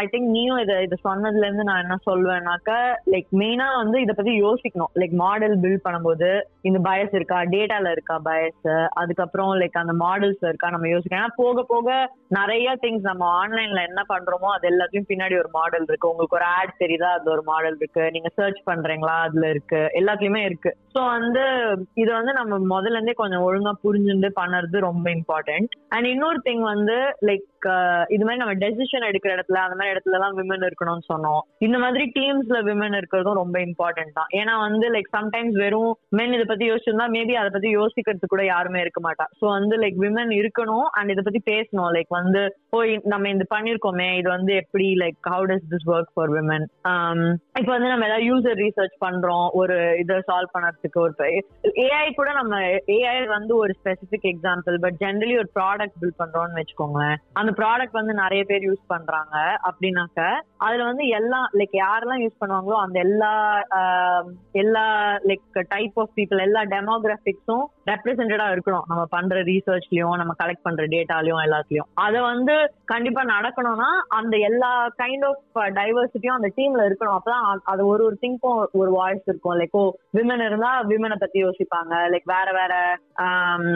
ஐ 0.00 0.04
திங்க் 0.12 0.28
நீயும் 0.36 0.60
இதை 0.62 0.74
இதை 0.86 0.96
சொன்னதுல 1.06 1.46
இருந்து 1.46 1.66
நான் 1.68 1.82
என்ன 1.84 1.96
சொல்வேன்னாக்க 2.08 2.70
லைக் 3.14 3.30
மெயினா 3.40 3.66
வந்து 3.80 3.98
இதை 4.04 4.14
பத்தி 4.14 4.32
யோசிக்கணும். 4.44 4.92
லைக் 5.00 5.14
மாடல் 5.22 5.56
பில்ட் 5.64 5.84
பண்ணும்போது 5.86 6.30
இந்த 6.68 6.78
பயஸ் 6.88 7.14
இருக்கா 7.18 7.38
டேட்டால 7.54 7.92
இருக்கா 7.96 8.16
பயஸ் 8.28 8.68
அதுக்கப்புறம் 9.02 9.52
லைக் 9.62 9.80
அந்த 9.82 9.94
மாடல்ஸ்ல 10.04 10.50
இருக்கா 10.52 10.70
நம்ம 10.74 10.88
யோசிக்கணும். 10.92 11.22
ஏன்னா 11.22 11.34
போக 11.42 11.64
போக 11.72 11.86
நிறைய 12.38 12.76
திங்ஸ் 12.84 13.08
நம்ம 13.10 13.24
ஆன்லைன்ல 13.40 13.82
என்ன 13.90 14.02
பண்றோமோ 14.12 14.50
அது 14.56 14.66
எல்லாத்தையும் 14.72 15.08
பின்னாடி 15.10 15.36
ஒரு 15.42 15.50
மாடல் 15.58 15.86
இருக்கு. 15.88 16.10
உங்களுக்கு 16.12 16.38
ஒரு 16.40 16.48
ஆட் 16.58 16.74
தெரியுதா 16.82 17.10
அது 17.18 17.32
ஒரு 17.36 17.44
மாடல் 17.50 17.78
இருக்கு. 17.82 18.04
நீங்க 18.16 18.30
சர்ச் 18.38 18.62
பண்றீங்களா 18.70 19.16
அதுல 19.26 19.48
இருக்கு. 19.54 19.82
எல்லாத்துலயுமே 20.00 20.44
இருக்கு. 20.50 20.72
ஸோ 20.94 21.00
வந்து 21.16 21.44
இது 22.02 22.10
வந்து 22.18 22.32
நம்ம 22.40 22.58
முதல்ல 22.74 22.98
இருந்தே 22.98 23.16
கொஞ்சம் 23.22 23.44
ஒழுங்கா 23.48 23.74
புரிஞ்சுட்டு 23.84 24.30
பண்ணுறது 24.40 24.86
ரொம்ப 24.88 25.06
இம்பார்ட்டன்ட் 25.18 25.72
அண்ட் 25.96 26.08
இன்னொரு 26.14 26.40
திங் 26.48 26.64
வந்து 26.72 26.96
லைக் 27.28 27.46
இது 28.14 28.22
மாதிரி 28.24 28.40
நம்ம 28.40 28.54
டெசிஷன் 28.62 29.06
எடுக்கிற 29.08 29.30
இடத்துல 29.36 29.60
அந்த 29.62 29.76
மாதிரி 29.78 29.92
இடத்துல 29.92 30.16
எல்லாம் 30.18 30.36
விமன் 30.40 30.66
இருக்கணும்னு 30.66 31.04
சொன்னோம். 31.12 31.40
இந்த 31.66 31.76
மாதிரி 31.84 32.04
டீம்ஸ்ல 32.16 32.58
விமன் 32.68 32.96
இருக்கிறதும் 32.98 33.38
ரொம்ப 33.40 33.56
இம்பார்ட்டன்ட் 33.68 34.14
தான். 34.18 34.30
ஏன்னா 34.40 34.54
வந்து 34.66 34.86
லைக் 34.94 35.08
சம்டைம்ஸ் 35.16 35.56
வெறும் 35.62 35.92
மென் 36.18 36.34
இதை 36.36 36.46
பத்தி 36.50 36.66
யோசிச்சிருந்தா 36.70 37.08
மேபி 37.16 37.34
அதை 37.40 37.50
பத்தி 37.56 37.70
யோசிக்கிறதுக்கு 37.78 38.32
கூட 38.34 38.44
யாருமே 38.52 38.82
இருக்க 38.84 39.00
மாட்டா. 39.06 39.26
ஸோ 39.40 39.44
வந்து 39.56 39.76
லைக் 39.84 39.98
விமன் 40.04 40.32
இருக்கணும் 40.40 40.86
அண்ட் 40.98 41.12
இதை 41.14 41.24
பத்தி 41.28 41.42
பேசணும். 41.52 41.90
லைக் 41.96 42.12
வந்து 42.18 42.42
ஓ 42.76 42.80
நம்ம 43.14 43.32
இது 43.34 43.46
பண்ணிருக்கோமே. 43.54 44.08
இது 44.20 44.30
வந்து 44.36 44.54
எப்படி 44.62 44.88
like 45.02 45.30
how 45.34 45.48
does 45.52 45.68
this 45.74 45.88
work 45.94 46.14
for 46.14 46.32
women 46.36 46.66
இப்போ 47.60 47.72
வந்து 47.76 47.90
நம்ம 47.92 48.06
ஏதாவது 48.08 48.28
யூசர் 48.30 48.60
ரீசர்ச் 48.64 48.96
பண்றோம். 49.06 49.46
ஒரு 49.62 49.76
இதை 50.04 50.20
சால்வ் 50.30 50.54
பண்ணறதுக்கு 50.54 51.00
ஒரு 51.06 51.14
ஏஐ 51.86 52.06
கூட 52.20 52.28
நம்ம 52.40 52.62
ஏஐ 52.98 53.16
வந்து 53.36 53.52
ஒரு 53.62 53.72
ஸ்பெசிபிக் 53.80 54.26
எக்ஸாம்பிள் 54.32 54.76
பட் 54.84 54.98
ஜென்ரலி 55.04 55.34
ஒரு 55.42 55.50
ப்ராடக்ட் 55.58 55.98
பில்ட் 56.00 56.20
பண்றோம்னு 56.22 56.58
வச்சுக்கோங்களேன். 56.60 57.18
அந்த 57.38 57.50
ப்ராடக்ட் 57.52 57.98
வந்து 57.98 58.14
நிறைய 58.14 58.42
பேர் 58.44 58.66
யூஸ் 58.66 58.82
பண்றாங்க 58.86 59.36
அப்படின்னாக்க 59.68 60.20
அதுல 60.58 60.84
வந்து 60.84 61.04
எல்லா 61.18 61.40
லைக் 61.58 61.74
யாரெல்லாம் 61.78 62.22
யூஸ் 62.22 62.40
பண்ணுவாங்களோ 62.40 62.76
அந்த 62.76 62.98
எல்லா 62.98 63.32
எல்லா 64.54 64.84
லைக் 65.28 65.58
டைப் 65.68 65.98
ஆஃப் 65.98 66.14
பீப்புள் 66.14 66.40
எல்லா 66.40 66.62
டெமோகிராபிக்ஸும் 66.66 67.66
ரெப்ரசன்டடா 67.90 68.46
இருக்கணும். 68.54 68.86
நம்ம 68.90 69.02
பண்ற 69.14 69.42
ரீசர்ச்லயும் 69.50 70.18
நம்ம 70.20 70.32
கலெக்ட் 70.42 70.64
பண்ற 70.66 70.84
டேட்டாலையும் 70.94 71.42
எல்லாத்துலயும். 71.46 71.88
அதை 72.04 72.20
வந்து 72.30 72.54
கண்டிப்பா 72.92 73.22
நடக்கணும்னா 73.34 73.90
அந்த 74.18 74.34
எல்லா 74.48 74.70
கைண்ட் 75.02 75.26
ஆஃப் 75.30 75.60
டைவர்சிட்டியும் 75.80 76.38
அந்த 76.38 76.50
டீம்ல 76.58 76.86
இருக்கணும். 76.88 77.16
அப்பதான் 77.18 77.46
அது 77.72 77.82
ஒரு 77.92 78.04
ஒரு 78.08 78.18
திங்க்கும் 78.24 78.60
ஒரு 78.82 78.90
வாய்ஸ் 78.98 79.28
இருக்கும். 79.32 79.56
லைக் 79.60 79.78
ஓ 79.82 79.84
விமன் 80.18 80.44
இருந்தா 80.48 80.72
விமனை 80.92 81.18
பத்தி 81.24 81.38
யோசிப்பாங்க. 81.46 81.94
லைக் 82.14 82.28
வேற 82.34 82.48
வேற 82.60 82.74
ஆம், 83.26 83.68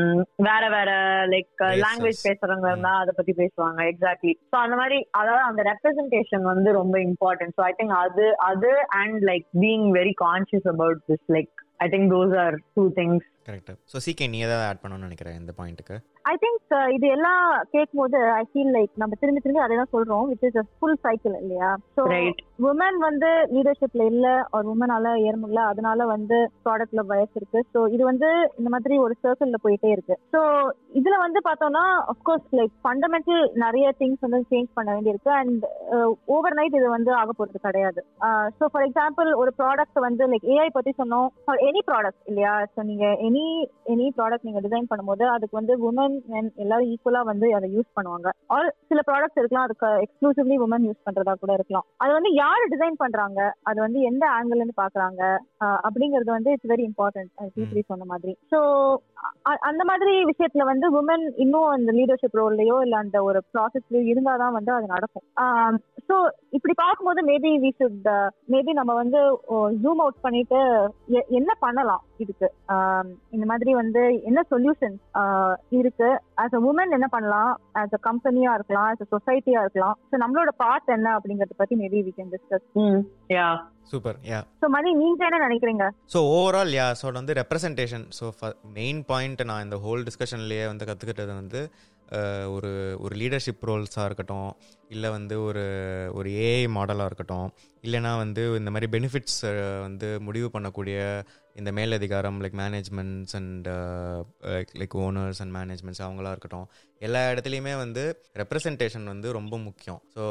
வேற 0.48 0.62
வேற 0.76 0.90
லைக். 1.34 1.50
லாங்குவேஜ் 1.84 2.26
பேசுறவங்க 2.28 2.68
இருந்தா 2.72 2.94
அதை 3.02 3.14
பத்தி 3.16 3.34
பேசுவாங்க. 3.42 3.80
எக்ஸாக்ட்லி 3.92 4.34
ஸோ 4.52 4.58
அந்த 4.64 4.76
மாதிரி 4.82 4.98
அதாவது 5.20 5.44
அந்த 5.50 5.62
ரெப்ரசன்டேஷன் 5.70 6.44
வந்து 6.52 6.70
ரொம்ப 6.80 6.96
இம்பார்ட்டன்ட் 7.08 7.54
ஸோ 7.58 7.64
ஐ 7.68 7.72
திங்க் 7.78 7.96
அது 8.04 8.26
அது 8.50 8.70
and 9.00 9.20
like 9.30 9.46
being 9.64 9.86
very 9.98 10.14
conscious 10.24 10.68
about 10.74 11.02
this 11.10 11.26
like 11.36 11.52
I 11.82 11.86
think 11.92 12.08
those 12.12 12.34
are 12.44 12.56
two 12.74 12.84
things 12.98 13.26
correct 13.48 13.72
so 13.92 13.98
CK 14.04 14.28
நீ 14.28 14.40
ஏதாவது 14.46 14.66
ஆட் 14.68 14.82
பண்ணணும்னு 14.82 15.08
நினைக்கிறேன் 15.08 15.38
இந்த 15.40 15.54
பாயிண்ட்டுக்கு 15.58 15.96
ஐ 16.30 16.32
திங்க் 16.42 16.72
இது 16.96 17.06
எல்லாம் 17.14 17.44
கேட்கும் 17.72 18.00
போது 18.00 18.18
ஐ 18.38 18.42
ஃபீல் 18.50 18.72
லைக் 18.76 18.92
நம்ம 19.02 19.16
திரும்பி 19.20 19.40
திரும்பி 19.44 19.62
அதை 19.64 19.76
தான் 19.80 19.92
சொல்றோம் 19.94 20.26
விச் 20.30 20.44
இஸ் 20.48 20.58
ஃபுல் 20.78 20.98
சைக்கிள் 21.04 21.34
இல்லையா? 21.40 21.70
ஸோ 21.96 22.02
உமன் 22.70 22.98
வந்து 23.06 23.28
லீடர்ஷிப்ல 23.54 24.02
இல்ல 24.12 24.26
ஒரு 24.56 24.66
உமனால 24.72 25.14
ஏற 25.28 25.34
முடியல. 25.42 25.62
அதனால 25.72 26.04
வந்து 26.12 26.36
ப்ராடக்ட்ல 26.66 27.02
வயசு 27.10 27.34
இருக்கு. 27.40 27.60
ஸோ 27.72 27.80
இது 27.94 28.02
வந்து 28.10 28.28
இந்த 28.58 28.68
மாதிரி 28.74 28.96
ஒரு 29.04 29.14
சர்க்கிள்ல 29.22 29.58
போயிட்டே 29.64 29.90
இருக்கு. 29.94 30.16
ஸோ 30.34 30.40
இதுல 31.00 31.16
வந்து 31.24 31.40
பார்த்தோம்னா 31.48 31.84
அஃப்கோர்ஸ் 32.12 32.46
லைக் 32.58 32.74
ஃபண்டமெண்டல் 32.84 33.42
நிறைய 33.64 33.88
திங்ஸ் 34.00 34.24
வந்து 34.26 34.40
சேஞ்ச் 34.52 34.70
பண்ண 34.78 34.88
வேண்டியிருக்கு. 34.96 35.32
அண்ட் 35.40 35.66
ஓவர் 36.36 36.56
நைட் 36.60 36.78
இது 36.80 36.88
வந்து 36.96 37.12
ஆக 37.22 37.30
போறது 37.40 37.64
கிடையாது. 37.66 38.00
ஸோ 38.60 38.70
ஃபார் 38.72 38.86
எக்ஸாம்பிள் 38.88 39.30
ஒரு 39.42 39.52
ப்ராடக்ட் 39.60 40.00
வந்து 40.08 40.30
லைக் 40.34 40.48
ஏஐ 40.56 40.68
பத்தி 40.78 40.94
சொன்னோம். 41.02 41.28
எனி 41.70 41.82
ப்ராடக்ட் 41.90 42.24
இல்லையா? 42.32 42.54
ஸோ 42.74 42.80
நீங்க 42.92 43.06
எனி 43.30 43.46
எனி 43.94 44.08
ப்ராடக்ட் 44.20 44.48
நீங்க 44.50 44.62
டிசைன் 44.68 44.90
பண்ணும்போது 44.92 45.26
அதுக்கு 45.34 45.60
வந்து 45.60 45.74
உமன் 45.90 46.11
எல்லாரும் 46.64 46.90
ஈக்குவலா 46.92 47.22
வந்து 47.32 47.46
அதை 47.54 47.68
யூஸ் 47.76 47.90
பண்ணுவாங்க. 47.96 48.28
ஆர் 48.46 48.68
சில 48.88 49.00
ப்ராடக்ட்ஸ் 49.10 49.40
இருக்கலாம் 49.40 49.66
அதுக்கு 49.68 49.88
எக்ஸ்க்ளூசிவ்லி 50.06 50.58
உமன் 50.66 50.86
யூஸ் 50.88 51.06
பண்றதா 51.08 51.34
கூட 51.34 51.52
இருக்கலாம். 51.52 51.86
அது 51.96 52.12
வந்து 52.12 52.32
யாரு 52.34 52.64
டிசைன் 52.74 53.00
பண்றாங்க? 53.04 53.40
அது 53.62 53.80
வந்து 53.80 54.00
எந்த 54.10 54.24
ஆங்கிள் 54.38 54.60
இருந்து 54.60 54.80
பாக்குறாங்க? 54.84 55.22
அப்படிங்கறது 55.86 56.10
அப்படிங்கிறது 56.12 56.30
வந்து 56.36 56.52
இட்ஸ் 56.52 56.70
வெரி 56.72 56.84
இம்பார்ட்டன்ட் 56.90 57.86
சொன்ன 57.86 58.04
மாதிரி. 58.04 58.32
ஸோ 58.50 58.58
அந்த 59.68 59.82
மாதிரி 59.84 60.12
விஷயத்துல 60.30 60.64
வந்து 60.70 60.86
உமன் 60.98 61.24
இன்னும் 61.44 61.68
அந்த 61.74 61.90
லீடர்ஷிப் 61.98 62.38
ரோல்லையோ 62.40 62.76
இல்ல 62.84 62.96
அந்த 62.96 63.18
ஒரு 63.28 63.40
ப்ராசஸ்லயோ 63.54 64.02
இருந்தாதான் 64.12 64.56
வந்து 64.58 64.72
அது 64.72 64.86
நடக்கும். 64.86 65.24
ஸோ 66.08 66.16
இப்படி 66.50 66.74
பார்க்கும்போது 66.82 67.20
மேபி 67.30 67.52
வி 67.64 67.70
ஷுட் 67.80 68.08
மேபி 68.54 68.72
நம்ம 68.80 68.94
வந்து 68.94 69.20
ஜூம் 69.84 70.02
அவுட் 70.04 70.22
பண்ணிட்டு 70.26 70.60
என்ன 71.40 71.52
பண்ணலாம் 71.60 72.02
இதுக்கு? 72.24 72.48
இந்த 73.36 73.44
மாதிரி 73.46 73.70
வந்து 73.74 74.02
என்ன 74.22 74.40
சொல்யூஷன் 74.50 74.96
இருக்கு? 75.80 76.10
ஆஸ் 76.42 76.56
அ 76.58 76.62
உமன் 76.70 76.96
என்ன 76.98 77.06
பண்ணலாம்? 77.06 77.52
ஆஸ் 77.74 77.96
அ 77.98 78.00
கம்பெனியா 78.08 78.52
இருக்கலாம் 78.54 78.88
ஆஸ் 78.92 79.04
அ 79.06 79.08
சொசைட்டியா 79.14 79.60
இருக்கலாம். 79.60 79.98
ஸோ 80.10 80.16
நம்மளோட 80.24 80.52
பார்ட் 80.56 80.96
என்ன 80.98 81.14
அப்படிங்கறத 81.18 81.56
பத்தி 81.56 81.76
மேபி 81.76 82.02
வி 82.08 82.14
கேன் 82.18 82.32
டிஸ்கஸ் 82.36 82.66
ம் 82.84 83.00
யா. 83.36 83.46
சூப்பர் 83.92 84.18
யா. 84.28 84.38
ஸோ 84.62 84.66
மணி 84.68 84.90
நீங்க 84.94 85.22
என்ன 85.24 85.38
நினைக்கிறீங்க? 85.46 85.84
ஸோ 86.12 86.18
ஓவரால் 86.34 86.72
யா 86.76 86.86
ஸோ 87.00 87.12
வந்து 87.12 87.32
ரெப்ரசன்டேஷன் 87.40 88.04
ஸோ 88.18 88.26
மெயின் 88.74 89.00
பாயிண்ட் 89.12 89.42
நான் 89.44 89.64
இந்த 89.64 89.76
ஹோல் 89.78 90.04
டிஸ்கஷன்லேயே 90.08 90.64
வந்து 90.66 90.86
கற்றுக்கிட்டது 90.86 91.32
வந்து 91.34 91.60
ஒரு 92.54 92.70
ஒரு 93.00 93.14
லீடர்ஷிப் 93.16 93.66
ரோல்ஸாக 93.68 94.08
இருக்கட்டும் 94.08 94.50
இல்லை 94.88 95.10
வந்து 95.10 95.36
ஒரு 95.42 95.62
ஒரு 96.14 96.30
ஏஐ 96.42 96.64
மாடலாக 96.74 97.08
இருக்கட்டும் 97.08 97.46
இல்லைனா 97.86 98.10
வந்து 98.22 98.42
இந்த 98.58 98.70
மாதிரி 98.74 98.88
பெனிஃபிட்ஸ் 98.94 99.40
வந்து 99.84 100.08
முடிவு 100.26 100.48
பண்ணக்கூடிய 100.54 100.98
இந்த 101.60 101.70
மேலதிகாரம் 101.78 102.36
like 102.42 102.56
managements 102.60 103.34
and 103.38 103.66
like 104.80 104.94
owners 105.04 105.40
and 105.42 105.54
managements 105.56 106.02
அவங்களா 106.06 106.32
இருக்கட்டும் 106.34 106.68
எல்லா 107.06 107.20
இடத்துலையுமே 107.32 107.72
வந்து 107.82 108.02
ரெப்ரசன்டேஷன் 108.40 109.06
வந்து 109.12 109.28
ரொம்ப 109.38 109.54
முக்கியம். 109.64 110.00
ஸோ 110.14 110.24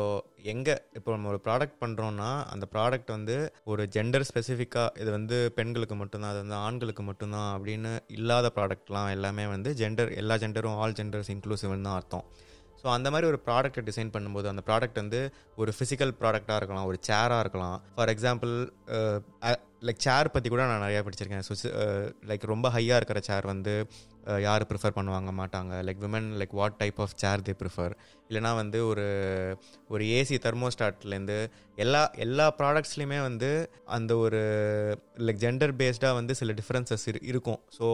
எங்கே 0.53 0.75
இப்போ 0.99 1.09
நம்ம 1.15 1.29
ஒரு 1.33 1.39
ப்ராடக்ட் 1.47 1.77
பண்ணுறோன்னா 1.83 2.29
அந்த 2.53 2.67
ப்ராடக்ட் 2.75 3.11
வந்து 3.17 3.35
ஒரு 3.73 3.85
ஜெண்டர் 3.95 4.27
ஸ்பெசிஃபிக்காக 4.29 5.01
இது 5.03 5.11
வந்து 5.17 5.39
பெண்களுக்கு 5.57 5.97
மட்டும்தான் 6.03 6.33
அது 6.33 6.41
வந்து 6.45 6.57
ஆண்களுக்கு 6.67 7.05
மட்டும்தான் 7.09 7.49
அப்படின்னு 7.57 7.91
இல்லாத 8.19 8.51
ப்ராடக்ட்லாம் 8.59 9.09
எல்லாமே 9.17 9.47
வந்து 9.55 9.71
ஜெண்டர் 9.81 10.13
எல்லா 10.21 10.37
ஜெண்டரும் 10.45 10.79
ஆல் 10.83 10.97
ஜெண்டர்ஸ் 11.01 11.33
இன்க்ளூசிவ்னு 11.35 11.87
தான் 11.89 11.99
அர்த்தம். 11.99 12.25
ஸோ 12.81 12.87
அந்த 12.97 13.07
மாதிரி 13.13 13.29
ஒரு 13.31 13.39
ப்ராடக்ட்டை 13.47 13.83
டிசைன் 13.89 14.13
பண்ணும்போது 14.15 14.47
அந்த 14.53 14.63
ப்ராடக்ட் 14.69 15.01
வந்து 15.03 15.21
ஒரு 15.61 15.73
ஃபிசிக்கல் 15.77 16.13
ப்ராடக்டாக 16.21 16.59
இருக்கலாம் 16.61 16.87
ஒரு 16.91 16.99
சேராக 17.09 17.43
இருக்கலாம். 17.45 17.77
ஃபார் 17.97 18.11
எக்ஸாம்பிள் 18.13 18.53
லைக் 19.87 20.01
சேர் 20.05 20.33
பற்றி 20.33 20.47
கூட 20.53 20.63
நான் 20.69 20.83
நிறையா 20.85 21.01
படிச்சிருக்கேன். 21.05 21.45
ஸோ 21.47 21.53
லைக் 22.29 22.43
ரொம்ப 22.53 22.67
ஹையாக 22.75 22.99
இருக்கிற 22.99 23.19
சேர் 23.27 23.45
வந்து 23.51 23.73
யார் 24.45 24.63
ப்ரிஃபர் 24.69 24.95
பண்ணுவாங்க 24.97 25.31
மாட்டாங்க. 25.39 25.73
Like 25.87 26.01
women 26.03 26.27
like 26.39 26.53
what 26.59 26.75
type 26.81 26.99
of 27.05 27.15
chair 27.21 27.43
they 27.47 27.53
prefer 27.61 27.93
இல்லைனா 28.29 28.51
வந்து 28.59 28.79
ஒரு 28.89 29.05
ஒரு 29.93 30.03
ஏசி 30.17 30.37
தெர்மோஸ்டாட்லேருந்து 30.45 31.37
எல்லா 31.85 32.01
எல்லா 32.25 32.45
ப்ராடக்ட்ஸ்லையுமே 32.59 33.19
வந்து 33.27 33.49
அந்த 33.97 34.11
ஒரு 34.25 34.41
லைக் 35.27 35.41
ஜெண்டர் 35.45 35.73
பேஸ்டாக 35.81 36.19
வந்து 36.19 36.35
சில 36.41 36.53
டிஃப்ரென்சஸ் 36.59 37.07
இருக்கும். 37.31 37.61
ஸோ 37.77 37.87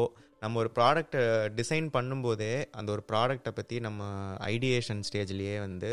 நம்ம 0.43 0.60
ஒரு 0.63 0.69
ப்ராடக்ட்டை 0.78 1.21
டிசைன் 1.60 1.88
பண்ணும்போதே 1.97 2.54
அந்த 2.80 2.89
ஒரு 2.95 3.04
ப்ராடக்ட்டை 3.12 3.52
பற்றி 3.60 3.76
நம்ம 3.88 4.02
ஐடியேஷன் 4.54 5.04
ஸ்டேஜ்லேயே 5.08 5.58
வந்து 5.67 5.91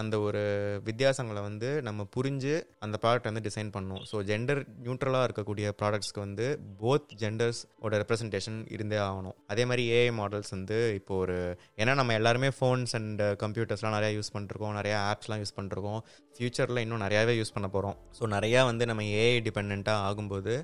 அந்த 0.00 0.14
ஒரு 0.26 0.40
வித்தியாசங்களை 0.86 1.42
வந்து 1.46 1.68
நம்ம 1.86 2.00
புரிஞ்சு 2.16 2.54
அந்த 2.84 2.96
ப்ராடக்ட் 3.02 3.28
வந்து 3.30 3.42
டிசைன் 3.46 3.70
பண்ணணும். 3.76 4.02
ஸோ 4.10 4.16
ஜெண்டர் 4.30 4.60
நியூட்ரலாக 4.84 5.26
இருக்கக்கூடிய 5.28 5.66
ப்ராடக்ட்ஸ்க்கு 5.80 6.24
வந்து 6.24 6.46
போத் 6.82 7.14
ஜெண்டர்ஸோட 7.22 7.92
ரெப்ரசன்டேஷன் 8.02 8.58
இருந்தே 8.76 8.98
ஆகணும். 9.06 9.36
அதே 9.52 9.64
மாதிரி 9.70 9.84
ஏஐ 9.98 10.10
மாடல்ஸ் 10.20 10.52
வந்து 10.56 10.78
இப்போ 10.98 11.14
ஒரு 11.24 11.38
ஏன்னா 11.82 11.94
நம்ம 12.00 12.14
எல்லாருமே 12.20 12.50
ஃபோன்ஸ் 12.58 12.94
அண்ட் 13.00 13.22
கம்ப்யூட்டர்ஸ்லாம் 13.44 13.96
நிறையா 13.98 14.12
யூஸ் 14.18 14.34
பண்ணிருக்கோம் 14.36 14.76
நிறையா 14.80 14.98
ஆப்ஸ்லாம் 15.12 15.42
யூஸ் 15.44 15.56
பண்ணிருக்கோம். 15.60 16.00
ஃப்யூச்சரில் 16.38 16.82
இன்னும் 16.84 17.04
நிறையாவே 17.06 17.36
யூஸ் 17.40 17.54
பண்ண 17.56 17.70
போகிறோம் 17.76 17.96
ஸோ 18.18 18.26
நிறையா 18.36 18.62
வந்து 18.70 18.86
நம்ம 18.92 19.04
ஏஐ 19.22 19.38
டிபெண்ட்டாக 19.48 20.04
ஆகும்போது 20.08 20.54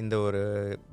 இந்த 0.00 0.14
ஒரு 0.26 0.42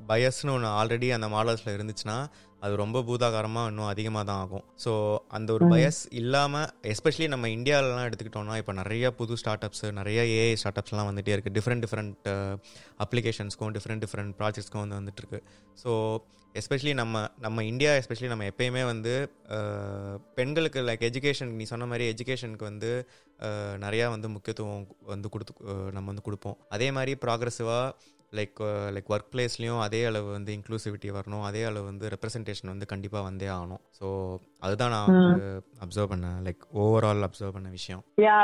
பயஸ்னு 0.10 0.54
ஒன்று 0.56 0.70
ஆல்ரெடி 0.80 1.08
அந்த 1.18 1.28
மாடல்ஸில் 1.36 1.76
இருந்துச்சுன்னா 1.78 2.18
அது 2.66 2.74
ரொம்ப 2.82 2.98
பூதாகாரமாக 3.08 3.70
இன்னும் 3.72 3.90
அதிகமாக 3.92 4.26
தான் 4.30 4.42
ஆகும். 4.44 4.66
ஸோ 4.84 4.92
அந்த 5.38 5.50
ஒரு 5.56 5.66
பயஸ் 5.74 6.00
இல்லாமல் 6.20 6.70
எஸ்பெஷலி 6.92 7.28
நம்ம 7.34 7.50
இந்தியாவிலலாம் 7.56 8.08
எடுத்துக்கிட்டோம்னா 8.10 8.58
இப்போ 8.62 8.74
நிறைய 8.82 9.12
புது 9.20 9.38
ஸ்டார்ட் 9.42 9.66
அப்ஸ் 9.68 9.84
நிறைய 10.00 10.22
ஏஐ 10.38 10.54
ஸ்டார்ட் 10.62 10.80
அப்ஸ்லாம் 10.82 11.10
வந்துகிட்டே 11.10 11.34
இருக்குது 11.36 11.56
டிஃப்ரெண்ட் 11.58 11.84
டிஃப்ரெண்ட் 11.86 12.30
அப்ளிகேஷன்ஸ்க்கும் 13.06 13.74
டிஃப்ரெண்ட் 13.78 14.04
டிஃப்ரெண்ட் 14.06 14.36
ப்ராஜெக்ட்ஸ்க்கும் 14.42 14.84
வந்து 14.86 15.00
வந்துட்டு 15.02 15.24
இருக்கு. 15.24 15.42
ஸோ 15.84 15.92
எஸ்பெஷலி 16.60 16.92
நம்ம 17.00 17.22
நம்ம 17.44 17.64
இந்தியா 17.70 17.92
எஸ்பெஷலி 18.00 18.28
நம்ம 18.32 18.48
எப்பயுமே 18.52 18.82
வந்து 18.90 19.14
பெண்களுக்கு 20.38 20.80
லைக் 20.88 21.06
எஜுகேஷனுக்கு 21.08 21.60
நீ 21.62 21.66
சொன்ன 21.72 21.86
மாதிரி 21.92 22.06
எஜுகேஷனுக்கு 22.14 22.66
வந்து 22.72 22.92
நிறையா 23.86 24.08
வந்து 24.16 24.28
முக்கியத்துவம் 24.34 24.84
வந்து 25.14 25.30
கொடுத்து 25.34 25.54
நம்ம 25.96 26.06
வந்து 26.12 26.26
கொடுப்போம். 26.28 26.58
அதே 26.76 26.90
மாதிரி 26.98 27.14
ப்ராக்ரெசிவாக 27.24 27.88
லைக் 28.38 28.62
லைக் 28.96 29.10
ஒர்க் 29.14 29.32
பிளேஸ்லேயும் 29.34 29.82
அதே 29.88 30.02
அளவு 30.10 30.30
வந்து 30.38 30.52
இன்க்ளூசிவிட்டி 30.58 31.10
வரணும். 31.18 31.44
அதே 31.50 31.64
அளவு 31.70 31.86
வந்து 31.92 32.06
ரெப்ரசன்டேஷன் 32.16 32.72
வந்து 32.74 32.86
கண்டிப்பாக 32.94 33.28
வந்தே 33.30 33.50
ஆகணும். 33.56 33.82
ஸோ 34.00 34.08
அதுதான் 34.66 34.94
நான் 34.98 35.16
அப்சர்வ் 35.84 36.12
பண்ணேன். 36.12 36.38
லைக் 36.46 36.62
ஓவரால் 36.84 37.26
அப்சர்வ் 37.28 37.56
பண்ண 37.56 37.70
விஷயம். 37.80 38.04
Ya 38.26 38.38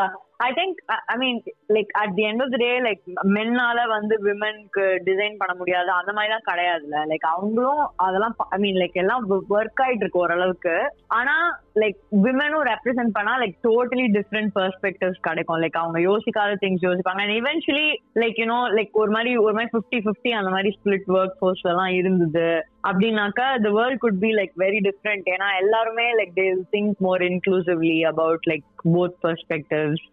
I 0.46 0.50
think 0.58 0.80
I 1.14 1.16
mean 1.22 1.40
like 1.76 1.90
at 2.02 2.14
the 2.18 2.24
end 2.28 2.42
of 2.44 2.52
the 2.54 2.58
day 2.64 2.70
like 2.86 3.02
மென்னால 3.36 3.80
வந்து 3.94 4.16
விமனுக்கு 4.28 4.84
டிசைன் 5.08 5.36
பண்ண 5.42 5.54
முடியாது. 5.60 5.90
அந்த 5.98 6.12
மாதிரிலாம் 6.18 6.46
கிடையாதுல்ல. 6.50 7.00
லைக் 7.12 7.26
அவங்களும் 7.32 7.82
அதெல்லாம் 8.06 8.36
ஐ 8.56 8.60
மீன் 8.64 8.80
லைக் 8.82 9.00
எல்லாம் 9.04 9.26
ஒர்க் 9.56 9.84
ஆயிட்டு 9.86 10.06
இருக்கு 10.06 10.24
ஓரளவுக்கு. 10.24 10.76
ஆனா 11.20 11.36
லைக் 11.84 12.00
விமனும் 12.26 12.66
ரெப்ரசென்ட் 12.72 13.16
பண்ணா 13.18 13.34
லைக் 13.44 13.58
டோட்டலி 13.68 14.08
டிஃப்ரெண்ட் 14.18 14.54
பெர்ஸ்பெக்டிவ்ஸ் 14.60 15.26
கிடைக்கும். 15.28 15.62
லைக் 15.66 15.80
அவங்க 15.84 16.02
யோசிக்காத 16.10 16.58
திங்ஸ் 16.64 16.88
யோசிப்பாங்க. 16.90 17.24
And 17.26 17.38
eventually 17.42 17.90
like 18.24 18.42
you know 18.44 18.60
like 18.80 19.02
ஒரு 19.04 19.14
மாதிரி 19.18 19.34
ஒரு 19.46 19.56
மாதிரி 19.60 19.74
ஃபிஃப்டி 19.76 20.02
ஃபிஃப்டி 20.08 20.34
அந்த 20.42 20.54
மாதிரி 20.58 20.72
ஸ்பிளிட் 20.80 21.10
ஒர்க் 21.20 21.40
ஃபோர்ஸ் 21.42 21.66
எல்லாம் 21.74 21.94
இருந்தது. 22.02 22.50
அப்படின்னாக்கா 22.84 23.48
the 23.64 23.70
world 23.70 24.00
could 24.00 24.20
be 24.20 24.30
like 24.34 24.54
very 24.58 24.80
different 24.80 25.26
ஏன்னா 25.30 25.48
எல்லாருமே 25.62 26.06
like 26.14 26.34
they 26.36 26.46
think 26.72 27.02
more 27.02 27.24
inclusively 27.24 27.98
about 28.04 28.48
like 28.48 28.68
both 28.94 29.18
perspectives 29.24 30.06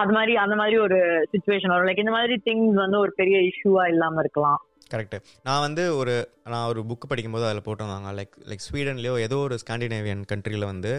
அது 0.00 0.12
மாதிரி 0.16 0.34
அந்த 0.42 0.54
மாதிரி 0.60 0.76
ஒரு 0.86 0.98
சுச்சுவேஷன் 1.32 1.72
வரும். 1.74 1.88
லைக் 1.88 2.04
இந்த 2.04 2.14
மாதிரி 2.18 2.36
திங்ஸ் 2.46 2.82
வந்து 2.84 2.98
ஒரு 3.04 3.14
பெரிய 3.20 3.38
இஷ்யூவா 3.50 3.84
இல்லாம 3.94 4.20
இருக்கலாம். 4.24 4.60
கரெக்ட் 4.92 5.14
நான் 5.48 5.64
வந்து 5.64 5.82
ஒரு 5.96 6.14
நான் 6.52 6.66
ஒரு 6.70 6.80
புக் 6.88 7.10
படிக்கும்போது 7.10 7.46
அதில் 7.48 7.66
போட்டிருந்தாங்க. 7.66 8.08
லைக் 8.18 8.34
லைக் 8.48 8.64
ஸ்வீடன்லேயோ 8.64 9.14
ஏதோ 9.26 9.36
ஒரு 9.46 9.56
ஸ்காண்டினேவியன் 9.62 10.24
கண்ட்ரியில் 10.32 10.66
வந்து 10.70 10.92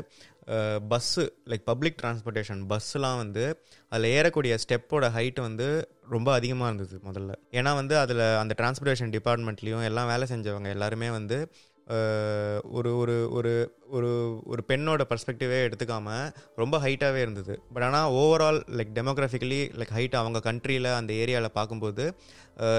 பஸ்ஸு 0.92 1.24
லைக் 1.52 1.66
பப்ளிக் 1.70 2.00
டிரான்ஸ்போர்ட்டேஷன் 2.02 2.62
பஸ்ஸுலாம் 2.72 3.20
வந்து 3.24 3.44
அதில் 3.92 4.08
ஏறக்கூடிய 4.16 4.54
ஸ்டெப்போட 4.64 5.08
ஹைட் 5.18 5.40
வந்து 5.48 5.68
ரொம்ப 6.16 6.30
அதிகமாக 6.40 6.70
இருந்தது 6.72 6.96
முதல்ல. 7.10 7.34
ஏன்னா 7.60 7.72
வந்து 7.82 7.96
அதில் 8.04 8.24
அந்த 8.42 8.56
டிரான்ஸ்போர்ட்டேஷன் 8.60 9.14
டிபார்ட்மெண்ட்லேயும் 9.18 9.86
எல்லாம் 9.90 10.12
வேலை 10.14 10.28
செஞ்சவங்க 10.34 10.72
எல்லாருமே 10.78 11.10
வந்து 11.20 11.38
ஒரு 12.76 12.98
ஒரு 12.98 13.16
ஒரு 13.32 13.52
ஒரு 13.88 14.10
ஒரு 14.46 14.64
பெண்ணோட 14.68 15.02
பர்ஸ்பெக்டிவே 15.10 15.58
எடுத்துக்காமல் 15.68 16.32
ரொம்ப 16.56 16.76
ஹைட்டாகவே 16.80 17.16
இருந்தது. 17.16 17.64
பட் 17.74 17.84
ஆனால் 17.84 18.12
overall 18.12 18.60
like 18.78 18.94
demographically 18.96 19.60
like 19.80 19.94
height 19.98 20.16
அவங்க 20.16 20.42
கண்ட்ரியில் 20.52 20.90
அந்த 20.94 21.14
ஏரியாவில் 21.14 21.56
பார்க்கும்போது 21.60 22.06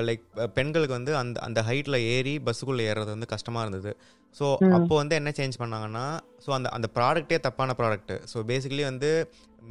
லைக் 0.08 0.24
பெண்களுக்கு 0.56 0.94
வந்து 0.98 1.12
அந்த 1.16 1.40
அந்த 1.40 1.60
ஹைட்டில் 1.68 1.98
ஏறி 2.14 2.34
பஸ்ஸுக்குள்ளே 2.46 2.84
ஏறுறது 2.90 3.10
வந்து 3.16 3.28
கஷ்டமாக 3.34 3.64
இருந்தது. 3.66 3.92
ஸோ 4.36 4.46
அப்போ 4.76 4.94
வந்து 5.00 5.14
என்ன 5.20 5.30
சேஞ்ச் 5.38 5.60
பண்ணாங்கன்னா 5.62 6.04
ஸோ 6.44 6.50
அந்த 6.58 6.68
அந்த 6.76 6.88
ப்ராடக்ட்டே 6.96 7.38
தப்பான 7.40 7.74
ப்ராடக்ட் 7.80 8.14
ஸோ 8.32 8.38
பேசிக்கலி 8.50 8.84
வந்து 8.90 9.10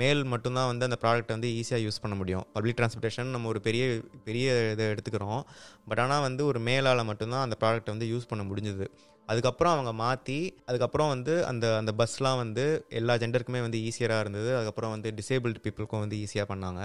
மேல் 0.01 0.21
மட்டும்தான் 0.23 0.69
வந்து 0.71 0.85
அந்த 0.89 0.97
ப்ராடக்ட் 1.01 1.33
வந்து 1.35 1.49
ஈஸியாக 1.59 1.81
யூஸ் 1.85 2.01
பண்ண 2.03 2.15
முடியும். 2.15 2.45
பப்ளிக் 2.53 2.77
டிரான்ஸ்போர்ட்டேஷன் 2.77 3.33
நம்ம 3.35 3.47
ஒரு 3.47 3.59
பெரிய 3.67 3.83
பெரிய 4.27 4.45
இதை 4.73 4.85
எடுத்துக்கிறோம். 4.93 5.41
பட் 5.89 6.01
ஆனால் 6.05 6.23
வந்து 6.27 6.43
ஒரு 6.45 6.59
மேலால் 6.69 7.07
மட்டும்தான் 7.09 7.45
அந்த 7.47 7.57
ப்ராடக்ட்டை 7.63 7.93
வந்து 7.95 8.07
யூஸ் 8.13 8.29
பண்ண 8.31 8.43
முடிஞ்சுது. 8.51 8.87
அதுக்கப்புறம் 9.29 9.73
அவங்க 9.75 9.91
மாற்றி 10.03 10.39
அதுக்கப்புறம் 10.69 11.11
வந்து 11.15 11.33
அந்த 11.45 11.65
அந்த 11.81 11.91
பஸ்லாம் 11.99 12.39
வந்து 12.43 12.85
எல்லா 12.89 13.13
ஜெண்டருக்குமே 13.17 13.61
வந்து 13.61 13.79
ஈஸியராக 13.89 14.23
இருந்தது. 14.25 14.49
அதுக்கப்புறம் 14.57 14.93
வந்து 14.95 15.11
டிசேபிள்டு 15.19 15.61
பீப்புளுக்கும் 15.65 16.03
வந்து 16.05 16.17
ஈஸியாக 16.23 16.47
பண்ணாங்க. 16.53 16.81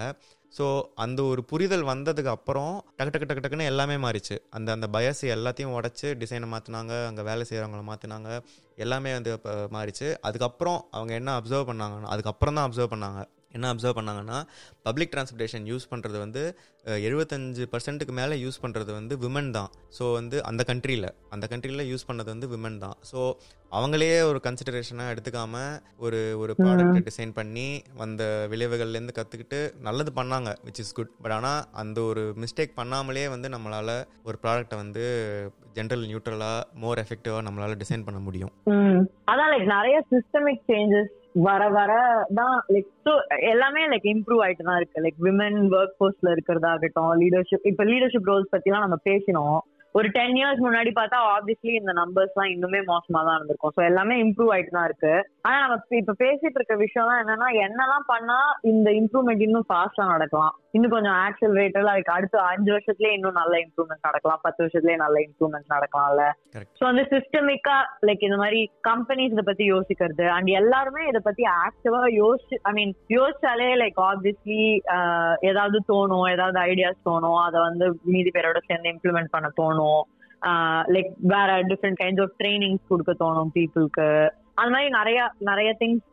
ஸோ 0.57 0.65
அந்த 1.03 1.19
ஒரு 1.31 1.41
புரிதல் 1.51 1.83
வந்ததுக்கு 1.89 2.31
அப்புறம் 2.35 2.73
டக்கு 2.97 3.11
டக்கு 3.13 3.27
டக்கு 3.29 3.43
டக்குன்னு 3.43 3.69
எல்லாமே 3.71 3.95
மாறிச்சு. 4.05 4.35
அந்த 4.57 4.69
அந்த 4.75 4.87
பயசு 4.95 5.25
எல்லாத்தையும் 5.35 5.75
உடச்சி 5.77 6.07
டிசைனை 6.21 6.47
மாற்றினாங்க 6.53 6.93
அங்கே 7.09 7.25
வேலை 7.29 7.45
செய்கிறவங்கள 7.49 7.83
மாற்றினாங்க 7.91 8.29
எல்லாமே 8.85 9.11
வந்து 9.17 9.33
இப்போ 9.37 9.53
மாறிச்சு. 9.77 10.07
அதுக்கப்புறம் 10.29 10.79
அவங்க 10.91 11.13
என்ன 11.21 11.35
அப்சர்வ் 11.41 11.69
பண்ணாங்கன்னா 11.71 12.11
அதுக்கப்புறம் 12.15 12.57
தான் 12.59 12.67
அப்சர்வ் 12.69 12.93
பண்ணாங்க. 12.95 13.21
என்ன 13.55 13.69
அப்சர்வ் 13.73 13.97
பண்ணாங்கன்னா 13.99 14.39
பப்ளிக் 14.87 15.13
டிரான்ஸ்போர்ட்டேஷன் 15.13 15.65
யூஸ் 15.71 15.89
பண்ணுறது 15.91 16.17
வந்து 16.25 16.41
எழுபத்தஞ்சு 17.07 17.63
பர்சன்ட்டுக்கு 17.71 18.13
மேலே 18.19 18.35
யூஸ் 18.43 18.59
பண்ணுறது 18.63 18.91
வந்து 18.97 19.13
விமன் 19.23 19.49
தான். 19.57 19.71
ஸோ 19.97 20.03
வந்து 20.17 20.37
அந்த 20.49 20.61
கண்ட்ரியில் 20.69 21.07
அந்த 21.35 21.45
கண்ட்ரியில் 21.51 21.89
யூஸ் 21.91 22.07
பண்ணது 22.09 22.29
வந்து 22.33 22.49
விமன் 22.53 22.77
தான். 22.85 22.97
ஸோ 23.09 23.19
அவங்களே 23.77 24.11
ஒரு 24.29 24.39
கன்சிடரேஷனாக 24.45 25.13
எடுத்துக்காம 25.13 25.55
ஒரு 26.05 26.19
ஒரு 26.43 26.53
ப்ராடக்ட் 26.61 27.07
டிசைன் 27.09 27.33
பண்ணி 27.39 27.67
வந்த 28.01 28.23
விளைவுகள்லேருந்து 28.53 29.17
கற்றுக்கிட்டு 29.19 29.59
நல்லது 29.87 30.13
பண்ணாங்க 30.19 30.51
விச் 30.67 30.81
இஸ் 30.83 30.95
குட் 30.99 31.13
பட் 31.23 31.35
ஆனால் 31.37 31.61
அந்த 31.83 31.99
ஒரு 32.11 32.23
மிஸ்டேக் 32.43 32.77
பண்ணாமலே 32.79 33.25
வந்து 33.35 33.49
நம்மளால் 33.55 33.95
ஒரு 34.29 34.39
ப்ராடக்டை 34.45 34.77
வந்து 34.83 35.05
ஜென்ரல் 35.77 36.05
நியூட்ரலாக 36.11 36.65
மோர் 36.83 37.01
எஃபெக்டிவாக 37.03 37.45
நம்மளால் 37.47 37.79
டிசைன் 37.83 38.05
பண்ண 38.07 38.19
முடியும். 38.27 38.53
அதான் 39.31 39.51
லைக் 39.53 39.67
நிறைய 39.75 39.97
சிஸ்டமிக் 40.13 40.63
சேஞ்சஸ் 40.71 41.13
வர 41.35 41.69
வர 41.69 41.91
தான் 42.33 42.63
லைக் 42.73 42.87
ஸோ 43.07 43.11
எல்லாமே 43.51 43.87
லைக் 43.87 44.07
இம்ப்ரூவ் 44.13 44.43
ஆயிட்டு 44.45 44.63
தான் 44.63 44.75
இருக்கு. 44.75 45.01
லைக் 45.01 45.19
விமன் 45.19 45.59
ஒர்க் 45.71 45.97
ஃபோர்ஸ்ல 45.97 46.33
இருக்கிறதாகட்டும் 46.35 47.11
லீடர்ஷிப் 47.23 47.67
இப்ப 47.71 47.83
லீடர்ஷிப் 47.83 48.29
ரோல்ஸ் 48.31 48.53
பத்திலாம் 48.55 48.79
நம்ம 48.79 48.97
பேசினோம். 49.03 49.59
ஒரு 49.95 50.07
டென் 50.07 50.35
இயர்ஸ் 50.39 50.59
முன்னாடி 50.65 50.91
பார்த்தா 50.97 51.19
ஆப்வியஸ்லி 51.35 51.71
இந்த 51.79 51.93
நம்பர்ஸ் 51.93 52.33
எல்லாம் 52.33 52.51
இன்னுமே 52.55 52.81
மோசமா 52.91 53.19
தான் 53.27 53.37
இருந்திருக்கும். 53.37 53.73
ஸோ 53.75 53.81
எல்லாமே 53.83 54.15
இம்ப்ரூவ் 54.23 54.51
ஆயிட்டு 54.55 54.69
தான் 54.69 54.85
இருக்கு. 54.85 55.13
ஆனா 55.41 55.57
நம்ம 55.63 55.97
இப்ப 55.97 56.13
பேசிட்டு 56.13 56.57
இருக்க 56.59 56.75
விஷயம் 56.75 57.13
என்னன்னா 57.21 57.47
என்னெல்லாம் 57.65 58.05
பண்ணா 58.07 58.37
இந்த 58.61 58.91
இம்ப்ரூவ்மெண்ட் 58.91 59.41
இன்னும் 59.41 59.67
ஃபாஸ்டா 59.69 60.05
நடக்கலாம்? 60.05 60.53
இன்னும் 60.75 60.93
கொஞ்சம் 60.93 61.17
ஆக்சல் 61.25 61.55
ரேட்டெல்லாம் 61.59 61.95
லைக் 61.97 62.11
அடுத்த 62.15 62.41
அஞ்சு 62.49 62.69
வருஷத்துலயே 62.73 63.13
இன்னும் 63.17 63.39
நல்ல 63.39 63.53
இம்ப்ரூவ்மெண்ட் 63.63 64.07
நடக்கலாம். 64.07 64.41
பத்து 64.45 64.59
வருஷத்துலயே 64.63 64.97
நல்ல 65.03 65.17
இம்ப்ரூவ்மெண்ட் 65.27 65.73
நடக்கலாம்ல. 65.75 66.25
ஸோ 66.77 66.83
வந்து 66.89 67.03
சிஸ்டமிக்கா 67.13 67.77
லைக் 68.07 68.25
இந்த 68.27 68.37
மாதிரி 68.43 68.59
கம்பெனிஸ் 68.89 69.33
இதை 69.35 69.45
பத்தி 69.47 69.65
யோசிக்கிறது 69.73 70.27
அண்ட் 70.35 70.51
எல்லாருமே 70.61 71.03
இதை 71.11 71.21
பத்தி 71.29 71.45
ஆக்டிவா 71.65 72.01
யோசிச்சு 72.21 72.59
ஐ 72.71 72.73
மீன் 72.79 72.93
யோசிச்சாலே 73.17 73.71
லைக் 73.83 73.99
ஆப்வியஸ்லி 74.11 74.61
ஏதாவது 75.51 75.79
தோணும் 75.91 76.27
ஏதாவது 76.35 76.59
ஐடியாஸ் 76.69 77.05
தோணும் 77.09 77.41
அதை 77.47 77.59
வந்து 77.67 77.87
மீதி 78.15 78.31
பேரோட 78.37 78.61
சேர்ந்து 78.69 78.93
இம்ப்ளிமெண்ட் 78.95 79.33
பண்ண 79.35 79.49
தோணும். 79.61 80.01
லைக் 80.95 81.09
வேற 81.31 81.49
டிஃப்ரெண்ட் 81.69 81.99
கைண்ட்ஸ் 82.01 82.23
ஆஃப் 82.25 82.35
ட்ரைனிங்ஸ் 82.41 82.89
கொடுக்க 82.91 83.13
தோணும் 83.23 83.49
பீப்புளுக்கு 83.55 84.05
அந்த 84.59 84.71
மாதிரி 84.75 84.89
நிறைய 84.89 85.19
நிறைய 85.39 85.69
திங்ஸ் 85.79 86.07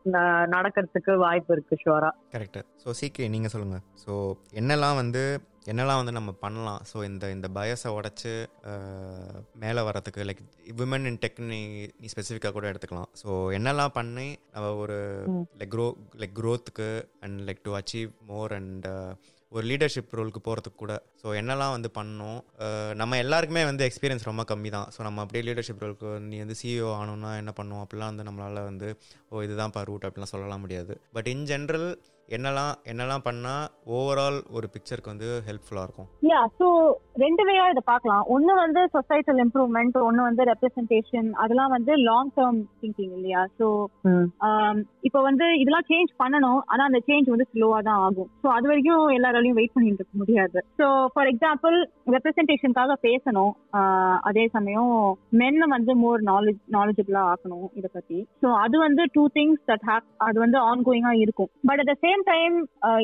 நடக்கிறதுக்கு 0.55 1.13
வாய்ப்பு 1.17 1.53
இருக்கு 1.53 1.77
ஷுவரா 1.83 2.09
கரெக்ட் 2.35 2.59
ஸோ 2.83 2.95
சீக்கே 3.01 3.29
நீங்கள் 3.35 3.53
சொல்லுங்கள் 3.55 3.83
ஸோ 4.05 4.13
என்னெல்லாம் 4.61 4.95
வந்து 4.95 5.23
என்னெல்லாம் 5.71 5.99
வந்து 5.99 6.11
நம்ம 6.11 6.31
பண்ணலாம்? 6.39 6.81
ஸோ 6.89 6.97
இந்த 7.03 7.25
இந்த 7.31 7.47
பயஸை 7.55 7.89
உடச்சி 7.95 8.33
மேலே 9.63 9.81
வரத்துக்கு 9.81 10.27
லைக் 10.27 10.43
விமன் 10.77 11.05
இன் 11.05 11.19
டெக் 11.23 11.39
நீ 11.49 11.59
நீ 11.99 12.07
ஸ்பெசிஃபிக்காக 12.13 12.51
கூட 12.51 12.65
எடுத்துக்கலாம். 12.71 13.09
ஸோ 13.21 13.29
என்னெல்லாம் 13.57 13.95
பண்ணி 13.99 14.27
நம்ம 14.53 14.69
ஒரு 14.75 14.97
like 15.59 15.73
grow 15.75 15.87
like 16.21 16.35
க்ரோத்துக்கு 16.39 16.89
and 17.19 17.41
like 17.49 17.61
to 17.63 17.73
achieve 17.77 18.11
more 18.27 18.53
and 18.53 18.87
ஒரு 19.51 19.63
லீடர்ஷிப் 19.69 20.15
ரோலுக்கு 20.17 20.39
போகிறதுக்கு 20.45 20.79
கூட. 20.81 20.93
ஸோ 21.21 21.27
என்னெல்லாம் 21.41 21.73
வந்து 21.75 21.89
பண்ணோம் 21.97 22.39
நம்ம 23.01 23.17
எல்லாருக்குமே 23.23 23.63
வந்து 23.69 23.83
எக்ஸ்பீரியன்ஸ் 23.89 24.27
ரொம்ப 24.29 24.43
கம்மி 24.49 24.69
தான் 24.75 24.89
ஸோ 24.95 24.99
நம்ம 25.07 25.23
அப்படியே 25.25 25.43
லீடர்ஷிப் 25.49 25.83
ரோலுக்கு 25.83 26.09
நீ 26.29 26.37
வந்து 26.43 26.57
சிஇஓ 26.61 26.89
ஆனோன்னா 27.01 27.31
என்ன 27.41 27.53
பண்ணுவோம்? 27.59 27.83
அப்படிலாம் 27.85 28.11
வந்து 28.13 28.27
நம்மளால் 28.29 28.67
வந்து 28.71 28.89
ஓ 29.29 29.43
இதுதான் 29.47 29.73
பா 29.77 29.83
ரூட் 29.89 30.07
அப்படிலாம் 30.07 30.33
சொல்லலாம் 30.33 30.63
முடியாது. 30.65 30.95
பட் 31.17 31.29
இன் 31.33 31.45
ஜென்ரல் 31.53 31.87
என்னெல்லாம் 32.35 32.73
என்னெல்லாம் 32.91 33.25
பண்ணா 33.27 33.53
ஓவரால் 33.97 34.37
ஒரு 34.57 34.67
பிக்சருக்கு 34.73 35.11
வந்து 35.11 35.27
ஹெல்ப்ஃபுல்லா 35.47 35.83
இருக்கும்? 35.87 36.07
யா 36.29 36.39
ஸோ 36.59 36.65
ரெண்டு 37.23 37.43
வேயா 37.47 37.65
இதை 37.73 37.83
பார்க்கலாம். 37.91 38.23
ஒன்னு 38.35 38.53
வந்து 38.63 38.81
சொசைட்டல் 38.95 39.39
இம்ப்ரூவ்மெண்ட் 39.43 39.95
ஒன்னு 40.07 40.21
வந்து 40.27 40.43
ரெப்ரசன்டேஷன் 40.49 41.29
அதெல்லாம் 41.43 41.71
வந்து 41.75 41.93
லாங் 42.07 42.31
டேர்ம் 42.37 42.59
திங்கிங் 42.81 43.13
இல்லையா 43.17 43.43
ஸோ 43.59 43.67
இப்போ 45.07 45.19
வந்து 45.27 45.45
இதெல்லாம் 45.61 45.87
சேஞ்ச் 45.91 46.11
பண்ணணும். 46.21 46.59
ஆனா 46.71 46.83
அந்த 46.89 46.99
சேஞ்ச் 47.07 47.31
வந்து 47.33 47.47
ஸ்லோவா 47.51 47.79
தான் 47.89 48.01
ஆகும். 48.07 48.29
ஸோ 48.43 48.49
அது 48.55 48.65
வரைக்கும் 48.71 49.05
எல்லாராலையும் 49.17 49.57
வெயிட் 49.59 49.75
பண்ணிட்டு 49.75 50.03
இருக்க 50.03 50.17
முடியாது. 50.23 50.59
ஸோ 50.79 50.87
ஃபார் 51.13 51.31
எக்ஸாம்பிள் 51.33 51.77
ரெப்ரசன்டேஷனுக்காக 52.15 52.97
பேசணும். 53.07 53.53
அதே 54.29 54.45
சமயம் 54.57 54.93
மென்னை 55.41 55.67
வந்து 55.75 55.91
மோர் 56.03 56.21
நாலேஜ் 56.31 56.61
நாலேஜபிளா 56.77 57.23
ஆக்கணும் 57.31 57.67
இதை 57.79 57.89
பத்தி. 57.97 58.19
ஸோ 58.43 58.49
அது 58.65 58.75
வந்து 58.85 59.05
டூ 59.15 59.25
திங்ஸ் 59.37 59.63
தட் 59.71 59.87
ஹேப் 59.91 60.07
அது 60.27 60.37
வந்து 60.45 60.59
ஆன் 60.69 60.85
கோயிங்கா 60.89 61.15
இருக்கும் 61.23 61.51
but 61.69 61.81
at 61.83 61.91
the 61.93 61.97
same 62.17 62.25
time 62.25 62.55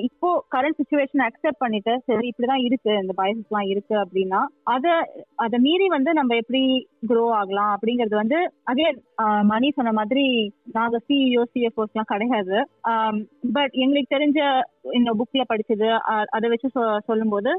இப்போ 0.04 0.30
கரண்ட் 0.52 0.78
சுச்சுவேஷன் 0.78 1.24
அக்செப்ட் 1.26 1.60
பண்ணிட்டு 1.60 1.94
சரி 2.06 2.28
இப்படிதான் 2.28 2.64
இருக்கு 2.64 2.92
இந்த 3.02 3.14
பயசஸ் 3.18 3.50
எல்லாம் 3.50 3.70
இருக்கு 3.70 3.96
அப்படின்னா 3.96 4.42
அத 4.64 4.86
அதை 5.36 5.58
மீறி 5.60 5.88
வந்து 5.88 6.14
நம்ம 6.14 6.36
எப்படி 6.36 6.62
க்ரோ 7.10 7.24
ஆகலாம் 7.40 7.72
அப்படிங்கிறது 7.76 8.16
வந்து 8.22 8.38
அதே 8.72 8.88
மணி 9.52 9.68
சொன்ன 9.78 9.92
மாதிரி 10.00 10.26
நாங்க 10.78 10.98
சிஇஓ 11.08 11.44
சிஎஃப்ஓஸ் 11.54 11.92
எல்லாம் 11.94 12.12
கிடையாது. 12.12 12.58
பட் 13.56 13.74
எங்களுக்கு 13.84 14.14
தெரிஞ்ச 14.16 14.40
இந்த 14.98 15.10
புக்ல 15.20 15.42
படிச்சது 15.50 15.88
அதை 16.36 16.48
வச்சு 16.52 16.70
சொல்லும் 17.10 17.34
போது 17.34 17.52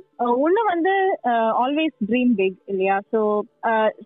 ஒண்ணு 0.44 0.62
வந்து 0.70 0.92
ஆல்வேஸ் 1.62 1.94
ட்ரீம் 2.08 2.32
பிக் 2.40 2.58
இல்லையா? 2.72 2.96
ஸோ 3.12 3.20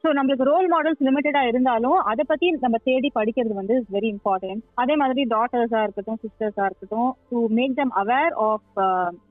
ஸோ 0.02 0.08
நம்மளுக்கு 0.18 0.48
ரோல் 0.50 0.68
மாடல்ஸ் 0.74 1.04
லிமிட்டடா 1.06 1.42
இருந்தாலும் 1.50 1.96
அதை 2.10 2.24
பத்தி 2.28 2.48
நம்ம 2.64 2.78
தேடி 2.88 3.08
படிக்கிறது 3.18 3.54
வந்து 3.60 3.76
இஸ் 3.80 3.90
வெரி 3.96 4.10
இம்பார்ட்டன்ட் 4.16 4.62
அதே 4.82 4.96
மாதிரி 5.02 5.22
டாட்டர்ஸா 5.34 5.80
இருக்கட்டும் 5.84 6.20
சிஸ்டர்ஸா 6.24 6.66
இருக்கட்டும் 6.68 7.10
to 7.30 7.40
make 7.58 7.78
them 7.80 7.94
aware 8.02 8.36
of 8.48 8.78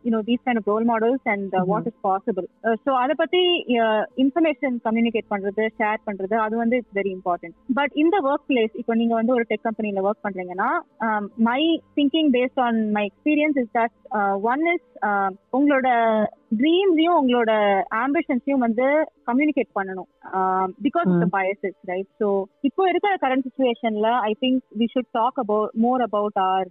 you know 0.08 0.22
these 0.30 0.44
kind 0.46 0.62
of 0.64 0.70
role 0.74 0.88
models 0.92 1.28
and 1.36 1.56
what 1.72 1.88
is 1.92 2.00
possible 2.10 2.48
so 2.86 2.94
அதை 3.04 3.16
பத்தி 3.24 3.44
இன்ஃபர்மேஷன் 4.26 4.78
கம்யூனிகேட் 4.88 5.32
பண்றது 5.34 5.66
ஷேர் 5.80 5.97
பண்றது 6.06 6.36
அது 6.36 6.56
வந்து 6.58 6.78
இட்ஸ் 6.78 6.96
வெரி 6.96 7.12
இம்பார்ட்டன்ட் 7.18 7.56
பட் 7.76 7.94
இந்த 7.96 8.18
ஒர்க் 8.24 8.48
பிளேஸ் 8.50 8.74
இப்போ 8.74 8.96
நீங்க 8.96 9.16
வந்து 9.16 9.34
ஒரு 9.34 9.46
டெக் 9.50 9.64
கம்பெனில 9.64 10.02
ஒர்க் 10.02 10.26
பண்றீங்கன்னா 10.26 10.70
my 11.50 11.62
thinking 11.96 12.32
based 12.32 12.60
on 12.60 12.92
my 12.92 13.04
experience 13.06 13.58
is 13.58 13.72
that 13.74 13.96
one 14.42 14.66
is 14.74 14.88
உங்களோட 15.52 15.88
ட்ரீம்ஸையும் 16.52 17.18
உங்களோட 17.20 17.52
ஆம்பிஷன்ஸையும் 18.04 18.66
வந்து 18.66 18.86
கம்யூனிகேட் 19.30 19.72
பண்ணணும். 19.78 20.10
Because 20.86 21.08
of 21.12 21.22
the 21.24 21.28
biases 21.36 21.78
right 21.92 22.10
so 22.22 22.28
இப்போ 22.62 22.84
இருக்கிற 22.90 23.14
கரண்ட் 23.24 23.46
சுச்சுவேஷன்ல 23.48 24.10
I 24.30 24.32
think 24.44 24.62
we 24.80 24.88
should 24.94 25.12
talk 25.12 25.40
about 25.44 25.74
more 25.86 26.04
about 26.08 26.38
our 26.48 26.70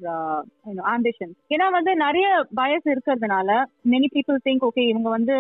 ambitions 0.95 1.37
ஏன்னா 1.55 1.67
வந்து 1.79 1.95
நிறைய 2.05 2.29
பயஸ் 2.61 2.87
இருக்கிறதுனால 2.95 3.51
மெனி 3.95 4.09
பீப்புள் 4.17 4.45
திங்க் 4.47 4.67
ஓகே 4.69 4.85
இவங்க 4.93 5.11
வந்து 5.17 5.37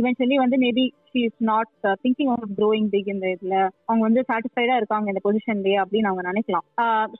இவென்ச்சுவலி 0.00 0.38
வந்து 0.44 0.58
maybe 0.64 0.86
she 1.12 1.20
is 1.28 1.40
not 1.50 1.70
thinking 2.02 2.32
of 2.34 2.50
growing 2.58 2.88
big 2.92 3.08
இந்த 3.14 3.26
இதுல. 3.34 3.54
அவங்க 3.88 4.02
வந்து 4.08 4.22
சாட்டிஸ்ஃபைடா 4.28 4.74
இருக்காங்க 4.76 5.10
இந்த 5.12 5.22
பொசிஷன்லயே 5.24 5.78
அப்படின்னு 5.82 6.10
அவங்க 6.10 6.24
நினைக்கலாம். 6.28 6.64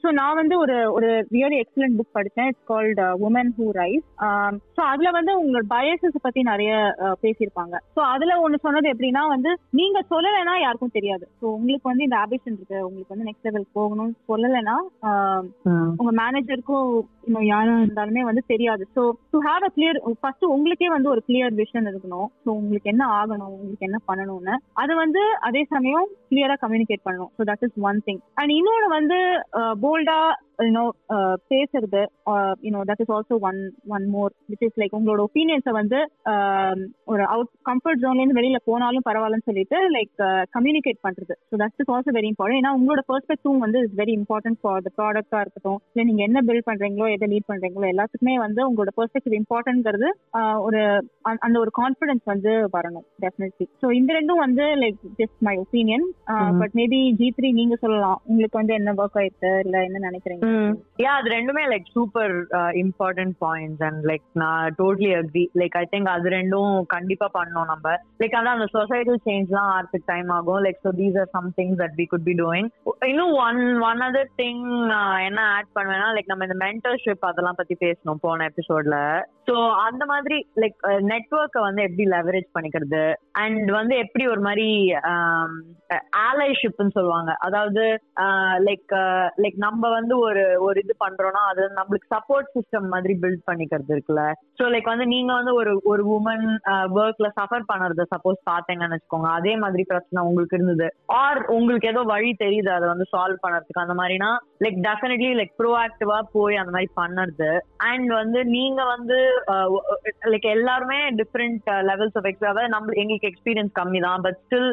ஸோ 0.01 0.09
நான் 0.20 0.38
வந்து 0.40 0.55
ஒரு 0.64 0.76
ஒரு 0.96 1.09
ரியலி 1.36 1.59
எக்ஸலண்ட் 1.64 1.96
புக் 1.98 2.16
படித்தேன் 2.18 2.51
it's 2.51 2.68
called 2.70 3.01
women 3.26 3.51
who 3.59 3.66
rise 3.80 4.05
so 4.76 4.82
அதுல 4.92 5.11
வந்து 5.18 5.32
உங்களோட 5.40 5.66
பயசஸ் 5.74 6.24
பத்தி 6.26 6.39
நிறைய 6.51 6.72
பேசியிருப்பாங்க. 7.22 7.76
ஸோ 7.97 8.01
அதுல 8.14 8.36
ஒண்ணு 8.45 8.64
சொன்னது 8.64 8.93
எப்படின்னா 8.93 9.22
வந்து 9.34 9.51
நீங்க 9.80 9.99
சொல்லலைன்னா 10.12 10.55
யாருக்கும் 10.62 10.97
தெரியாது. 10.97 11.24
ஸோ 11.41 11.45
உங்களுக்கு 11.57 11.91
வந்து 11.91 12.07
இந்த 12.07 12.16
ஆம்பிஷன் 12.24 12.57
இருக்கு. 12.57 12.78
உங்களுக்கு 12.88 13.14
வந்து 13.14 13.28
நெக்ஸ்ட் 13.28 13.49
லெவல் 13.49 13.66
போகணும்னு 13.78 14.16
சொல்லலைன்னா 14.32 14.76
உங்க 16.01 16.12
மேனேஜருக்கும் 16.22 16.88
இன்னும் 17.28 17.49
யாரா 17.53 17.74
இருந்தாலுமே 17.80 18.22
வந்து 18.30 18.43
தெரியாது. 18.53 18.84
So 18.97 19.03
to 19.32 19.41
have 19.49 19.64
a 19.68 19.72
clear 19.76 19.99
first 20.20 20.47
உங்களுக்கே 20.55 20.91
வந்து 20.97 21.12
ஒரு 21.14 21.22
கிளியர் 21.28 21.59
விஷன் 21.62 21.91
இருக்கணும். 21.93 22.28
ஸோ 22.45 22.49
உங்களுக்கு 22.61 22.93
என்ன 22.95 23.05
ஆகணும்? 23.20 23.53
உங்களுக்கு 23.57 23.88
என்ன 23.88 24.01
பண்ணணும்னு. 24.11 24.57
அது 24.82 24.93
வந்து 25.03 25.22
அதே 25.49 25.64
சமயம் 25.74 26.09
கிளியரா 26.30 26.57
கம்யூனிகேட் 26.64 27.07
பண்ணணும். 27.07 27.32
So 27.38 27.45
that 27.51 27.64
is 27.68 27.78
one 27.91 28.01
thing 28.09 28.22
and 28.41 28.55
இன்னொன்று 28.59 28.88
வந்து 28.99 29.18
போல்டா 29.84 30.20
யூனோ 30.66 30.84
பேசுறது 31.52 32.02
you know 32.66 32.80
that 32.90 33.02
is 33.04 33.12
also 33.16 33.36
one 33.48 33.61
one 33.96 34.06
more 34.14 34.32
which 34.50 34.64
is 34.68 34.78
like 34.82 34.96
உங்களோட 34.98 35.20
ஒப்பீனியன்ஸை 35.28 35.72
வந்து 35.78 35.98
ஒரு 37.12 37.22
அவுட் 37.34 37.52
கம்ஃபர்ட் 37.70 38.02
ஜோன்ல 38.02 38.22
இருந்து 38.22 38.38
வெளியில 38.40 38.61
போனாலும் 38.68 39.06
பரவாயில்லன்னு 39.08 39.48
சொல்லிட்டு 39.50 39.78
லைக் 39.96 40.14
கம்யூனிகேட் 40.56 41.00
பண்றது. 41.06 41.34
So 41.50 41.54
that's 41.62 41.80
is 41.84 41.92
also 41.94 42.14
very 42.18 42.30
important 42.32 42.61
ஏன்னா 42.62 42.74
உங்களோட 42.78 43.04
பெர்ஸ்பெக்டிவ் 43.11 43.64
வந்து 43.66 43.80
is 43.86 43.96
very 44.02 44.14
important 44.20 44.61
for 44.62 44.84
the 44.86 44.92
ப்ராடக்டா 44.98 45.40
இருக்கட்டும் 45.44 45.80
இல்லை 45.92 46.06
நீங்க 46.11 46.22
என்ன 46.28 46.42
பில்ட் 46.50 46.68
பண்றீங்களோ 46.70 47.08
எதை 47.16 47.28
லீட் 47.34 47.48
பண்றீங்களோ 47.52 47.88
எல்லாத்துக்குமே 47.94 48.36
வந்து 48.46 48.61
உங்களோட 48.68 48.92
பெர்ஸ்பெக்டிவ் 48.98 49.38
இம்பார்ட்டன்ட்ங்கிறது 49.40 50.11
ஒரு 50.66 50.82
அந்த 51.44 51.56
ஒரு 51.64 51.72
கான்ஃபிடன்ஸ் 51.80 52.24
வந்து 52.32 52.52
வரணும் 52.76 53.06
டெஃபினெட்லி 53.24 53.68
ஸோ 53.82 53.88
இந்த 54.00 54.11
ரெண்டும் 54.18 54.44
வந்து 54.46 54.66
like 54.82 55.00
just 55.20 55.40
my 55.48 55.56
opinion 55.64 56.06
but 56.62 56.76
maybe 56.80 57.00
G 57.20 57.28
three 57.36 57.48
நீங்க 57.61 57.74
சொல்லலாம். 57.84 58.18
உங்களுக்கு 58.30 58.61
வந்து 58.61 58.74
என்ன 58.78 58.94
ஒர்க் 59.00 59.18
ஆயிருக்கு 59.20 59.52
இல்ல 59.64 59.76
என்ன 59.88 60.02
நினைக்கிறீங்க? 60.08 60.44
Mm. 60.51 60.70
யா 61.03 61.12
அது 61.18 61.28
ரெண்டுமே 61.34 61.62
like 61.70 61.86
super 61.94 62.32
important 62.80 63.34
points 63.44 63.82
and 63.86 64.01
like 64.11 64.24
நான் 64.32 64.74
totally 64.80 65.11
agree 65.14 65.44
like 65.61 65.76
I 65.76 65.84
think 65.92 66.09
அது 66.14 66.32
ரெண்டும் 66.36 66.72
கண்டிப்பா 66.94 67.28
பண்ணோம் 67.36 67.70
நம்ம. 67.72 67.94
லைக் 68.22 68.36
அதான் 68.38 68.57
அந்த 68.59 68.68
சொசைட்டல் 68.74 69.20
சேஞ்ச்லாம் 69.28 69.70
ஆர்த்துக்கு 69.76 70.11
டைம் 70.12 70.30
ஆகும். 70.36 70.61
Like 70.66 70.80
so 70.86 70.92
these 71.01 71.16
are 71.22 71.30
some 71.36 71.48
things 71.59 71.80
that 71.82 71.96
we 72.01 72.07
could 72.12 72.26
be 72.28 72.34
doing 72.42 72.68
இன்னும் 73.11 73.34
ஒன் 73.46 73.61
ஒன் 73.90 74.03
அதர் 74.09 74.30
திங் 74.42 74.64
என்ன 75.28 75.40
ஆட் 75.57 75.72
பண்ணுவேன்னா 75.78 76.11
லைக் 76.16 76.32
நம்ம 76.32 76.48
இந்த 76.48 76.59
மென்டர்ஷிப் 76.66 77.28
அதெல்லாம் 77.30 77.61
பத்தி 77.62 77.76
பேசணும் 77.86 78.22
போன 78.26 78.48
எபிசோட்ல 78.53 78.98
ஸோ 79.48 79.55
அந்த 79.84 80.03
மாதிரி 80.07 80.36
லைக் 80.62 80.76
நெட்ஒர்க்கை 81.11 81.61
uh, 81.61 81.66
வந்து 81.66 81.80
எப்படி 81.82 82.05
லெவரேஜ் 82.09 82.48
பண்ணிக்கிறது? 82.57 83.03
அண்ட் 83.42 83.68
வந்து 83.70 83.94
எப்படி 83.96 84.24
ஒரு 84.26 84.40
மாதிரி 84.40 84.68
um, 85.11 85.53
ஆலைஷிப்னு 86.28 86.96
சொல்லுவாங்க. 86.98 87.30
அதாவது 87.38 87.84
uh, 88.24 88.55
லைக் 88.68 88.94
லைக் 89.42 89.59
uh, 89.59 89.64
நம்ம 89.66 89.90
வந்து 89.90 90.14
ஒரு 90.18 90.39
ஒரு 90.66 90.76
இது 90.84 90.95
பண்றோம்னா 91.05 91.43
அது 91.51 91.62
நம்மளுக்கு 91.78 92.09
சப்போர்ட் 92.14 92.51
சிஸ்டம் 92.57 92.88
மாதிரி 92.95 93.14
பில்ட் 93.22 93.47
பண்ணிக்கிறது 93.49 93.93
இருக்குல்ல. 93.97 94.24
ஸோ 94.59 94.64
லைக் 94.74 94.91
வந்து 94.93 95.07
நீங்க 95.14 95.30
வந்து 95.38 95.53
ஒரு 95.61 95.72
ஒரு 95.93 96.03
உமன் 96.16 96.47
ஒர்க்ல 96.99 97.30
சஃபர் 97.38 97.68
பண்ணுறத 97.70 98.07
சப்போஸ் 98.14 98.41
பார்த்தீங்கன்னு 98.51 98.97
வச்சுக்கோங்க. 98.97 99.30
அதே 99.38 99.55
மாதிரி 99.64 99.84
பிரச்சனை 99.93 100.24
உங்களுக்கு 100.28 100.57
இருந்தது. 100.59 100.88
ஆர் 101.22 101.41
உங்களுக்கு 101.59 101.91
ஏதோ 101.93 102.05
வழி 102.14 102.30
தெரியுது 102.45 102.72
அதை 102.76 102.88
வந்து 102.93 103.07
சால்வ் 103.14 103.43
பண்ணுறதுக்கு. 103.45 103.84
அந்த 103.84 103.97
மாதிரினா 104.01 104.30
லைக் 104.66 104.78
டெஃபினெட்லி 104.88 105.30
லைக் 105.41 105.55
ப்ரோஆக்டிவா 105.61 106.18
போய் 106.36 106.61
அந்த 106.62 106.74
மாதிரி 106.76 106.91
பண்ணுறது. 107.01 107.51
அண்ட் 107.91 108.11
வந்து 108.20 108.43
நீங்க 108.57 108.80
வந்து 108.95 109.18
லைக் 110.32 110.49
எல்லாருமே 110.57 111.01
டிஃப்ரெண்ட் 111.22 111.70
லெவல்ஸ் 111.91 112.18
ஆஃப் 112.20 112.28
எக்ஸ்பீரியன் 112.32 112.74
நம்ம 112.76 112.99
எங்களுக்கு 113.03 113.30
எக்ஸ்பீரியன்ஸ் 113.32 113.76
கம்மி 113.80 114.03
தான். 114.09 114.22
பட் 114.26 114.38
ஸ்டில் 114.45 114.70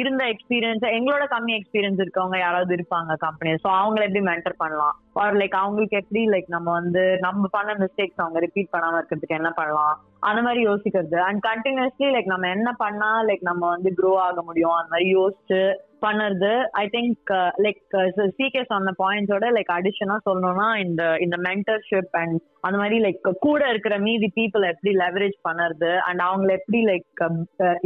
இருந்த 0.00 0.22
எக்ஸ்பீரியன்ஸ் 0.34 0.84
எங்களோட 0.96 1.24
கம்மி 1.34 1.52
எக்ஸ்பீரியன்ஸ் 1.58 2.02
இருக்கவங்க 2.04 2.38
யாராவது 2.44 2.74
இருப்பாங்க 2.78 3.16
கம்பெனி 3.26 3.52
ஸோ 3.64 3.70
அவங்கள 3.80 4.02
எப்படி 4.06 4.24
மென்டர் 4.30 4.60
பண்ணலாம்? 4.62 4.96
ஆர் 5.22 5.36
லைக் 5.36 5.56
அவங்களுக்கு 5.60 5.98
எப்படி 6.00 6.20
லைக் 6.32 6.48
நம்ம 6.54 6.68
வந்து 6.78 7.02
நம்ம 7.24 7.48
பண்ண 7.56 7.70
மிஸ்டேக்ஸ் 7.82 8.22
அவங்க 8.22 8.38
ரிப்பீட் 8.38 8.72
பண்ணாம 8.74 8.98
இருக்கிறதுக்கு 8.98 9.38
என்ன 9.40 9.50
பண்ணலாம்? 9.50 9.96
அந்த 10.28 10.40
மாதிரி 10.42 10.60
யோசிக்கிறது. 10.66 11.16
அண்ட் 11.26 11.40
கண்டினியூஸ்லி 11.50 12.08
லைக் 12.14 12.32
நம்ம 12.32 12.48
என்ன 12.56 12.70
பண்ணா 12.82 13.10
லைக் 13.28 13.44
நம்ம 13.50 13.62
வந்து 13.68 13.90
க்ரோ 13.98 14.12
ஆக 14.26 14.42
முடியும்? 14.42 14.76
அந்த 14.80 14.92
மாதிரி 14.94 15.08
யோசிச்சு 15.18 15.60
பண்ணுறது 16.04 16.50
ஐ 16.82 16.84
திங்க் 16.92 17.30
லைக் 17.64 17.96
சிகே 18.36 18.62
சொன்ன 18.72 18.94
பாயிண்ட்ஸோட 19.02 19.48
லைக் 19.56 19.72
அடிஷனா 19.78 20.16
சொல்லணும்னா 20.28 20.68
இந்த 20.84 21.02
இந்த 21.24 21.36
மென்டர்ஷிப் 21.48 22.14
அண்ட் 22.20 22.36
அந்த 22.66 22.76
மாதிரி 22.82 22.96
லைக் 23.06 23.28
கூட 23.46 23.60
இருக்கிற 23.72 23.94
மீதி 24.06 24.28
பீப்புள் 24.38 24.70
எப்படி 24.72 24.92
லெவரேஜ் 25.04 25.36
பண்ணுறது? 25.48 25.90
அண்ட் 26.08 26.22
அவங்கள 26.28 26.50
எப்படி 26.60 26.80
லைக் 26.90 27.24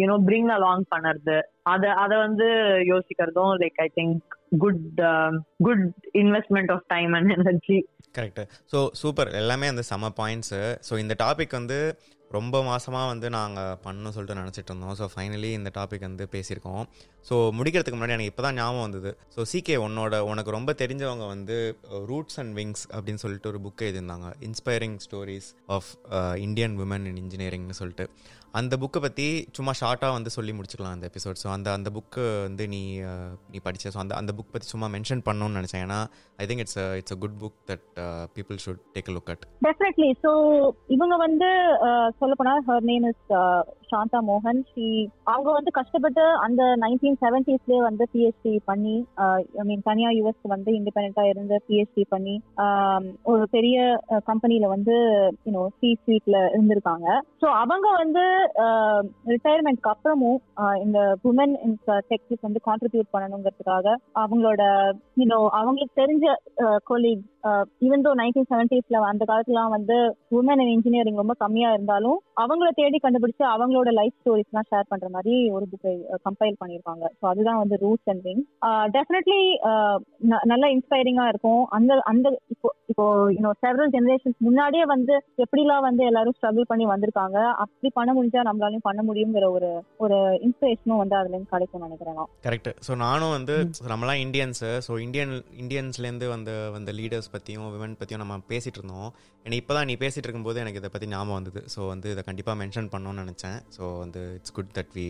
யூனோ 0.02 0.18
பிரிங் 0.28 0.52
அலாங் 0.58 0.86
பண்ணுறது? 0.94 1.38
அதை 1.72 1.90
அதை 2.04 2.16
வந்து 2.26 2.48
யோசிக்கிறதும் 2.92 3.52
like 3.64 3.80
I 3.86 3.90
think 3.98 4.38
good 4.58 4.82
good 5.58 5.84
investment 6.14 6.72
of 6.72 6.84
time 6.86 7.12
and 7.12 7.30
energy 7.30 7.78
correct 8.14 8.40
so 8.72 8.88
super 8.92 9.30
எல்லாமே 9.34 9.66
அந்த 9.66 9.82
சம 9.82 10.10
பாயிண்ட்ஸு 10.16 10.60
ஸோ 10.88 10.98
இந்த 10.98 11.14
டாபிக் 11.18 11.50
வந்து 11.50 11.78
ரொம்ப 12.30 12.62
மாதமாக 12.68 13.10
வந்து 13.12 13.26
நாங்கள் 13.38 13.76
பண்ணணும் 13.84 14.14
சொல்லிட்டு 14.16 14.40
நினச்சிட்டு 14.40 14.70
இருந்தோம். 14.72 14.94
ஸோ 15.00 15.06
ஃபைனலி 15.14 15.50
இந்த 15.58 15.70
டாபிக் 15.78 16.06
வந்து 16.08 16.26
பேசியிருக்கோம். 16.34 16.84
ஸோ 17.28 17.34
முடிக்கிறதுக்கு 17.58 17.98
முன்னாடி 17.98 18.16
எனக்கு 18.16 18.32
இப்போ 18.32 18.44
தான் 18.46 18.58
ஞாபகம் 18.60 18.86
வந்தது. 18.86 19.10
ஸோ 19.34 19.42
சிகே 19.52 19.76
உன்னோட 19.86 20.14
உனக்கு 20.30 20.56
ரொம்ப 20.58 20.70
தெரிஞ்சவங்க 20.82 21.26
வந்து 21.34 21.58
ரூட்ஸ் 22.12 22.38
அண்ட் 22.42 22.54
விங்ஸ் 22.60 22.86
அப்படின்னு 22.94 23.22
சொல்லிட்டு 23.24 23.50
ஒரு 23.52 23.60
book 23.66 23.84
எழுதியிருந்தாங்க. 23.88 24.30
Inspiring 24.48 24.98
stories 25.06 25.50
of 25.76 25.90
Indian 26.46 26.76
women 26.86 27.06
in 27.12 27.20
இன்ஜினியரிங்னு 27.24 27.78
சொல்லிட்டு. 27.82 28.06
அந்த 28.58 28.74
புக்கை 28.82 28.98
பற்றி 29.04 29.24
சும்மா 29.56 29.72
ஷார்ட்டாக 29.78 30.16
வந்து 30.16 30.30
சொல்லி 30.34 30.52
முடிச்சுக்கலாம் 30.56 30.94
அந்த 30.96 31.06
எபிசோட் 31.10 31.38
ஸோ 31.40 31.48
அந்த 31.54 31.68
அந்த 31.76 31.88
புக்கு 31.94 32.24
வந்து 32.46 32.64
நீ 32.74 32.82
uh, 33.12 33.30
நீ 33.52 33.58
படித்த 33.64 33.90
ஸோ 33.94 33.98
அந்த 34.02 34.14
அந்த 34.20 34.32
புக் 34.38 34.52
பற்றி 34.54 34.68
சும்மா 34.72 34.88
மென்ஷன் 34.94 35.22
பண்ணணும்னு 35.28 35.58
நினச்சேன். 35.60 35.82
ஏன்னா 35.86 35.98
I 36.42 36.44
think 36.48 36.62
it's 36.64 36.78
it's 37.00 37.14
a 37.16 37.18
good 37.24 37.36
book 37.42 37.56
that 37.70 37.84
people 38.36 38.58
should 38.64 38.82
take 38.96 39.10
look 39.16 39.30
at 39.34 39.44
definitely 39.66 40.10
so 40.24 40.32
இவங்க 40.96 41.16
வந்து 41.24 41.50
uh, 41.88 42.08
சொல்ல 42.20 42.34
போனா 42.34 42.54
ஹர் 42.66 42.84
நேம் 42.84 43.06
இஸ் 43.08 43.24
சாந்தா 43.94 44.20
மோகன். 44.28 44.60
ஷி 44.70 44.86
அவங்க 45.32 45.48
வந்து 45.56 45.70
கஷ்டப்பட்டு 45.78 46.24
அந்த 46.44 46.62
நைன்டீன் 46.84 47.18
செவன்டிஸ்லயே 47.24 47.80
வந்து 47.88 48.04
பிஎஸ்டி 48.12 48.52
பண்ணி 48.68 48.96
uh, 49.24 49.36
ஐ 49.60 49.64
மீன் 49.64 49.84
தனியா 49.88 50.10
யூஎஸ் 50.18 50.52
வந்து 50.54 50.70
இண்டிபெண்டா 50.78 51.24
இருந்து 51.32 51.56
பிஎஸ்டி 51.68 52.04
பண்ணி 52.08 52.34
um, 52.64 53.04
ஒரு 53.32 53.44
பெரிய 53.56 53.76
uh, 54.12 54.20
கம்பெனில 54.30 54.68
வந்து 54.74 54.96
யூனோ 55.46 55.64
சி 55.78 55.90
ஸ்வீட்ல 56.00 56.36
இருந்திருக்காங்க. 56.52 57.06
ஸோ 57.42 57.48
அவங்க 57.62 57.86
வந்து 58.02 58.24
uh, 58.64 59.00
ரிட்டையர்மெண்ட்க்கு 59.34 59.92
அப்புறமும் 59.94 60.40
இந்த 60.84 60.98
உமன் 61.24 61.54
இன் 61.64 61.78
டெக்ஸுக்கு 62.10 62.46
வந்து 62.48 62.62
கான்ட்ரிபியூட் 62.68 63.12
பண்ணணுங்கிறதுக்காக 63.14 63.86
அவங்களோட 64.22 64.62
யூனோ 65.20 65.40
அவங்களுக்கு 65.60 66.00
தெரிஞ்ச 66.02 66.26
கொலீக் 66.90 67.24
ஈவன் 67.86 68.04
தோ 68.04 68.12
நைன்டீன் 68.20 68.50
செவன்டிஸ்ல 68.50 69.00
அந்த 69.08 69.24
காலத்துலாம் 69.24 69.74
வந்து 69.76 69.96
உமன் 70.38 70.62
இன் 70.64 70.72
இன்ஜினியரிங் 70.74 71.20
ரொம்ப 71.22 71.34
கம்மியா 71.42 71.70
இருந்தாலும் 71.72 72.18
அவங்கள 72.44 72.68
தேடி 72.74 72.98
கண்டுபிடிச்சு 72.98 73.44
அவங்களோட 73.54 73.83
லைஃப் 73.98 74.16
ஸ்டோரிஸ் 74.20 74.50
எல்லாம் 74.52 74.68
ஷேர் 74.70 74.90
பண்ற 74.92 75.08
மாதிரி 75.16 75.34
ஒரு 75.56 75.66
புக்கை 75.72 75.94
கம்பைல் 76.26 76.60
பண்ணியிருக்காங்க. 76.62 77.04
ஸோ 77.18 77.24
அதுதான் 77.32 77.60
வந்து 77.62 77.76
ரூட்ஸ் 77.84 78.10
அண்ட் 78.12 78.24
விங் 78.28 78.42
டெஃபினெட்லி 78.96 79.40
நல்ல 80.52 80.64
இன்ஸ்பைரிங்கா 80.76 81.26
இருக்கும். 81.32 81.62
அந்த 81.78 82.00
அந்த 82.12 82.26
இப்போ 82.54 82.70
இப்போ 82.92 83.04
இன்னும் 83.36 83.58
செவரல் 83.62 83.92
ஜெனரேஷன்ஸ் 83.96 84.38
முன்னாடியே 84.46 84.84
வந்து 84.94 85.14
எப்படிலாம் 85.44 85.86
வந்து 85.88 86.02
எல்லாரும் 86.10 86.36
ஸ்ட்ரகிள் 86.38 86.70
பண்ணி 86.72 86.86
வந்திருக்காங்க 86.92 87.38
அப்படி 87.64 87.90
பண்ண 87.98 88.10
முடிஞ்சா 88.16 88.46
நம்மளாலையும் 88.48 88.86
பண்ண 88.88 89.02
முடியுங்கிற 89.08 89.46
ஒரு 89.56 89.70
ஒரு 90.04 90.18
இன்ஸ்பிரேஷனும் 90.46 91.02
வந்து 91.02 91.18
அதுல 91.20 91.34
இருந்து 91.34 91.52
கிடைக்கும் 91.54 91.86
நினைக்கிறேன் 91.86 92.20
கரெக்ட் 92.46 92.70
ஸோ 92.88 92.94
நானும் 93.06 93.34
வந்து 93.36 93.56
நம்மளாம் 93.92 94.22
இந்தியன்ஸு 94.26 94.72
ஸோ 94.88 94.92
இந்தியன் 95.06 95.34
இந்தியன்ஸ்லேருந்து 95.62 96.26
வந்த 96.34 96.50
வந்த 96.76 96.92
லீடர்ஸ் 96.98 97.32
பற்றியும் 97.34 97.70
விமன் 97.74 97.98
பற்றியும் 98.00 98.22
நம்ம 98.22 98.36
பேசிகிட்டு 98.52 98.80
இருந்தோம். 98.80 99.08
எனக்கு 99.46 99.60
இப்போ 99.62 99.74
தான் 99.76 99.88
நீ 99.90 99.94
பேசிகிட்டு 100.02 100.26
இருக்கும்போது 100.26 100.60
எனக்கு 100.62 100.80
இதை 100.80 100.90
பற்றி 100.92 101.06
ஞாபகம் 101.12 101.38
வந்தது. 101.38 101.60
ஸோ 101.74 101.80
வந்து 101.92 102.08
இதை 102.14 102.22
கண்டிப்பாக 102.28 102.56
மென்ஷன் 102.60 102.88
பண்ணணும்னு 102.92 103.22
நினச்சேன். 103.24 103.58
ஸோ 103.76 103.84
வந்து 104.04 104.22
it's 104.38 104.56
good 104.58 104.72
that 104.78 104.92
we 104.98 105.06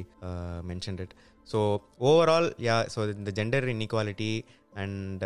mention 0.73 1.01
it 1.05 1.15
so 1.49 1.61
overall 2.11 2.51
ya 2.67 2.77
so 2.95 3.01
இந்த 3.21 3.31
gender 3.39 3.67
inequality 3.73 4.33
and 4.83 5.25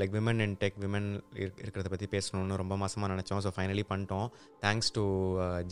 like 0.00 0.14
women 0.16 0.40
in 0.44 0.54
tech 0.62 0.78
women 0.84 1.08
இருக்கிறத 1.62 1.88
பற்றி 1.92 2.06
பேசணும்னு 2.14 2.60
ரொம்ப 2.62 2.74
மாதமாக 2.82 3.10
நினச்சோம். 3.12 3.42
ஸோ 3.44 3.50
ஃபைனலி 3.56 3.84
பண்ணிட்டோம். 3.90 4.28
Thanks 4.64 4.90
to 4.96 5.04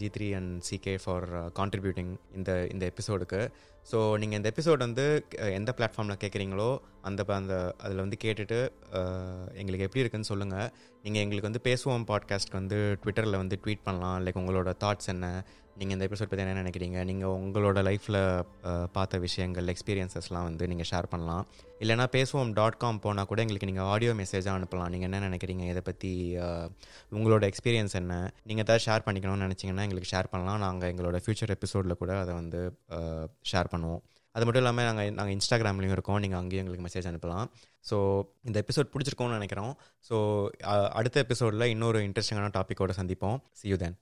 G 0.00 0.08
three 0.16 0.28
and 0.38 0.52
CK 0.68 0.94
for 1.04 1.26
contributing 1.58 2.12
இந்த 2.38 2.52
இந்த 2.74 2.84
எபிசோடுக்கு 2.92 3.40
ஸோ 3.90 3.98
நீங்கள் 4.20 4.38
இந்த 4.40 4.48
எபிசோட் 4.52 4.80
வந்து 4.86 5.04
uh, 5.42 5.50
எந்த 5.58 5.70
பிளாட்ஃபார்மில் 5.78 6.20
கேட்குறீங்களோ 6.22 6.70
அந்த 7.08 7.24
அந்த 7.40 7.54
அதில் 7.84 8.02
வந்து 8.04 8.18
கேட்டுட்டு 8.24 8.58
uh, 8.98 9.44
எங்களுக்கு 9.60 9.86
எப்படி 9.86 10.02
இருக்குன்னு 10.02 10.30
சொல்லுங்கள் 10.32 10.70
நீங்கள் 11.04 11.22
எங்களுக்கு 11.24 11.50
வந்து 11.50 11.66
பேசுவோம் 11.68 12.06
பாட்காஸ்ட்க்கு 12.10 12.60
வந்து 12.60 12.78
ட்விட்டரில் 13.02 13.42
வந்து 13.42 13.58
ட்வீட் 13.64 13.86
பண்ணலாம். 13.88 14.18
லைக் 14.24 14.40
உங்களோட 14.42 14.72
தாட்ஸ் 14.84 15.12
என்ன? 15.14 15.28
நீங்கள் 15.80 15.94
இந்த 15.96 16.04
எபிசோட் 16.08 16.30
பற்றி 16.30 16.42
என்ன 16.44 16.60
நினைக்கிறீங்க? 16.62 16.98
நீங்கள் 17.10 17.34
உங்களோட 17.44 17.78
லைஃப்பில் 17.88 18.18
பார்த்த 18.96 19.18
விஷயங்கள் 19.26 19.70
எக்ஸ்பீரியன்சஸ்லாம் 19.72 20.46
வந்து 20.48 20.64
நீங்கள் 20.72 20.88
ஷேர் 20.90 21.08
பண்ணலாம். 21.12 21.44
இல்லைனா 21.82 22.06
பேசுவோம் 22.16 22.52
டாட் 22.58 22.80
காம் 22.82 23.00
போனால் 23.06 23.28
கூட 23.30 23.40
எங்களுக்கு 23.44 23.68
நீங்கள் 23.70 23.88
ஆடியோ 23.94 24.12
மெசேஜாக 24.22 24.54
அனுப்பலாம். 24.58 24.90
நீங்கள் 24.94 25.08
என்ன 25.10 25.22
நினைக்கிறீங்க? 25.28 25.64
இதை 25.72 25.82
பற்றி 25.88 26.12
உங்களோட 27.18 27.44
எக்ஸ்பீரியன்ஸ் 27.52 27.96
என்ன? 28.02 28.14
நீங்கள் 28.50 28.66
ஏதாவது 28.66 28.84
ஷேர் 28.88 29.06
பண்ணிக்கணும்னு 29.08 29.46
நினச்சிங்கன்னா 29.48 29.86
எங்களுக்கு 29.88 30.12
ஷேர் 30.14 30.32
பண்ணலாம். 30.34 30.60
நாங்கள் 30.66 30.90
எங்களோட 30.92 31.18
ஃப்யூச்சர் 31.24 31.54
எபிசோடில் 31.56 32.00
கூட 32.02 32.12
அதை 32.24 32.34
வந்து 32.40 32.60
ஷேர் 33.52 33.72
பண்ணுவோம். 33.74 34.02
அது 34.36 34.44
மட்டும் 34.46 34.62
இல்லாமல் 34.62 34.86
நாங்கள் 34.88 35.12
நாங்கள் 35.18 35.34
இன்ஸ்டாகிராம்லேயும் 35.36 35.94
இருக்கோம். 35.96 36.18
நீங்கள் 36.24 36.40
அங்கேயும் 36.40 36.62
எங்களுக்கு 36.62 36.86
மெசேஜ் 36.86 37.10
அனுப்பலாம். 37.10 37.46
ஸோ 37.90 37.96
இந்த 38.48 38.56
எபிசோட் 38.64 38.90
பிடிச்சிருக்கோன்னு 38.94 39.38
நினைக்கிறோம். 39.40 39.72
ஸோ 40.08 40.16
அடுத்த 41.00 41.24
எபிசோடில் 41.26 41.70
இன்னொரு 41.74 42.00
இன்ட்ரெஸ்டிங்கான 42.08 42.50
டாப்பிக்கோட 42.58 42.94
சந்திப்போம். 43.00 43.38
C 43.60 43.68
you 43.72 43.78
then 43.84 43.96